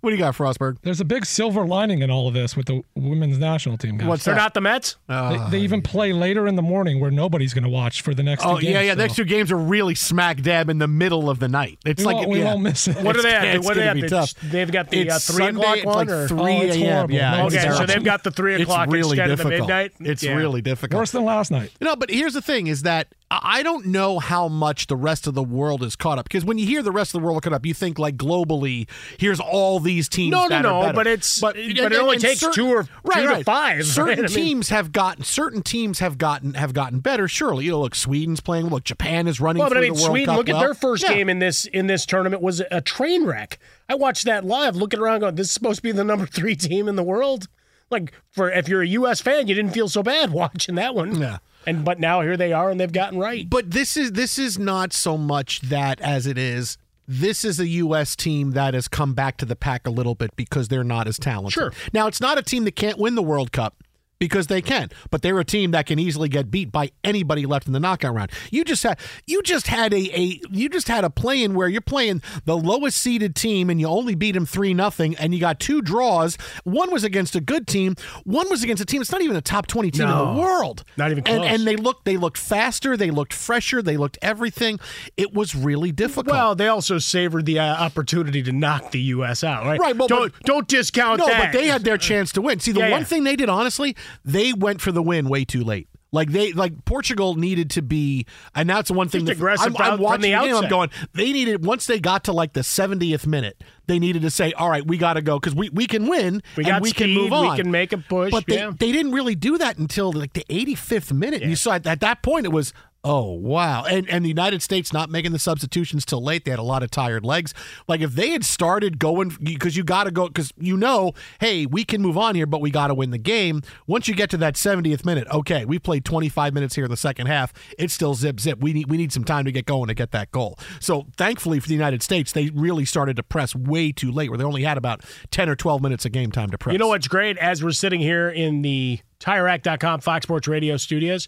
What 0.04 0.10
do 0.10 0.18
you 0.18 0.22
got, 0.22 0.36
Frostberg? 0.36 0.80
There's 0.82 1.00
a 1.00 1.06
big 1.06 1.26
silver 1.26 1.66
lining 1.66 2.02
in 2.02 2.12
all 2.12 2.28
of 2.28 2.34
this 2.34 2.58
with 2.58 2.66
the 2.66 2.84
women's 2.94 3.38
national 3.38 3.78
team. 3.78 3.98
Guys. 3.98 4.10
What's 4.10 4.26
They're 4.26 4.36
not 4.36 4.54
the 4.54 4.60
Mets? 4.60 4.98
Uh, 5.08 5.48
they, 5.48 5.60
they, 5.60 5.64
even 5.64 5.82
play 5.82 6.12
later 6.12 6.46
in 6.46 6.58
the 6.58 6.62
morning 6.62 7.00
where 7.00 7.10
nobody's 7.10 7.54
going 7.54 7.64
to 7.64 7.70
watch 7.70 8.02
for 8.02 8.14
the 8.14 8.22
next. 8.22 8.44
Oh 8.46 8.56
two 8.58 8.64
games, 8.64 8.74
yeah, 8.74 8.82
yeah. 8.82 8.92
So. 8.96 8.98
Next 8.98 9.16
two 9.16 9.24
games 9.24 9.50
are 9.50 9.58
really 9.58 9.96
smack 9.96 10.42
dab 10.42 10.70
in 10.70 10.78
the 10.78 10.90
middle 10.90 11.30
of 11.30 11.40
the 11.40 11.48
night. 11.48 11.80
It's 11.86 12.00
we 12.00 12.06
like 12.06 12.16
won't, 12.18 12.30
we 12.32 12.40
yeah. 12.40 12.46
won't 12.48 12.64
miss 12.64 12.86
it. 12.90 12.98
What 13.02 13.16
are 13.16 13.22
they 13.22 13.32
have? 13.32 13.44
It's 13.46 13.66
what 13.66 13.76
do 13.76 13.80
they 13.80 13.86
gonna 13.86 14.02
have? 14.02 14.04
be 14.04 14.10
tough. 14.10 14.34
They've 14.42 14.70
got 14.70 14.90
the 14.90 15.10
uh, 15.10 15.20
three 15.20 15.46
Sunday, 15.46 15.62
o'clock 15.62 15.78
it's 15.78 15.86
one. 15.86 15.96
like 15.96 16.10
or? 16.10 16.28
three 16.28 16.38
Oh, 16.42 16.62
it's 16.64 16.76
a.m. 16.76 16.94
horrible. 16.96 17.16
Yeah, 17.16 17.38
No, 17.38 17.48
it's 17.48 17.56
okay, 17.56 17.70
so 17.72 17.86
they've 17.86 18.04
got 18.04 18.24
the 18.26 18.32
three 18.32 18.56
It's 18.56 18.64
o'clock 18.64 18.90
really 18.92 19.18
instead 19.18 19.28
difficult. 19.28 19.54
of 19.54 19.60
the 19.60 19.74
midnight. 19.74 19.92
It's 20.02 20.22
Yeah. 20.22 20.36
really 20.36 20.62
difficult. 20.62 21.00
Worse 21.00 21.12
than 21.12 21.24
last 21.24 21.50
night. 21.50 21.72
No, 21.80 21.96
but 21.96 22.10
here's 22.10 22.34
the 22.34 22.42
thing: 22.42 22.68
is 22.68 22.82
that 22.82 23.08
I 23.42 23.64
don't 23.64 23.88
know 23.88 24.20
how 24.20 24.48
much 24.48 24.88
the 24.88 24.96
rest 24.96 25.26
of 25.28 25.34
the 25.34 25.44
world 25.44 25.82
is 25.84 25.96
caught 25.96 26.20
up. 26.20 26.26
Because 26.26 26.46
when 26.46 26.58
you 26.58 26.66
hear 26.68 26.82
the 26.84 26.92
rest 26.92 27.16
of 27.16 27.22
the 27.22 27.26
world 27.26 27.42
caught 27.44 27.54
up, 27.54 27.66
you 27.66 27.74
think 27.74 27.98
like 27.98 28.18
globally. 28.18 28.88
Here's 29.18 29.40
all 29.40 29.80
these 29.80 30.08
teams. 30.10 30.32
No, 30.32 30.48
no, 30.48 30.58
are 30.58 30.88
no, 30.88 30.94
but 30.94 31.08
it's- 31.08 31.40
but 31.40 31.56
it 31.58 31.78
and- 31.80 31.94
only 31.96 32.18
takes 32.18 32.40
certain- 32.42 32.54
two 32.54 32.70
or- 32.70 32.88
right, 33.04 33.28
two 33.28 33.36
to 33.40 33.44
five, 33.44 33.86
Certain 33.86 34.08
right? 34.10 34.18
I 34.20 34.22
mean- 34.22 34.46
teams 34.46 34.70
have 34.70 34.92
gotten 34.92 35.24
certain 35.24 35.62
teams 35.62 36.00
have 36.00 36.18
gotten 36.18 36.54
have 36.56 36.74
gotten 36.74 37.00
better. 37.00 37.28
Surely, 37.28 37.66
you 37.66 37.72
know, 37.72 37.82
look, 37.82 37.96
Sweden's 37.96 38.40
playing. 38.42 38.68
Look, 38.68 38.84
Japan 38.84 39.28
is 39.28 39.40
running. 39.40 39.62
Well, 39.62 39.70
but 39.70 39.78
I 39.78 39.82
mean, 39.82 39.96
Sweden. 39.96 40.26
Cup 40.28 40.38
Look 40.38 40.50
at 40.50 40.60
their 40.60 40.74
first 40.74 41.04
Yeah. 41.04 41.14
game 41.14 41.30
in 41.30 41.40
this 41.40 41.66
in 41.66 41.88
this 41.88 42.06
tournament 42.06 42.42
was 42.42 42.62
a 42.72 42.82
train 42.82 43.26
wreck. 43.26 43.60
I 43.90 43.96
watched 43.96 44.26
that 44.26 44.46
live, 44.46 44.76
looking 44.76 45.00
around, 45.00 45.22
going, 45.22 45.36
"This 45.36 45.48
is 45.48 45.54
supposed 45.54 45.78
to 45.78 45.84
be 45.84 45.92
the 45.92 46.04
number 46.04 46.26
three 46.28 46.56
team 46.56 46.88
in 46.88 46.96
the 46.96 47.04
world." 47.04 47.48
Like, 47.90 48.12
for 48.32 48.50
if 48.50 48.68
you're 48.68 48.82
a 48.82 48.88
U.S. 48.88 49.22
fan, 49.22 49.48
you 49.48 49.54
didn't 49.54 49.72
feel 49.74 49.88
so 49.88 50.02
bad 50.02 50.32
watching 50.34 50.76
that 50.76 50.96
one. 50.96 51.16
Yeah. 51.20 51.38
And 51.66 51.86
but 51.86 52.00
now 52.00 52.22
here 52.22 52.38
they 52.38 52.54
are, 52.54 52.70
and 52.70 52.80
they've 52.80 52.92
gotten 52.92 53.20
right. 53.20 53.50
But 53.50 53.72
this 53.72 53.98
is 53.98 54.14
this 54.14 54.38
is 54.38 54.60
not 54.60 54.94
so 54.94 55.18
much 55.18 55.62
that 55.62 56.00
as 56.02 56.28
it 56.28 56.38
is. 56.38 56.78
This 57.08 57.44
is 57.44 57.60
a 57.60 57.68
U.S. 57.68 58.16
team 58.16 58.52
that 58.52 58.74
has 58.74 58.88
come 58.88 59.14
back 59.14 59.36
to 59.38 59.46
the 59.46 59.58
pack 59.58 59.86
a 59.86 59.90
little 59.90 60.16
bit 60.16 60.36
because 60.38 60.70
they're 60.70 60.86
not 60.86 61.06
as 61.06 61.20
talented. 61.20 61.54
Sure. 61.54 61.74
Now 61.92 62.08
it's 62.08 62.22
not 62.22 62.38
a 62.38 62.42
team 62.42 62.64
that 62.64 62.78
can't 62.78 62.98
win 62.98 63.16
the 63.16 63.24
World 63.24 63.52
Cup 63.52 63.84
because 64.28 64.48
they 64.48 64.62
can, 64.62 64.90
but 65.12 65.22
they're 65.22 65.38
a 65.38 65.44
team 65.44 65.72
that 65.72 65.86
can 65.86 66.00
easily 66.00 66.30
get 66.30 66.50
beat 66.50 66.72
by 66.72 66.90
anybody 67.04 67.46
left 67.46 67.68
in 67.68 67.74
the 67.74 67.80
knockout 67.80 68.16
round. 68.16 68.32
You 68.52 68.64
just 68.64 68.82
had 68.84 68.98
you 69.28 69.42
just 69.42 69.68
had 69.68 69.94
a, 69.94 69.98
a 70.18 70.40
you 70.50 70.70
just 70.70 70.88
had 70.88 71.04
a 71.04 71.10
play 71.10 71.44
in 71.44 71.54
where 71.56 71.68
you're 71.68 71.82
playing 71.82 72.22
the 72.46 72.56
lowest 72.56 72.98
seeded 73.00 73.36
team 73.36 73.70
and 73.70 73.82
you 73.82 73.88
only 73.88 74.16
beat 74.16 74.32
them 74.32 74.46
three 74.46 74.74
nothing, 74.74 75.14
and 75.18 75.34
you 75.34 75.42
got 75.42 75.60
two 75.60 75.82
draws. 75.82 76.38
One 76.64 76.90
was 76.90 77.04
against 77.04 77.36
a 77.36 77.42
good 77.42 77.68
team. 77.68 77.96
One 78.24 78.50
was 78.50 78.64
against 78.64 78.82
a 78.82 78.86
team. 78.86 79.02
It's 79.02 79.12
not 79.12 79.22
even 79.22 79.36
a 79.36 79.42
top 79.42 79.68
twenty 79.68 79.92
team 79.92 80.08
in 80.08 80.18
the 80.18 80.40
world. 80.42 80.86
Not 80.96 81.12
even 81.12 81.28
And, 81.28 81.40
close. 81.42 81.50
and 81.54 81.68
they 81.68 81.76
looked 81.76 82.06
they 82.06 82.16
looked 82.16 82.38
faster. 82.38 82.96
They 82.96 83.12
looked 83.12 83.34
fresher. 83.34 83.82
They 83.82 83.98
looked 83.98 84.18
everything. 84.22 84.80
It 85.18 85.34
was 85.34 85.54
really 85.54 85.92
difficult. 85.92 86.28
Well, 86.34 86.56
they 86.56 86.68
also 86.70 86.98
savored 86.98 87.46
the 87.46 87.60
uh, 87.60 87.66
opportunity 87.76 88.42
to 88.44 88.52
knock 88.54 88.92
the 88.92 89.02
U.S. 89.02 89.44
out, 89.44 89.66
right? 89.66 89.80
Right, 89.80 89.98
well, 89.98 90.08
don't 90.08 90.32
but- 90.32 90.44
don't 90.46 90.68
discount 90.68 91.20
no, 91.20 91.26
that. 91.28 91.52
but 91.52 91.60
they 91.60 91.68
had 91.68 91.84
their 91.84 91.98
chance 91.98 92.32
to 92.34 92.42
win. 92.42 92.60
See, 92.60 92.72
the 92.72 92.80
Yeah, 92.80 92.92
one 92.92 93.02
yeah. 93.02 93.06
thing 93.06 93.24
they 93.24 93.36
did, 93.36 93.50
honestly, 93.50 93.96
they 94.24 94.54
went 94.54 94.82
for 94.82 94.92
the 94.92 95.02
win 95.02 95.30
way 95.30 95.46
too 95.46 95.64
late. 95.64 95.88
Like 96.14 96.32
they, 96.32 96.54
like 96.54 96.86
Portugal 96.86 97.34
needed 97.34 97.72
to 97.72 97.82
be, 97.82 98.28
and 98.54 98.70
that's 98.70 98.90
the 98.90 98.94
one 98.94 99.10
thing. 99.10 99.26
That, 99.26 99.32
aggressive 99.32 99.76
I'm, 99.80 99.94
I'm 99.94 100.00
watching 100.00 100.22
the 100.22 100.28
game. 100.30 100.56
I'm 100.56 100.70
going. 100.70 100.92
They 101.14 101.34
needed 101.34 101.66
once 101.66 101.88
they 101.88 102.00
got 102.00 102.26
to 102.26 102.34
like 102.34 102.54
the 102.54 102.60
70th 102.62 103.26
minute, 103.26 103.64
they 103.88 103.98
needed 103.98 104.22
to 104.22 104.30
say, 104.30 104.54
"All 104.54 104.70
right, 104.70 104.86
we 104.86 105.00
got 105.00 105.14
to 105.14 105.24
go 105.24 105.40
because 105.40 105.56
we, 105.56 105.70
we 105.70 105.88
can 105.88 106.08
win 106.08 106.44
We 106.56 106.66
and 106.66 106.72
got 106.74 106.82
we 106.84 106.92
can 106.92 107.06
speed, 107.06 107.32
move 107.32 107.50
we 107.50 107.56
can 107.56 107.72
make 107.72 107.94
a 107.94 107.98
push, 107.98 108.30
But 108.30 108.46
they, 108.46 108.58
yeah. 108.58 108.72
they 108.78 108.92
didn't 108.92 109.14
really 109.14 109.34
do 109.34 109.58
that 109.58 109.80
until 109.80 110.12
like 110.12 110.34
the 110.34 110.46
85th 110.50 111.12
minute. 111.12 111.42
And 111.42 111.50
you 111.50 111.56
saw 111.56 111.80
at 111.84 112.02
that 112.02 112.22
point 112.22 112.46
it 112.46 112.52
was 112.52 112.74
Oh 113.06 113.34
wow! 113.34 113.84
And 113.84 114.10
and 114.10 114.24
the 114.24 114.30
United 114.30 114.62
States 114.62 114.94
not 114.94 115.10
making 115.10 115.34
the 115.34 115.40
substitutions 115.40 116.06
till 116.06 116.24
late. 116.24 116.46
They 116.46 116.52
had 116.52 116.60
a 116.60 116.64
lot 116.64 116.84
of 116.84 116.90
tired 116.90 117.26
legs. 117.26 117.54
Like 117.86 118.00
if 118.00 118.14
they 118.14 118.30
had 118.30 118.46
started 118.46 118.98
going 118.98 119.36
because 119.44 119.76
you 119.76 119.84
got 119.84 120.06
to 120.06 120.12
go 120.12 120.28
because 120.28 120.54
you 120.58 120.78
know, 120.78 121.12
hey, 121.42 121.66
we 121.66 121.84
can 121.84 122.02
move 122.02 122.18
on 122.18 122.34
here, 122.34 122.46
but 122.46 122.62
we 122.62 122.72
got 122.72 122.88
to 122.88 122.94
win 122.94 123.12
the 123.12 123.18
game. 123.18 123.62
Once 123.88 124.08
you 124.08 124.14
get 124.14 124.30
to 124.30 124.38
that 124.38 124.56
70th 124.56 125.04
minute, 125.04 125.28
okay, 125.30 125.66
we 125.66 125.80
played 125.80 126.06
25 126.06 126.54
minutes 126.54 126.76
here 126.76 126.86
in 126.86 126.92
the 126.92 126.96
second 126.96 127.28
half. 127.28 127.52
It's 127.78 127.94
still 127.94 128.14
zip 128.14 128.40
zip. 128.40 128.60
We 128.62 128.72
need 128.72 128.90
we 128.90 128.96
need 128.96 129.12
some 129.12 129.26
time 129.26 129.44
to 129.44 129.52
get 129.52 129.66
going 129.66 129.90
to 129.90 129.94
get 129.94 130.12
that 130.12 130.32
goal. 130.32 130.58
So 130.80 131.08
thankfully 131.18 131.60
for 131.60 131.68
the 131.68 131.76
United 131.76 132.02
States, 132.04 132.32
they 132.32 132.52
really 132.52 132.86
started 132.86 133.18
to 133.18 133.24
press 133.24 133.54
way 133.54 133.92
too 133.92 134.14
late, 134.14 134.30
where 134.30 134.38
they 134.38 134.46
only 134.46 134.64
had 134.64 134.78
about 134.78 135.02
10 135.32 135.50
or 135.50 135.58
12 135.58 135.82
minutes 135.82 136.06
of 136.06 136.14
game 136.14 136.32
time 136.32 136.52
to 136.52 136.58
press. 136.58 136.72
You 136.72 136.80
know 136.80 136.88
what's 136.88 137.10
great? 137.10 137.38
As 137.38 137.62
we're 137.62 137.72
sitting 137.72 138.00
here 138.00 138.30
in 138.30 138.62
the 138.62 139.00
TireRack.com 139.20 140.00
Fox 140.00 140.24
Sports 140.24 140.48
Radio 140.48 140.78
studios, 140.78 141.28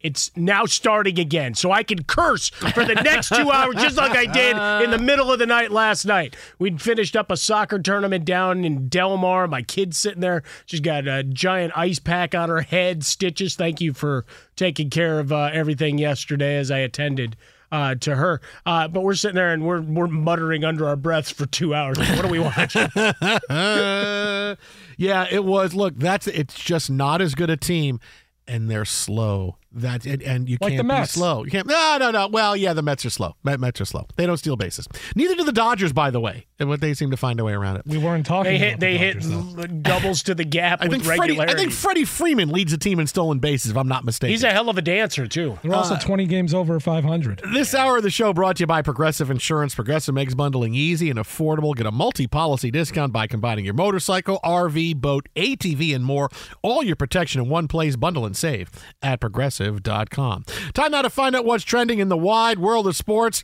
it's 0.00 0.30
now 0.36 0.66
starting 0.66 1.18
again. 1.18 1.54
So 1.54 1.72
I 1.72 1.82
can 1.82 2.04
curse 2.04 2.50
for 2.50 2.84
the 2.84 2.94
next 2.94 3.30
two 3.30 3.50
hours, 3.50 3.76
just 3.76 3.96
like 3.96 4.16
I 4.16 4.26
did 4.26 4.56
in 4.84 4.90
the 4.90 4.98
middle 4.98 5.32
of 5.32 5.38
the 5.38 5.46
night 5.46 5.72
last 5.72 6.04
night. 6.04 6.36
We'd 6.58 6.82
finished 6.82 7.16
up 7.16 7.30
a 7.30 7.36
soccer 7.36 7.78
tournament 7.78 8.24
down 8.24 8.64
in 8.64 8.88
Del 8.88 9.16
Mar. 9.16 9.48
My 9.48 9.62
kid's 9.62 9.96
sitting 9.96 10.20
there. 10.20 10.42
She's 10.66 10.80
got 10.80 11.08
a 11.08 11.24
giant 11.24 11.72
ice 11.76 11.98
pack 11.98 12.34
on 12.34 12.50
her 12.50 12.60
head. 12.60 13.04
Stitches, 13.04 13.56
thank 13.56 13.80
you 13.80 13.92
for 13.94 14.26
taking 14.54 14.90
care 14.90 15.18
of 15.18 15.32
uh, 15.32 15.50
everything 15.52 15.98
yesterday 15.98 16.56
as 16.56 16.70
I 16.70 16.78
attended. 16.78 17.36
Uh, 17.72 17.96
to 17.96 18.14
her, 18.14 18.40
uh, 18.64 18.86
but 18.86 19.02
we're 19.02 19.12
sitting 19.12 19.34
there 19.34 19.52
and 19.52 19.66
we're 19.66 19.80
we're 19.80 20.06
muttering 20.06 20.62
under 20.62 20.86
our 20.86 20.94
breaths 20.94 21.32
for 21.32 21.46
two 21.46 21.74
hours. 21.74 21.98
What 21.98 22.24
are 22.24 22.30
we 22.30 22.38
watching? 22.38 22.88
yeah, 24.96 25.26
it 25.28 25.44
was. 25.44 25.74
Look, 25.74 25.96
that's 25.96 26.28
it's 26.28 26.54
just 26.54 26.90
not 26.90 27.20
as 27.20 27.34
good 27.34 27.50
a 27.50 27.56
team, 27.56 27.98
and 28.46 28.70
they're 28.70 28.84
slow. 28.84 29.56
That 29.76 30.06
and, 30.06 30.22
and 30.22 30.48
you 30.48 30.56
Like 30.60 30.72
can't 30.72 30.82
be 30.82 30.88
Mets. 30.88 31.12
slow. 31.12 31.44
You 31.44 31.50
can't. 31.50 31.66
No, 31.66 31.96
no, 32.00 32.10
no. 32.10 32.28
Well, 32.28 32.56
yeah, 32.56 32.72
the 32.72 32.82
Mets 32.82 33.04
are 33.04 33.10
slow. 33.10 33.36
Met, 33.44 33.60
Mets 33.60 33.80
are 33.80 33.84
slow. 33.84 34.06
They 34.16 34.24
don't 34.26 34.36
steal 34.38 34.56
bases. 34.56 34.88
Neither 35.14 35.34
do 35.34 35.44
the 35.44 35.52
Dodgers, 35.52 35.92
by 35.92 36.10
the 36.10 36.20
way. 36.20 36.46
And 36.58 36.68
what 36.70 36.80
they 36.80 36.94
seem 36.94 37.10
to 37.10 37.16
find 37.18 37.38
a 37.38 37.44
way 37.44 37.52
around 37.52 37.76
it. 37.76 37.82
We 37.86 37.98
weren't 37.98 38.24
talking. 38.24 38.50
They 38.52 38.56
about 38.56 38.64
hit 38.68 38.80
the 38.80 38.86
they 38.86 38.98
hit 38.98 39.22
though. 39.22 39.66
doubles 39.66 40.22
to 40.24 40.34
the 40.34 40.44
gap 40.44 40.78
I 40.82 40.86
with 40.88 41.02
think 41.02 41.04
Freddie. 41.04 41.38
I 41.40 41.54
think 41.54 41.72
Freddie 41.72 42.06
Freeman 42.06 42.48
leads 42.50 42.72
the 42.72 42.78
team 42.78 42.98
in 42.98 43.06
stolen 43.06 43.38
bases, 43.38 43.70
if 43.70 43.76
I'm 43.76 43.88
not 43.88 44.04
mistaken. 44.04 44.30
He's 44.32 44.42
a 44.44 44.50
hell 44.50 44.70
of 44.70 44.78
a 44.78 44.82
dancer 44.82 45.26
too. 45.26 45.58
They're 45.62 45.74
also 45.74 45.94
uh, 45.94 46.00
20 46.00 46.24
games 46.26 46.54
over 46.54 46.80
500. 46.80 47.42
This 47.52 47.74
hour 47.74 47.98
of 47.98 48.02
the 48.02 48.10
show 48.10 48.32
brought 48.32 48.56
to 48.56 48.62
you 48.62 48.66
by 48.66 48.80
Progressive 48.80 49.30
Insurance. 49.30 49.74
Progressive 49.74 50.14
makes 50.14 50.34
bundling 50.34 50.74
easy 50.74 51.10
and 51.10 51.18
affordable. 51.18 51.74
Get 51.76 51.84
a 51.86 51.92
multi-policy 51.92 52.70
discount 52.70 53.12
by 53.12 53.26
combining 53.26 53.66
your 53.66 53.74
motorcycle, 53.74 54.40
RV, 54.42 54.96
boat, 54.96 55.28
ATV, 55.36 55.94
and 55.94 56.04
more. 56.04 56.30
All 56.62 56.82
your 56.82 56.96
protection 56.96 57.42
in 57.42 57.48
one 57.50 57.68
place. 57.68 57.96
Bundle 57.96 58.24
and 58.24 58.36
save 58.36 58.70
at 59.02 59.20
progressive.com. 59.66 60.44
Time 60.74 60.92
now 60.92 61.02
to 61.02 61.10
find 61.10 61.34
out 61.34 61.44
what's 61.44 61.64
trending 61.64 61.98
in 61.98 62.08
the 62.08 62.16
wide 62.16 62.58
world 62.58 62.86
of 62.86 62.96
sports. 62.96 63.42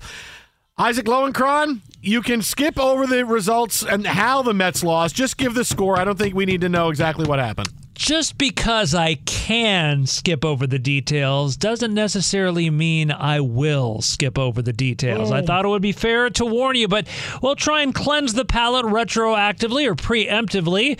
Isaac 0.79 1.07
Lowenkron, 1.07 1.81
you 2.01 2.23
can 2.23 2.43
skip 2.43 2.79
over 2.79 3.07
the 3.07 3.27
results 3.27 3.83
and 3.83 4.07
how 4.07 4.43
the 4.43 4.55
Mets 4.55 4.83
lost. 4.83 5.15
Just 5.15 5.37
give 5.37 5.55
the 5.55 5.65
score. 5.65 5.99
I 5.99 6.05
don't 6.05 6.19
think 6.19 6.35
we 6.35 6.47
need 6.47 6.63
to 6.63 6.69
know 6.69 6.89
exactly 6.89 7.27
what 7.27 7.39
happened. 7.39 7.69
Just 7.95 8.39
because 8.39 8.95
I 8.95 9.17
can 9.17 10.07
skip 10.07 10.47
over 10.47 10.67
the 10.67 10.79
details 10.79 11.59
doesn't 11.59 11.93
necessarily 11.93 12.71
mean 12.71 13.13
I 13.13 13.41
will 13.41 14.01
skip 14.01 14.39
over 14.39 14.63
the 14.63 14.73
details. 14.73 15.31
I 15.31 15.41
oh. 15.41 15.47
thought 15.47 15.67
it 15.67 15.69
would 15.69 15.83
be 15.83 15.93
fair 15.93 16.31
to 16.31 16.47
warn 16.47 16.75
you, 16.75 16.89
but 16.89 17.07
we'll 17.43 17.55
try 17.55 17.83
and 17.83 17.95
cleanse 17.95 18.33
the 18.33 18.47
palate 18.47 18.87
retroactively 18.87 19.87
or 19.87 19.95
preemptively 19.95 20.99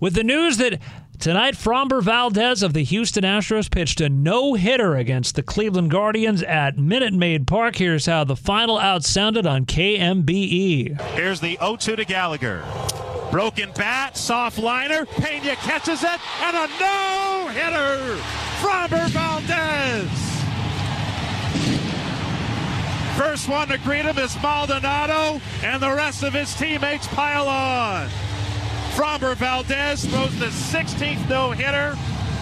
with 0.00 0.14
the 0.14 0.24
news 0.24 0.56
that 0.56 0.80
Tonight, 1.18 1.54
Framber 1.54 2.02
Valdez 2.02 2.62
of 2.62 2.74
the 2.74 2.82
Houston 2.82 3.24
Astros 3.24 3.70
pitched 3.70 4.00
a 4.00 4.08
no 4.08 4.54
hitter 4.54 4.96
against 4.96 5.36
the 5.36 5.42
Cleveland 5.42 5.90
Guardians 5.90 6.42
at 6.42 6.76
Minute 6.76 7.14
Maid 7.14 7.46
Park. 7.46 7.76
Here's 7.76 8.06
how 8.06 8.24
the 8.24 8.36
final 8.36 8.78
out 8.78 9.04
sounded 9.04 9.46
on 9.46 9.64
KBME. 9.64 11.00
Here's 11.12 11.40
the 11.40 11.56
0 11.60 11.76
2 11.76 11.96
to 11.96 12.04
Gallagher. 12.04 12.62
Broken 13.30 13.70
bat, 13.74 14.16
soft 14.16 14.58
liner. 14.58 15.06
Pena 15.06 15.56
catches 15.56 16.02
it, 16.02 16.20
and 16.42 16.56
a 16.56 16.68
no 16.78 17.48
hitter. 17.48 18.20
Framber 18.60 19.08
Valdez. 19.10 20.24
First 23.16 23.48
one 23.48 23.68
to 23.68 23.78
greet 23.78 24.04
him 24.04 24.18
is 24.18 24.36
Maldonado, 24.42 25.40
and 25.62 25.80
the 25.80 25.90
rest 25.90 26.22
of 26.22 26.34
his 26.34 26.52
teammates 26.54 27.06
pile 27.08 27.48
on. 27.48 28.08
Framber 28.94 29.34
Valdez 29.34 30.04
throws 30.04 30.38
the 30.38 30.46
16th 30.46 31.28
no 31.28 31.50
hitter 31.50 31.98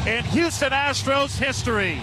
in 0.07 0.22
Houston 0.26 0.70
Astros 0.70 1.38
history. 1.38 1.98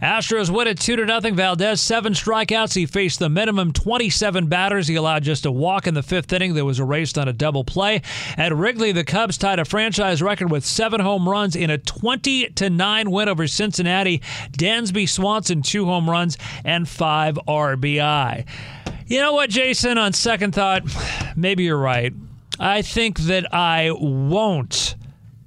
Astros 0.00 0.48
win 0.48 0.66
it 0.66 0.80
2 0.80 0.96
to 0.96 1.04
nothing. 1.04 1.36
Valdez, 1.36 1.78
seven 1.78 2.14
strikeouts. 2.14 2.74
He 2.74 2.86
faced 2.86 3.18
the 3.18 3.28
minimum 3.28 3.72
27 3.72 4.46
batters. 4.46 4.88
He 4.88 4.94
allowed 4.94 5.24
just 5.24 5.44
a 5.44 5.52
walk 5.52 5.86
in 5.86 5.92
the 5.92 6.02
fifth 6.02 6.32
inning 6.32 6.54
that 6.54 6.64
was 6.64 6.80
erased 6.80 7.18
on 7.18 7.28
a 7.28 7.34
double 7.34 7.62
play. 7.62 8.00
At 8.38 8.54
Wrigley, 8.54 8.92
the 8.92 9.04
Cubs 9.04 9.36
tied 9.36 9.58
a 9.58 9.66
franchise 9.66 10.22
record 10.22 10.50
with 10.50 10.64
seven 10.64 11.00
home 11.00 11.28
runs 11.28 11.54
in 11.54 11.68
a 11.68 11.76
20 11.76 12.48
to 12.50 12.70
9 12.70 13.10
win 13.10 13.28
over 13.28 13.46
Cincinnati. 13.46 14.22
Dansby 14.52 15.06
Swanson, 15.06 15.60
two 15.60 15.84
home 15.84 16.08
runs 16.08 16.38
and 16.64 16.88
five 16.88 17.38
RBI. 17.46 18.46
You 19.06 19.20
know 19.20 19.34
what, 19.34 19.50
Jason? 19.50 19.98
On 19.98 20.14
second 20.14 20.54
thought, 20.54 20.84
maybe 21.36 21.64
you're 21.64 21.76
right. 21.76 22.14
I 22.60 22.82
think 22.82 23.20
that 23.20 23.54
I 23.54 23.90
won't 23.90 24.94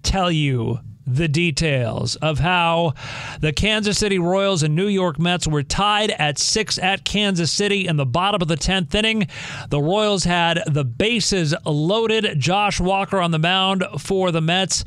tell 0.01 0.31
you 0.31 0.79
the 1.05 1.27
details 1.27 2.15
of 2.15 2.39
how 2.39 2.93
the 3.39 3.53
Kansas 3.53 3.99
City 3.99 4.17
Royals 4.17 4.63
and 4.63 4.75
New 4.75 4.87
York 4.87 5.19
Mets 5.19 5.45
were 5.45 5.61
tied 5.61 6.09
at 6.09 6.39
six 6.39 6.79
at 6.79 7.05
Kansas 7.05 7.51
City 7.51 7.87
in 7.87 7.97
the 7.97 8.05
bottom 8.05 8.41
of 8.41 8.47
the 8.47 8.55
10th 8.55 8.95
inning. 8.95 9.27
The 9.69 9.79
Royals 9.79 10.23
had 10.23 10.63
the 10.65 10.83
bases 10.83 11.53
loaded. 11.65 12.39
Josh 12.39 12.79
Walker 12.79 13.19
on 13.19 13.29
the 13.29 13.37
mound 13.37 13.83
for 13.99 14.31
the 14.31 14.41
Mets. 14.41 14.83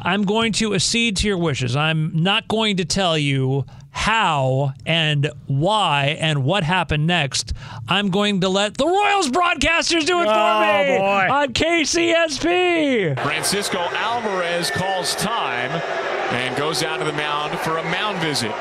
I'm 0.00 0.22
going 0.22 0.52
to 0.54 0.74
accede 0.74 1.18
to 1.18 1.28
your 1.28 1.38
wishes. 1.38 1.76
I'm 1.76 2.22
not 2.22 2.48
going 2.48 2.78
to 2.78 2.86
tell 2.86 3.18
you 3.18 3.66
how 3.98 4.72
and 4.86 5.28
why 5.48 6.16
and 6.20 6.44
what 6.44 6.62
happened 6.62 7.06
next. 7.06 7.52
I'm 7.88 8.10
going 8.10 8.40
to 8.42 8.48
let 8.48 8.76
the 8.76 8.86
Royals 8.86 9.28
broadcasters 9.28 10.06
do 10.06 10.20
it 10.22 10.26
for 10.26 10.32
Oh, 10.32 10.60
me 10.60 10.98
boy. 10.98 11.28
on 11.34 11.52
KCSP. 11.52 13.20
Francisco 13.22 13.78
Alvarez 13.78 14.70
calls 14.70 15.14
time 15.16 15.70
and 16.32 16.56
goes 16.56 16.82
out 16.82 16.98
to 16.98 17.04
the 17.04 17.12
mound 17.12 17.58
for 17.60 17.78
a 17.78 17.82
mound 17.84 18.18
visit. 18.18 18.52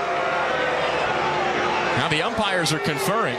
Now 1.98 2.08
the 2.10 2.22
umpires 2.24 2.74
are 2.74 2.80
conferring. 2.80 3.38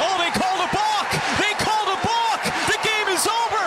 Oh, 0.00 0.16
they 0.18 0.30
called 0.32 0.60
a 0.64 0.70
balk! 0.72 1.08
They 1.38 1.52
called 1.60 1.88
a 1.92 1.98
balk! 2.02 2.40
The 2.72 2.78
game 2.82 3.08
is 3.12 3.24
over! 3.28 3.66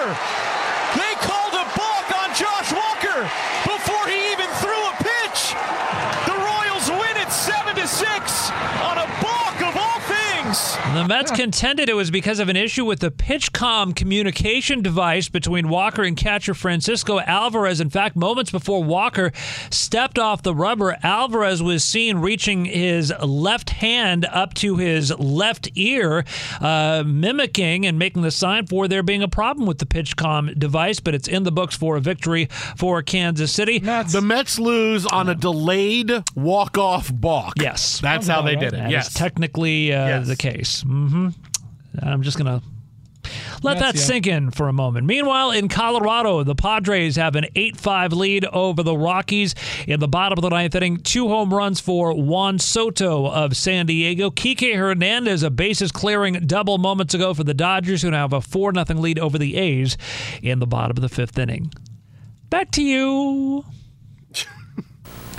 They 0.97 1.13
called 1.21 1.53
a 1.53 1.65
balk 1.77 2.07
on 2.21 2.29
Josh 2.35 2.71
Walker 2.71 3.19
before 3.67 4.05
he 4.07 4.31
even 4.31 4.47
threw 4.61 4.77
a 4.77 4.95
pitch. 5.03 5.51
The 6.29 6.37
Royals 6.37 6.87
win 6.91 7.15
it 7.19 7.31
7 7.31 7.75
to 7.75 7.87
6 7.87 8.51
on 8.85 8.97
a 9.01 9.07
balk 9.19 9.57
of 9.65 9.73
all 9.75 9.99
things. 10.07 10.77
The 10.95 11.05
Mets 11.07 11.29
contended 11.35 11.89
it 11.89 11.93
was 11.93 12.09
because 12.09 12.39
of 12.39 12.47
an 12.47 12.55
issue 12.55 12.85
with 12.85 13.01
the 13.01 13.11
PitchCom 13.11 13.93
communication 13.97 14.81
device 14.81 15.27
between 15.27 15.67
Walker 15.67 16.03
and 16.03 16.15
catcher 16.15 16.53
Francisco 16.53 17.19
Alvarez. 17.19 17.81
In 17.81 17.89
fact, 17.89 18.15
moments 18.15 18.49
before 18.49 18.81
Walker 18.81 19.33
stepped 19.69 20.17
off 20.17 20.41
the 20.41 20.55
rubber, 20.55 20.95
Alvarez 21.03 21.61
was 21.61 21.83
seen 21.83 22.19
reaching 22.19 22.63
his 22.63 23.11
left 23.21 23.71
hand 23.71 24.25
up 24.31 24.53
to 24.55 24.77
his 24.77 25.11
left 25.19 25.69
ear, 25.75 26.23
uh, 26.61 27.03
mimicking 27.05 27.85
and 27.85 27.99
making 27.99 28.21
the 28.21 28.31
sign 28.31 28.65
for 28.65 28.87
there 28.87 29.03
being 29.03 29.21
a 29.21 29.27
problem 29.27 29.67
with 29.67 29.79
the 29.79 29.85
PitchCom 29.85 30.57
device, 30.57 31.01
but 31.01 31.13
it's 31.13 31.27
in 31.27 31.43
the 31.43 31.51
books 31.51 31.75
for 31.75 31.97
a 31.97 31.99
victory 31.99 32.45
for 32.77 33.01
Kansas 33.01 33.51
City. 33.51 33.79
The 33.79 34.21
Mets 34.23 34.59
lose 34.59 35.05
on 35.05 35.27
a 35.27 35.35
delayed 35.35 36.23
walk-off 36.35 37.11
balk. 37.13 37.55
Yes. 37.59 37.99
That's 37.99 38.27
how 38.27 38.41
they 38.43 38.55
did 38.55 38.67
it. 38.73 38.77
That 38.77 38.85
is 38.87 38.91
Yes. 38.91 39.13
technically 39.13 39.91
uh, 39.93 40.07
Yes. 40.07 40.27
the 40.27 40.37
case. 40.37 40.84
Hmm 40.85 41.29
I'm 42.01 42.21
just 42.21 42.37
going 42.37 42.59
to 42.59 42.65
let 43.63 43.79
That's 43.79 43.99
that 43.99 44.05
sink 44.05 44.27
in 44.27 44.51
for 44.51 44.67
a 44.67 44.73
moment. 44.73 45.07
Meanwhile, 45.07 45.51
in 45.51 45.67
Colorado, 45.69 46.43
the 46.43 46.55
Padres 46.55 47.15
have 47.15 47.35
an 47.35 47.47
8 47.55 47.77
5 47.77 48.13
lead 48.13 48.45
over 48.45 48.83
the 48.83 48.95
Rockies 48.95 49.55
in 49.87 49.99
the 49.99 50.07
bottom 50.07 50.37
of 50.37 50.43
the 50.43 50.49
ninth 50.49 50.75
inning. 50.75 50.97
Two 50.97 51.27
home 51.27 51.53
runs 51.53 51.79
for 51.79 52.13
Juan 52.13 52.59
Soto 52.59 53.27
of 53.27 53.55
San 53.55 53.85
Diego. 53.85 54.29
Kike 54.29 54.75
Hernandez, 54.75 55.41
a 55.43 55.49
bases 55.49 55.91
clearing 55.91 56.33
double 56.45 56.77
moments 56.77 57.13
ago 57.13 57.33
for 57.33 57.43
the 57.43 57.53
Dodgers, 57.53 58.01
who 58.01 58.11
now 58.11 58.23
have 58.23 58.33
a 58.33 58.41
4 58.41 58.73
0 58.73 58.99
lead 58.99 59.19
over 59.19 59.37
the 59.37 59.55
A's 59.55 59.97
in 60.41 60.59
the 60.59 60.67
bottom 60.67 60.97
of 60.97 61.01
the 61.01 61.09
fifth 61.09 61.37
inning. 61.39 61.71
Back 62.49 62.71
to 62.71 62.83
you. 62.83 63.65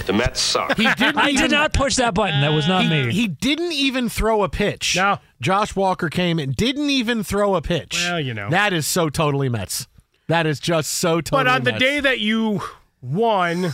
The 0.05 0.12
Mets 0.12 0.40
suck. 0.40 0.76
He 0.76 0.84
didn't 0.84 1.16
I 1.16 1.32
did 1.32 1.51
not 1.51 1.72
push 1.72 1.97
that 1.97 2.14
button. 2.14 2.40
That 2.40 2.53
was 2.53 2.68
not 2.68 2.84
he, 2.84 2.88
me. 2.88 3.12
he 3.12 3.26
didn't 3.26 3.72
even 3.72 4.09
throw 4.09 4.42
a 4.42 4.49
pitch. 4.49 4.94
No. 4.97 5.18
Josh 5.40 5.74
Walker 5.74 6.09
came 6.09 6.38
in, 6.38 6.53
didn't 6.53 6.90
even 6.90 7.24
throw 7.24 7.55
a 7.57 7.62
pitch. 7.62 8.05
Well, 8.05 8.20
you 8.20 8.34
know. 8.34 8.51
That 8.51 8.72
is 8.72 8.86
so 8.86 9.09
totally 9.09 9.49
Mets. 9.49 9.88
That 10.28 10.47
is 10.47 10.61
just 10.61 10.92
so 10.92 11.20
totally 11.20 11.44
But 11.44 11.49
on 11.51 11.62
the 11.64 11.72
day 11.72 12.01
that 12.01 12.20
you 12.20 12.61
won 13.01 13.72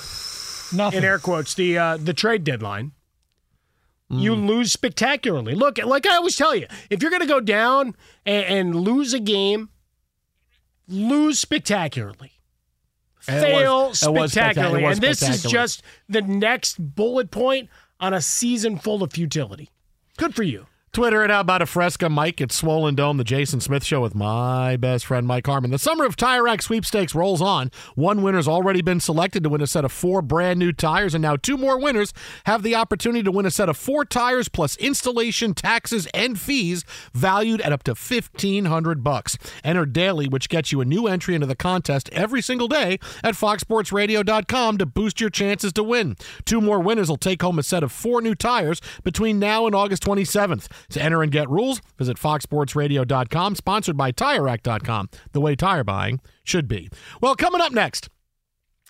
Nothing. 0.73 0.99
in 0.99 1.05
air 1.05 1.18
quotes 1.18 1.55
the 1.55 1.79
uh, 1.79 1.97
the 1.97 2.14
trade 2.14 2.45
deadline, 2.45 2.93
you 4.11 4.35
lose 4.35 4.73
spectacularly. 4.73 5.55
Look, 5.55 5.79
like 5.79 6.07
I 6.07 6.16
always 6.16 6.37
tell 6.37 6.55
you, 6.55 6.66
if 6.91 7.01
you're 7.01 7.11
going 7.11 7.23
to 7.23 7.29
go 7.29 7.41
down 7.41 7.95
and, 8.27 8.45
and 8.45 8.75
lose 8.77 9.14
a 9.14 9.20
game, 9.20 9.70
lose 10.87 11.39
spectacularly. 11.39 12.33
Fail 13.25 13.89
was- 13.89 14.03
it 14.03 14.11
was 14.12 14.31
spectac- 14.33 14.53
spectacularly. 14.53 14.85
and 14.85 15.01
this 15.01 15.23
is 15.23 15.43
just 15.45 15.83
the 16.09 16.23
next 16.23 16.77
bullet 16.95 17.31
point 17.31 17.68
on 18.01 18.12
a 18.14 18.20
season 18.20 18.79
full 18.79 19.03
of 19.03 19.12
futility. 19.12 19.70
Good 20.16 20.35
for 20.35 20.43
you. 20.43 20.66
Twitter 20.93 21.24
at 21.24 21.30
How 21.30 21.40
About 21.40 21.62
a 21.62 21.66
Fresca, 21.66 22.11
Mike 22.11 22.38
at 22.43 22.53
Swollen 22.53 22.95
Dome, 22.95 23.16
The 23.16 23.24
Jason 23.24 23.62
Smith 23.62 23.82
Show 23.82 24.03
with 24.03 24.14
my 24.14 24.76
best 24.76 25.07
friend 25.07 25.26
Mike 25.26 25.47
Harmon. 25.47 25.70
The 25.70 25.78
Summer 25.78 26.05
of 26.05 26.16
Tire 26.16 26.43
Rack 26.43 26.61
sweepstakes 26.61 27.14
rolls 27.14 27.40
on. 27.40 27.70
One 27.95 28.20
winner's 28.20 28.47
already 28.47 28.82
been 28.82 29.01
selected 29.01 29.43
to 29.43 29.49
win 29.49 29.62
a 29.62 29.66
set 29.66 29.86
of 29.86 29.93
four 29.93 30.20
brand 30.20 30.59
new 30.59 30.70
tires, 30.70 31.14
and 31.14 31.22
now 31.22 31.36
two 31.36 31.57
more 31.57 31.80
winners 31.80 32.12
have 32.45 32.62
the 32.62 32.74
opportunity 32.74 33.22
to 33.22 33.32
win 33.32 33.47
a 33.47 33.51
set 33.51 33.70
of 33.70 33.78
four 33.78 34.05
tires 34.05 34.51
plus 34.51 34.76
installation, 34.76 35.55
taxes, 35.55 36.09
and 36.12 36.38
fees 36.38 36.84
valued 37.14 37.62
at 37.62 37.72
up 37.72 37.84
to 37.84 37.95
fifteen 37.95 38.66
hundred 38.66 39.03
bucks. 39.03 39.38
Enter 39.64 39.86
daily, 39.86 40.28
which 40.28 40.51
gets 40.51 40.72
you 40.72 40.82
a 40.82 40.84
new 40.84 41.07
entry 41.07 41.34
into 41.34 41.47
the 41.47 41.57
contest 41.57 42.11
every 42.11 42.43
single 42.43 42.68
day 42.68 42.99
at 43.24 43.34
FoxSportsRadio.com 43.34 44.76
to 44.76 44.84
boost 44.84 45.22
your 45.22 45.30
chances 45.30 45.72
to 45.72 45.82
win. 45.82 46.18
Two 46.45 46.61
more 46.61 46.80
winners 46.80 47.09
will 47.09 47.16
take 47.16 47.40
home 47.40 47.59
a 47.59 47.62
set 47.62 47.82
of 47.82 47.90
four 47.90 48.20
new 48.20 48.34
tires 48.34 48.82
between 49.03 49.38
now 49.38 49.64
and 49.64 49.74
August 49.74 50.03
27th. 50.03 50.68
To 50.91 51.03
enter 51.03 51.22
and 51.22 51.33
get 51.33 51.49
rules, 51.49 51.80
visit 51.99 52.16
FoxSportsRadio.com, 52.16 53.55
sponsored 53.55 53.97
by 53.97 54.12
TireRack.com, 54.12 55.11
the 55.33 55.41
way 55.41 55.55
tire 55.57 55.85
buying 55.85 56.20
should 56.45 56.68
be. 56.68 56.89
Well, 57.20 57.35
coming 57.37 57.61
up 57.61 57.72
next, 57.72 58.09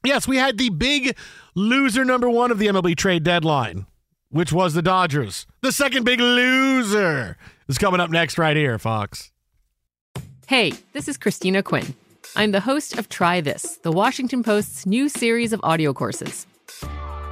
yes, 0.05 0.27
we 0.27 0.37
had 0.37 0.59
the 0.59 0.71
big 0.71 1.17
loser 1.55 2.05
number 2.05 2.29
one 2.29 2.51
of 2.51 2.59
the 2.59 2.67
MLB 2.67 2.97
trade 2.97 3.23
deadline, 3.23 3.87
which 4.31 4.53
was 4.53 4.75
the 4.75 4.83
Dodgers. 4.83 5.47
The 5.61 5.73
second 5.73 6.05
big 6.05 6.21
loser 6.21 7.37
is 7.69 7.79
coming 7.79 8.01
up 8.01 8.11
next 8.11 8.39
right 8.39 8.57
here, 8.57 8.79
Fox. 8.79 9.31
Hey, 10.47 10.73
this 10.93 11.09
is 11.09 11.17
Christina 11.17 11.63
Quinn. 11.63 11.95
I'm 12.35 12.53
the 12.53 12.61
host 12.61 12.99
of 12.99 13.09
Try 13.09 13.41
This, 13.41 13.79
the 13.79 13.93
Washington 13.93 14.43
Post's 14.43 14.87
new 14.87 15.09
series 15.09 15.53
of 15.53 15.61
audio 15.63 15.93
courses. 15.93 16.47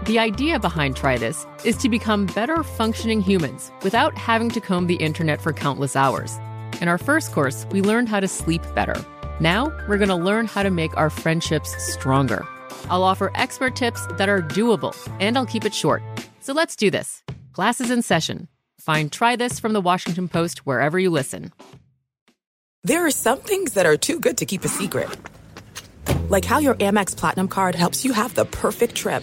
The 0.06 0.18
idea 0.18 0.58
behind 0.58 0.96
Try 0.96 1.18
This 1.18 1.46
is 1.62 1.76
to 1.76 1.90
become 1.90 2.24
better 2.24 2.62
functioning 2.62 3.20
humans 3.20 3.70
without 3.82 4.16
having 4.16 4.48
to 4.50 4.60
comb 4.60 4.86
the 4.86 4.94
internet 4.94 5.42
for 5.42 5.52
countless 5.52 5.94
hours. 5.94 6.38
In 6.80 6.88
our 6.88 6.96
first 6.96 7.32
course, 7.32 7.66
we 7.70 7.82
learned 7.82 8.08
how 8.08 8.18
to 8.20 8.26
sleep 8.26 8.62
better. 8.74 8.96
Now, 9.40 9.66
we're 9.88 9.98
going 9.98 10.08
to 10.08 10.14
learn 10.14 10.46
how 10.46 10.62
to 10.62 10.70
make 10.70 10.96
our 10.96 11.10
friendships 11.10 11.76
stronger. 11.92 12.46
I'll 12.88 13.02
offer 13.02 13.30
expert 13.34 13.76
tips 13.76 14.06
that 14.12 14.30
are 14.30 14.40
doable, 14.40 14.96
and 15.20 15.36
I'll 15.36 15.44
keep 15.44 15.66
it 15.66 15.74
short. 15.74 16.02
So 16.40 16.54
let's 16.54 16.76
do 16.76 16.90
this. 16.90 17.22
Class 17.52 17.78
is 17.82 17.90
in 17.90 18.00
session. 18.00 18.48
Find 18.80 19.12
Try 19.12 19.36
This 19.36 19.60
from 19.60 19.74
the 19.74 19.82
Washington 19.82 20.28
Post 20.28 20.60
wherever 20.60 20.98
you 20.98 21.10
listen. 21.10 21.52
There 22.84 23.04
are 23.04 23.10
some 23.10 23.40
things 23.40 23.74
that 23.74 23.84
are 23.84 23.98
too 23.98 24.18
good 24.18 24.38
to 24.38 24.46
keep 24.46 24.64
a 24.64 24.68
secret. 24.68 25.10
Like 26.30 26.46
how 26.46 26.58
your 26.58 26.74
Amex 26.76 27.14
Platinum 27.14 27.48
card 27.48 27.74
helps 27.74 28.02
you 28.02 28.14
have 28.14 28.34
the 28.34 28.46
perfect 28.46 28.94
trip. 28.94 29.22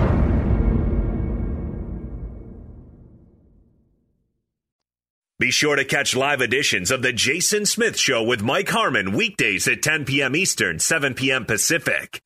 Be 5.41 5.49
sure 5.49 5.75
to 5.75 5.83
catch 5.83 6.15
live 6.15 6.39
editions 6.41 6.91
of 6.91 7.01
The 7.01 7.11
Jason 7.11 7.65
Smith 7.65 7.97
Show 7.97 8.21
with 8.21 8.43
Mike 8.43 8.69
Harmon 8.69 9.11
weekdays 9.11 9.67
at 9.67 9.81
10 9.81 10.05
p.m. 10.05 10.35
Eastern, 10.35 10.77
7 10.77 11.15
p.m. 11.15 11.45
Pacific. 11.45 12.21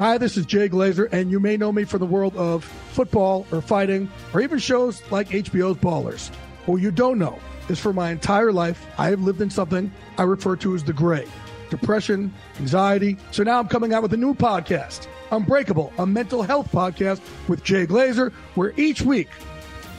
Hi, 0.00 0.18
this 0.18 0.36
is 0.36 0.46
Jay 0.46 0.68
Glazer, 0.68 1.08
and 1.12 1.30
you 1.30 1.38
may 1.38 1.56
know 1.56 1.70
me 1.70 1.84
from 1.84 2.00
the 2.00 2.06
world 2.06 2.34
of 2.36 2.64
football 2.64 3.46
or 3.52 3.60
fighting 3.62 4.10
or 4.32 4.40
even 4.40 4.58
shows 4.58 5.00
like 5.12 5.28
HBO's 5.28 5.76
Ballers. 5.76 6.34
What 6.66 6.78
you 6.78 6.90
don't 6.90 7.20
know 7.20 7.38
is 7.68 7.78
for 7.78 7.92
my 7.92 8.10
entire 8.10 8.52
life, 8.52 8.84
I 8.98 9.10
have 9.10 9.20
lived 9.20 9.40
in 9.40 9.48
something 9.48 9.92
I 10.18 10.24
refer 10.24 10.56
to 10.56 10.74
as 10.74 10.82
the 10.82 10.92
gray 10.92 11.24
depression, 11.70 12.34
anxiety. 12.58 13.16
So 13.30 13.44
now 13.44 13.60
I'm 13.60 13.68
coming 13.68 13.94
out 13.94 14.02
with 14.02 14.12
a 14.12 14.16
new 14.16 14.34
podcast, 14.34 15.06
Unbreakable, 15.30 15.92
a 15.98 16.04
mental 16.04 16.42
health 16.42 16.72
podcast 16.72 17.20
with 17.46 17.62
Jay 17.62 17.86
Glazer, 17.86 18.32
where 18.56 18.72
each 18.76 19.02
week, 19.02 19.28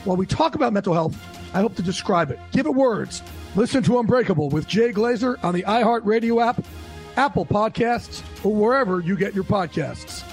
while 0.04 0.18
we 0.18 0.26
talk 0.26 0.56
about 0.56 0.74
mental 0.74 0.94
health, 0.94 1.16
I 1.56 1.62
hope 1.62 1.76
to 1.78 1.82
describe 1.82 2.30
it, 2.32 2.40
give 2.52 2.68
it 2.68 2.76
words. 2.76 3.24
Listen 3.56 3.82
to 3.84 4.00
Unbreakable 4.00 4.50
with 4.50 4.68
Jay 4.68 4.92
Glazer 4.92 5.42
on 5.44 5.56
the 5.56 5.64
iHeartRadio 5.64 6.46
app, 6.46 6.64
Apple 7.16 7.46
Podcasts, 7.46 8.22
or 8.46 8.54
wherever 8.54 9.00
you 9.00 9.16
get 9.16 9.34
your 9.34 9.46
podcasts. 9.46 10.24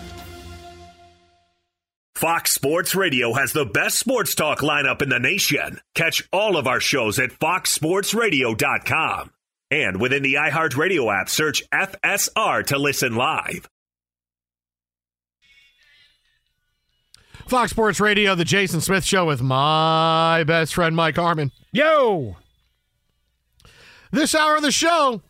Fox 2.16 2.52
Sports 2.52 2.94
Radio 2.94 3.32
has 3.32 3.52
the 3.52 3.64
best 3.64 3.98
sports 3.98 4.34
talk 4.34 4.60
lineup 4.60 5.00
in 5.00 5.08
the 5.08 5.18
nation. 5.18 5.80
Catch 5.94 6.28
all 6.32 6.56
of 6.56 6.66
our 6.66 6.80
shows 6.80 7.18
at 7.18 7.30
foxsportsradio.com. 7.30 9.30
And 9.70 10.00
within 10.00 10.22
the 10.22 10.34
iHeartRadio 10.34 11.20
app, 11.20 11.28
search 11.28 11.62
FSR 11.70 12.66
to 12.66 12.78
listen 12.78 13.16
live. 13.16 13.68
Fox 17.46 17.70
Sports 17.70 18.00
Radio, 18.00 18.34
the 18.34 18.44
Jason 18.44 18.80
Smith 18.80 19.04
Show 19.04 19.26
with 19.26 19.42
my 19.42 20.44
best 20.46 20.74
friend 20.74 20.96
Mike 20.96 21.16
Harmon. 21.16 21.52
Yo! 21.72 22.36
This 24.10 24.34
hour 24.34 24.56
of 24.56 24.62
the 24.62 24.72
show 24.72 25.22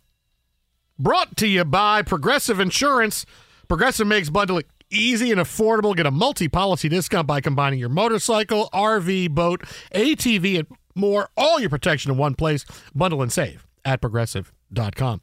brought 0.98 1.36
to 1.38 1.46
you 1.46 1.64
by 1.64 2.02
Progressive 2.02 2.60
Insurance. 2.60 3.24
Progressive 3.68 4.06
makes 4.06 4.28
bundling 4.30 4.64
easy 4.90 5.30
and 5.32 5.40
affordable. 5.40 5.96
Get 5.96 6.06
a 6.06 6.10
multi 6.10 6.48
policy 6.48 6.88
discount 6.88 7.26
by 7.26 7.40
combining 7.40 7.78
your 7.78 7.88
motorcycle, 7.88 8.68
RV, 8.72 9.30
boat, 9.30 9.62
ATV, 9.94 10.58
and 10.60 10.68
more. 10.94 11.30
All 11.36 11.60
your 11.60 11.70
protection 11.70 12.10
in 12.10 12.18
one 12.18 12.34
place. 12.34 12.64
Bundle 12.94 13.22
and 13.22 13.32
save 13.32 13.66
at 13.84 14.00
progressive.com. 14.00 15.22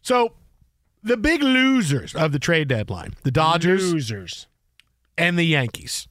So, 0.00 0.32
the 1.02 1.16
big 1.16 1.42
losers 1.42 2.14
of 2.14 2.32
the 2.32 2.38
trade 2.38 2.68
deadline 2.68 3.14
the 3.22 3.30
Dodgers, 3.30 3.92
losers, 3.92 4.46
and 5.18 5.38
the 5.38 5.44
Yankees. 5.44 6.08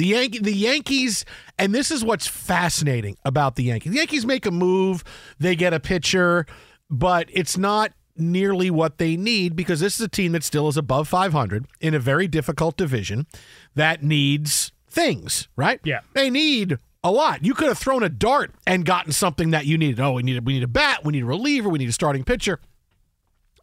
The 0.00 0.06
Yankee, 0.06 0.38
the 0.38 0.54
Yankees, 0.54 1.26
and 1.58 1.74
this 1.74 1.90
is 1.90 2.02
what's 2.02 2.26
fascinating 2.26 3.18
about 3.22 3.56
the 3.56 3.64
Yankees. 3.64 3.92
The 3.92 3.98
Yankees 3.98 4.24
make 4.24 4.46
a 4.46 4.50
move, 4.50 5.04
they 5.38 5.54
get 5.54 5.74
a 5.74 5.78
pitcher, 5.78 6.46
but 6.88 7.28
it's 7.30 7.58
not 7.58 7.92
nearly 8.16 8.70
what 8.70 8.96
they 8.96 9.14
need 9.18 9.54
because 9.54 9.80
this 9.80 9.96
is 9.96 10.00
a 10.00 10.08
team 10.08 10.32
that 10.32 10.42
still 10.42 10.68
is 10.68 10.78
above 10.78 11.06
500 11.06 11.66
in 11.82 11.92
a 11.92 11.98
very 11.98 12.26
difficult 12.26 12.78
division 12.78 13.26
that 13.74 14.02
needs 14.02 14.72
things, 14.88 15.48
right? 15.54 15.80
Yeah. 15.84 16.00
They 16.14 16.30
need 16.30 16.78
a 17.04 17.10
lot. 17.10 17.44
You 17.44 17.52
could 17.52 17.68
have 17.68 17.76
thrown 17.76 18.02
a 18.02 18.08
dart 18.08 18.54
and 18.66 18.86
gotten 18.86 19.12
something 19.12 19.50
that 19.50 19.66
you 19.66 19.76
needed. 19.76 20.00
Oh, 20.00 20.12
we 20.12 20.22
need 20.22 20.46
we 20.46 20.54
need 20.54 20.62
a 20.62 20.66
bat, 20.66 21.04
we 21.04 21.12
need 21.12 21.24
a 21.24 21.26
reliever, 21.26 21.68
we 21.68 21.78
need 21.78 21.90
a 21.90 21.92
starting 21.92 22.24
pitcher. 22.24 22.58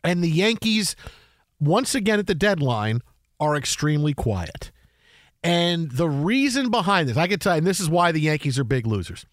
And 0.04 0.24
the 0.24 0.30
Yankees, 0.30 0.96
once 1.60 1.96
again 1.96 2.20
at 2.20 2.28
the 2.28 2.36
deadline, 2.36 3.02
are 3.40 3.56
extremely 3.56 4.14
quiet. 4.14 4.70
And 5.48 5.90
the 5.92 6.10
reason 6.10 6.72
behind 6.72 7.08
this, 7.08 7.16
I 7.16 7.28
can 7.28 7.40
tell 7.40 7.54
you, 7.54 7.60
and 7.60 7.68
this 7.68 7.80
is 7.80 7.90
why 7.90 8.12
the 8.12 8.20
Yankees 8.20 8.60
are 8.60 8.66
big 8.66 8.86
losers, 8.86 9.26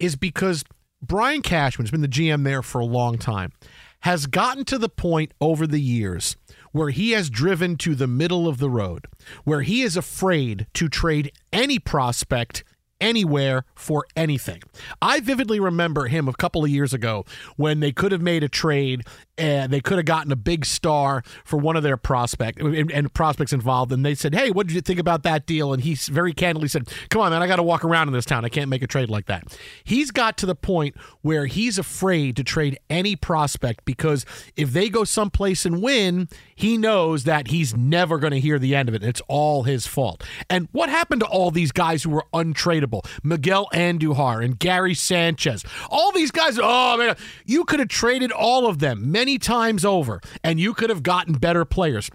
is 0.00 0.16
because 0.16 0.64
Brian 1.00 1.42
Cashman 1.42 1.84
has 1.84 1.92
been 1.92 2.00
the 2.00 2.08
GM 2.08 2.42
there 2.42 2.60
for 2.60 2.80
a 2.80 2.84
long 2.84 3.18
time, 3.18 3.52
has 4.00 4.26
gotten 4.26 4.64
to 4.64 4.78
the 4.78 4.88
point 4.88 5.32
over 5.40 5.64
the 5.64 5.80
years 5.80 6.36
where 6.72 6.90
he 6.90 7.12
has 7.12 7.30
driven 7.30 7.76
to 7.76 7.94
the 7.94 8.08
middle 8.08 8.48
of 8.48 8.58
the 8.58 8.68
road, 8.68 9.06
where 9.44 9.62
he 9.62 9.82
is 9.82 9.96
afraid 9.96 10.66
to 10.74 10.88
trade 10.88 11.30
any 11.52 11.78
prospect 11.78 12.64
anywhere 13.00 13.64
for 13.76 14.06
anything. 14.16 14.60
I 15.00 15.20
vividly 15.20 15.60
remember 15.60 16.06
him 16.06 16.26
a 16.26 16.32
couple 16.32 16.64
of 16.64 16.70
years 16.70 16.92
ago 16.92 17.24
when 17.56 17.78
they 17.78 17.92
could 17.92 18.10
have 18.10 18.22
made 18.22 18.42
a 18.42 18.48
trade 18.48 19.02
and 19.36 19.72
they 19.72 19.80
could 19.80 19.96
have 19.96 20.06
gotten 20.06 20.30
a 20.30 20.36
big 20.36 20.64
star 20.64 21.22
for 21.44 21.56
one 21.56 21.76
of 21.76 21.82
their 21.82 21.96
prospect 21.96 22.60
and, 22.60 22.90
and 22.90 23.12
prospects 23.14 23.52
involved 23.52 23.92
and 23.92 24.04
they 24.04 24.14
said 24.14 24.34
hey 24.34 24.50
what 24.50 24.66
did 24.66 24.74
you 24.74 24.80
think 24.80 25.00
about 25.00 25.22
that 25.22 25.46
deal? 25.46 25.72
And 25.72 25.82
he 25.82 25.94
very 25.94 26.32
candidly 26.32 26.68
said 26.68 26.88
come 27.08 27.20
on 27.20 27.30
man 27.30 27.42
i 27.42 27.46
got 27.46 27.56
to 27.56 27.62
walk 27.62 27.84
around 27.84 28.08
in 28.08 28.14
this 28.14 28.24
town. 28.24 28.44
I 28.44 28.48
can't 28.48 28.68
make 28.68 28.82
a 28.82 28.86
trade 28.86 29.10
like 29.10 29.26
that. 29.26 29.56
He's 29.82 30.10
got 30.10 30.36
to 30.38 30.46
the 30.46 30.54
point 30.54 30.96
where 31.22 31.46
he's 31.46 31.78
afraid 31.78 32.36
to 32.36 32.44
trade 32.44 32.78
any 32.88 33.16
prospect 33.16 33.84
because 33.84 34.24
if 34.56 34.72
they 34.72 34.88
go 34.88 35.04
someplace 35.04 35.66
and 35.66 35.82
win 35.82 36.28
he 36.54 36.76
knows 36.76 37.24
that 37.24 37.48
he's 37.48 37.74
never 37.74 38.18
going 38.18 38.32
to 38.32 38.40
hear 38.40 38.58
the 38.58 38.74
end 38.74 38.88
of 38.88 38.94
it. 38.94 39.02
It's 39.02 39.22
all 39.26 39.64
his 39.64 39.86
fault. 39.86 40.22
And 40.48 40.68
what 40.72 40.88
happened 40.88 41.20
to 41.22 41.26
all 41.26 41.50
these 41.50 41.72
guys 41.72 42.04
who 42.04 42.10
were 42.10 42.26
untradeable 42.32 43.04
miguel 43.22 43.68
andujar 43.72 44.44
and 44.44 44.58
gary 44.58 44.94
sanchez. 44.94 45.64
All 45.90 46.12
these 46.12 46.30
guys 46.30 46.58
oh 46.62 46.96
man 46.96 47.16
you 47.44 47.64
could 47.64 47.80
have 47.80 47.88
traded 47.88 48.30
all 48.30 48.66
of 48.66 48.78
them. 48.78 49.10
Many 49.10 49.23
times 49.38 49.84
over, 49.84 50.20
and 50.42 50.60
you 50.60 50.74
could 50.74 50.90
have 50.90 51.02
gotten 51.02 51.34
better 51.34 51.64
players. 51.64 52.10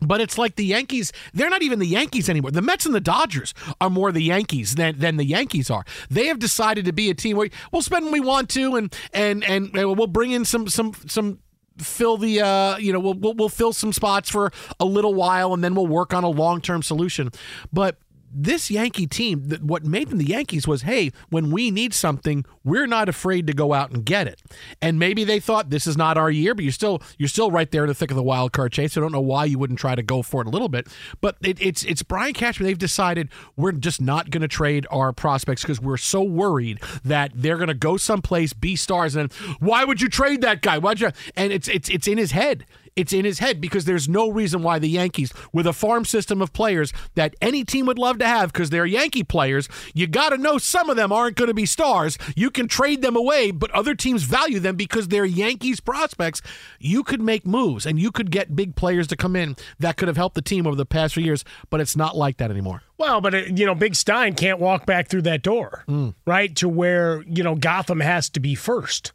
But 0.00 0.20
it's 0.20 0.38
like 0.38 0.56
the 0.56 0.64
Yankees, 0.64 1.12
they're 1.34 1.50
not 1.50 1.62
even 1.62 1.78
the 1.78 1.86
Yankees 1.86 2.28
anymore. 2.28 2.50
The 2.50 2.62
Mets 2.62 2.86
and 2.86 2.94
the 2.94 3.00
Dodgers 3.00 3.52
are 3.80 3.90
more 3.90 4.12
the 4.12 4.22
Yankees 4.22 4.74
than, 4.74 4.98
than 4.98 5.16
the 5.16 5.24
Yankees 5.24 5.70
are. 5.70 5.84
They 6.08 6.26
have 6.26 6.38
decided 6.38 6.86
to 6.86 6.92
be 6.92 7.10
a 7.10 7.14
team 7.14 7.36
where 7.36 7.50
we'll 7.70 7.82
spend 7.82 8.06
when 8.06 8.12
we 8.12 8.20
want 8.20 8.48
to 8.50 8.76
and 8.76 8.94
and 9.12 9.44
and 9.44 9.72
we'll 9.74 10.06
bring 10.06 10.30
in 10.30 10.44
some 10.44 10.68
some 10.68 10.94
some 11.06 11.40
fill 11.78 12.16
the 12.16 12.40
uh 12.40 12.76
you 12.76 12.92
know 12.92 13.00
we'll, 13.00 13.14
we'll 13.14 13.34
we'll 13.34 13.48
fill 13.48 13.72
some 13.72 13.92
spots 13.92 14.28
for 14.28 14.52
a 14.78 14.84
little 14.84 15.14
while 15.14 15.54
and 15.54 15.64
then 15.64 15.74
we'll 15.74 15.86
work 15.86 16.14
on 16.14 16.24
a 16.24 16.28
long-term 16.28 16.82
solution. 16.82 17.30
But 17.72 17.98
this 18.32 18.70
Yankee 18.70 19.06
team, 19.06 19.50
what 19.62 19.84
made 19.84 20.08
them 20.08 20.18
the 20.18 20.26
Yankees 20.26 20.66
was, 20.66 20.82
hey, 20.82 21.10
when 21.30 21.50
we 21.50 21.70
need 21.70 21.92
something, 21.92 22.44
we're 22.64 22.86
not 22.86 23.08
afraid 23.08 23.46
to 23.48 23.52
go 23.52 23.72
out 23.72 23.90
and 23.90 24.04
get 24.04 24.26
it. 24.26 24.40
And 24.80 24.98
maybe 24.98 25.24
they 25.24 25.40
thought 25.40 25.70
this 25.70 25.86
is 25.86 25.96
not 25.96 26.16
our 26.16 26.30
year, 26.30 26.54
but 26.54 26.64
you're 26.64 26.72
still 26.72 27.02
you're 27.18 27.28
still 27.28 27.50
right 27.50 27.70
there 27.70 27.84
in 27.84 27.88
the 27.88 27.94
thick 27.94 28.10
of 28.10 28.16
the 28.16 28.22
wild 28.22 28.52
card 28.52 28.72
chase. 28.72 28.96
I 28.96 29.00
don't 29.00 29.12
know 29.12 29.20
why 29.20 29.46
you 29.46 29.58
wouldn't 29.58 29.78
try 29.78 29.94
to 29.94 30.02
go 30.02 30.22
for 30.22 30.40
it 30.42 30.46
a 30.46 30.50
little 30.50 30.68
bit, 30.68 30.86
but 31.20 31.36
it, 31.42 31.60
it's 31.60 31.84
it's 31.84 32.02
Brian 32.02 32.34
Cashman. 32.34 32.66
They've 32.66 32.78
decided 32.78 33.28
we're 33.56 33.72
just 33.72 34.00
not 34.00 34.30
going 34.30 34.42
to 34.42 34.48
trade 34.48 34.86
our 34.90 35.12
prospects 35.12 35.62
because 35.62 35.80
we're 35.80 35.96
so 35.96 36.22
worried 36.22 36.80
that 37.04 37.32
they're 37.34 37.56
going 37.56 37.68
to 37.68 37.74
go 37.74 37.96
someplace, 37.96 38.52
be 38.52 38.76
stars, 38.76 39.16
and 39.16 39.32
why 39.58 39.84
would 39.84 40.00
you 40.00 40.08
trade 40.08 40.40
that 40.42 40.62
guy? 40.62 40.78
Why'd 40.78 41.00
you? 41.00 41.10
And 41.36 41.52
it's 41.52 41.68
it's 41.68 41.88
it's 41.88 42.06
in 42.06 42.18
his 42.18 42.32
head. 42.32 42.64
It's 42.96 43.12
in 43.12 43.24
his 43.24 43.38
head 43.38 43.60
because 43.60 43.84
there's 43.84 44.08
no 44.08 44.30
reason 44.30 44.62
why 44.62 44.78
the 44.78 44.88
Yankees, 44.88 45.32
with 45.52 45.66
a 45.66 45.72
farm 45.72 46.04
system 46.04 46.42
of 46.42 46.52
players 46.52 46.92
that 47.14 47.34
any 47.40 47.64
team 47.64 47.86
would 47.86 47.98
love 47.98 48.18
to 48.18 48.26
have 48.26 48.52
because 48.52 48.70
they're 48.70 48.86
Yankee 48.86 49.24
players, 49.24 49.68
you 49.94 50.06
got 50.06 50.30
to 50.30 50.38
know 50.38 50.58
some 50.58 50.90
of 50.90 50.96
them 50.96 51.12
aren't 51.12 51.36
going 51.36 51.48
to 51.48 51.54
be 51.54 51.66
stars. 51.66 52.18
You 52.36 52.50
can 52.50 52.68
trade 52.68 53.02
them 53.02 53.16
away, 53.16 53.50
but 53.50 53.70
other 53.70 53.94
teams 53.94 54.24
value 54.24 54.60
them 54.60 54.76
because 54.76 55.08
they're 55.08 55.24
Yankees 55.24 55.80
prospects. 55.80 56.42
You 56.78 57.02
could 57.02 57.20
make 57.20 57.46
moves 57.46 57.86
and 57.86 57.98
you 57.98 58.10
could 58.10 58.30
get 58.30 58.56
big 58.56 58.76
players 58.76 59.06
to 59.08 59.16
come 59.16 59.36
in 59.36 59.56
that 59.78 59.96
could 59.96 60.08
have 60.08 60.16
helped 60.16 60.34
the 60.34 60.42
team 60.42 60.66
over 60.66 60.76
the 60.76 60.86
past 60.86 61.14
few 61.14 61.24
years, 61.24 61.44
but 61.70 61.80
it's 61.80 61.96
not 61.96 62.16
like 62.16 62.38
that 62.38 62.50
anymore. 62.50 62.82
Well, 62.98 63.22
but 63.22 63.34
it, 63.34 63.58
you 63.58 63.64
know, 63.64 63.74
Big 63.74 63.94
Stein 63.94 64.34
can't 64.34 64.58
walk 64.58 64.84
back 64.84 65.08
through 65.08 65.22
that 65.22 65.42
door, 65.42 65.84
mm. 65.88 66.14
right? 66.26 66.54
To 66.56 66.68
where 66.68 67.22
you 67.22 67.42
know 67.42 67.54
Gotham 67.54 68.00
has 68.00 68.28
to 68.30 68.40
be 68.40 68.54
first. 68.54 69.12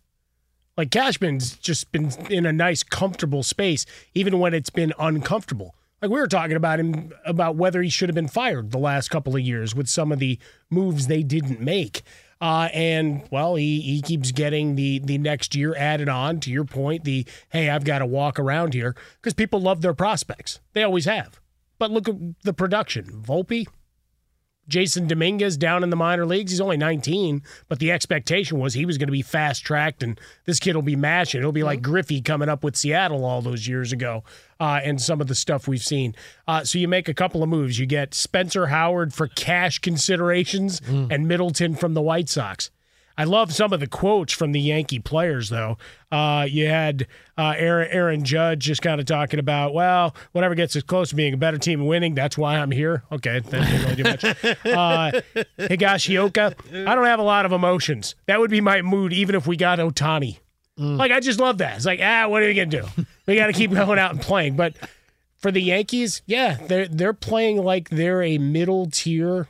Like 0.77 0.91
Cashman's 0.91 1.55
just 1.57 1.91
been 1.91 2.11
in 2.29 2.45
a 2.45 2.51
nice, 2.51 2.83
comfortable 2.83 3.43
space, 3.43 3.85
even 4.13 4.39
when 4.39 4.53
it's 4.53 4.69
been 4.69 4.93
uncomfortable. 4.99 5.75
Like 6.01 6.11
we 6.11 6.19
were 6.19 6.27
talking 6.27 6.57
about 6.57 6.79
him 6.79 7.13
about 7.25 7.55
whether 7.55 7.81
he 7.81 7.89
should 7.89 8.09
have 8.09 8.15
been 8.15 8.27
fired 8.27 8.71
the 8.71 8.77
last 8.77 9.09
couple 9.09 9.35
of 9.35 9.41
years 9.41 9.73
with 9.73 9.87
some 9.87 10.11
of 10.11 10.19
the 10.19 10.37
moves 10.69 11.07
they 11.07 11.23
didn't 11.23 11.61
make. 11.61 12.03
Uh, 12.41 12.67
and 12.73 13.23
well, 13.31 13.55
he, 13.55 13.79
he 13.79 14.01
keeps 14.01 14.31
getting 14.31 14.75
the 14.75 14.99
the 14.99 15.17
next 15.17 15.55
year 15.55 15.73
added 15.77 16.09
on. 16.09 16.39
To 16.41 16.51
your 16.51 16.65
point, 16.65 17.05
the 17.05 17.25
hey, 17.49 17.69
I've 17.69 17.85
got 17.85 17.99
to 17.99 18.05
walk 18.05 18.37
around 18.37 18.73
here 18.73 18.95
because 19.15 19.33
people 19.33 19.61
love 19.61 19.81
their 19.81 19.93
prospects. 19.93 20.59
They 20.73 20.83
always 20.83 21.05
have. 21.05 21.39
But 21.79 21.91
look 21.91 22.09
at 22.09 22.15
the 22.43 22.53
production. 22.53 23.05
Volpe, 23.05 23.65
Jasson 24.69 25.07
Dominguez 25.07 25.57
down 25.57 25.83
in 25.83 25.89
the 25.89 25.95
minor 25.95 26.25
leagues. 26.25 26.51
He's 26.51 26.61
only 26.61 26.77
19, 26.77 27.41
but 27.69 27.79
the 27.79 27.91
expectation 27.91 28.59
was 28.59 28.73
he 28.73 28.85
was 28.85 28.97
going 28.97 29.07
to 29.07 29.13
be 29.13 29.21
fast 29.21 29.63
tracked 29.63 30.03
and 30.03 30.19
this 30.45 30.59
kid 30.59 30.75
will 30.75 30.81
be 30.81 30.95
mashing. 30.95 31.39
It'll 31.39 31.51
be 31.51 31.63
like. 31.63 31.81
Griffey 31.85 32.19
coming 32.19 32.49
up 32.49 32.63
with 32.63 32.75
Seattle 32.75 33.23
all 33.23 33.41
those 33.41 33.67
years 33.67 33.91
ago 33.91 34.23
uh, 34.59 34.79
and 34.83 35.01
some 35.01 35.21
of 35.21 35.27
the 35.27 35.35
stuff 35.35 35.67
we've 35.67 35.83
seen. 35.83 36.15
Uh, 36.47 36.63
so 36.63 36.79
you 36.79 36.87
make 36.87 37.07
a 37.07 37.13
couple 37.13 37.43
of 37.43 37.49
moves. 37.49 37.77
You 37.77 37.85
get 37.85 38.13
Spencer 38.13 38.67
Howard 38.67 39.13
for 39.13 39.27
cash 39.27 39.79
considerations 39.79 40.81
mm. 40.81 41.11
and 41.11 41.27
Middleton 41.27 41.75
from 41.75 41.93
the 41.93 42.01
White 42.01 42.27
Sox. 42.27 42.71
I 43.17 43.23
love 43.23 43.53
some 43.53 43.71
of 43.71 43.79
the 43.79 43.87
quotes 43.87 44.33
from 44.33 44.51
the 44.51 44.59
Yankee 44.59 44.99
players, 44.99 45.49
though. 45.49 45.77
Uh, 46.11 46.45
you 46.49 46.67
had 46.67 47.07
uh, 47.37 47.53
Aaron, 47.57 47.87
Aaron 47.91 48.23
Judge 48.23 48.59
just 48.59 48.81
kind 48.81 48.99
of 48.99 49.05
talking 49.05 49.39
about, 49.39 49.73
well, 49.73 50.15
whatever 50.33 50.53
gets 50.53 50.75
us 50.75 50.83
close 50.83 51.09
to 51.09 51.15
being 51.15 51.33
a 51.33 51.37
better 51.37 51.57
team 51.57 51.79
and 51.79 51.89
winning, 51.89 52.13
that's 52.13 52.37
why 52.37 52.57
I'm 52.57 52.71
here. 52.71 53.03
Okay, 53.11 53.39
that 53.39 53.51
didn't 53.51 53.83
really 53.83 53.95
do 53.95 54.03
much. 54.03 54.23
Uh, 54.65 55.21
Higashioka, 55.57 56.87
I 56.87 56.95
don't 56.95 57.05
have 57.05 57.19
a 57.19 57.23
lot 57.23 57.45
of 57.45 57.51
emotions. 57.51 58.15
That 58.25 58.39
would 58.39 58.51
be 58.51 58.61
my 58.61 58.81
mood, 58.81 59.13
even 59.13 59.35
if 59.35 59.47
we 59.47 59.55
got 59.55 59.79
Ohtani. 59.79 60.39
Mm. 60.77 60.97
Like, 60.97 61.11
I 61.11 61.21
just 61.21 61.39
love 61.39 61.59
that. 61.59 61.77
It's 61.77 61.85
like, 61.85 62.01
ah, 62.03 62.27
what 62.27 62.43
are 62.43 62.47
we 62.47 62.53
going 62.53 62.69
to 62.69 62.81
do? 62.81 63.05
We 63.25 63.37
got 63.37 63.47
to 63.47 63.53
keep 63.53 63.71
going 63.71 63.97
out 63.97 64.11
and 64.11 64.21
playing. 64.21 64.57
But 64.57 64.73
for 65.37 65.51
the 65.51 65.61
Yankees, 65.61 66.21
yeah, 66.25 66.57
they're, 66.67 66.87
they're 66.87 67.13
playing 67.13 67.63
like 67.63 67.89
they're 67.89 68.21
a 68.21 68.37
middle 68.37 68.87
tier 68.91 69.47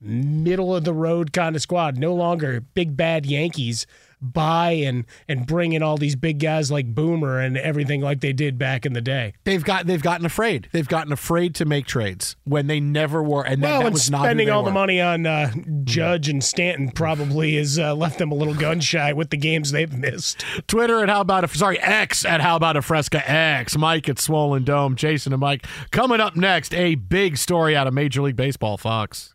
middle 0.00 0.74
of 0.74 0.84
the 0.84 0.94
road 0.94 1.32
kind 1.32 1.56
of 1.56 1.62
squad. 1.62 1.98
No 1.98 2.14
longer 2.14 2.60
big 2.60 2.96
bad 2.96 3.26
Yankees 3.26 3.86
buy 4.20 4.70
and 4.70 5.04
and 5.28 5.46
bring 5.46 5.72
in 5.72 5.82
all 5.82 5.96
these 5.96 6.16
big 6.16 6.38
guys 6.38 6.70
like 6.70 6.94
Boomer 6.94 7.38
and 7.38 7.56
everything 7.56 8.00
like 8.00 8.20
they 8.20 8.32
did 8.32 8.58
back 8.58 8.84
in 8.84 8.92
the 8.92 9.00
day. 9.00 9.34
They've 9.44 9.62
got 9.62 9.86
they've 9.86 10.02
gotten 10.02 10.26
afraid. 10.26 10.68
They've 10.72 10.88
gotten 10.88 11.12
afraid 11.12 11.54
to 11.56 11.64
make 11.64 11.86
trades 11.86 12.36
when 12.44 12.66
they 12.66 12.80
never 12.80 13.22
were. 13.22 13.44
And 13.44 13.62
well, 13.62 13.72
that, 13.72 13.78
that 13.78 13.86
and 13.86 13.94
was 13.94 14.04
spending 14.04 14.50
all 14.50 14.62
were. 14.62 14.70
the 14.70 14.74
money 14.74 15.00
on 15.00 15.26
uh, 15.26 15.52
Judge 15.84 16.28
and 16.28 16.42
Stanton 16.42 16.90
probably 16.90 17.56
has 17.56 17.78
uh, 17.78 17.94
left 17.94 18.18
them 18.18 18.32
a 18.32 18.34
little 18.34 18.54
gun 18.54 18.80
shy 18.80 19.12
with 19.12 19.30
the 19.30 19.36
games 19.36 19.70
they've 19.70 19.92
missed. 19.92 20.44
Twitter 20.66 21.02
at 21.02 21.08
how 21.08 21.20
about 21.20 21.44
a 21.44 21.48
sorry 21.48 21.78
X 21.80 22.24
at 22.24 22.40
how 22.40 22.56
about 22.56 22.76
a 22.76 22.82
Fresca 22.82 23.28
X. 23.28 23.76
Mike 23.76 24.08
at 24.08 24.18
Swollen 24.18 24.64
Dome. 24.64 24.96
Jason 24.96 25.32
and 25.32 25.40
Mike 25.40 25.66
coming 25.90 26.20
up 26.20 26.36
next. 26.36 26.74
A 26.74 26.96
big 26.96 27.36
story 27.36 27.76
out 27.76 27.86
of 27.86 27.94
Major 27.94 28.22
League 28.22 28.36
Baseball. 28.36 28.76
Fox. 28.76 29.34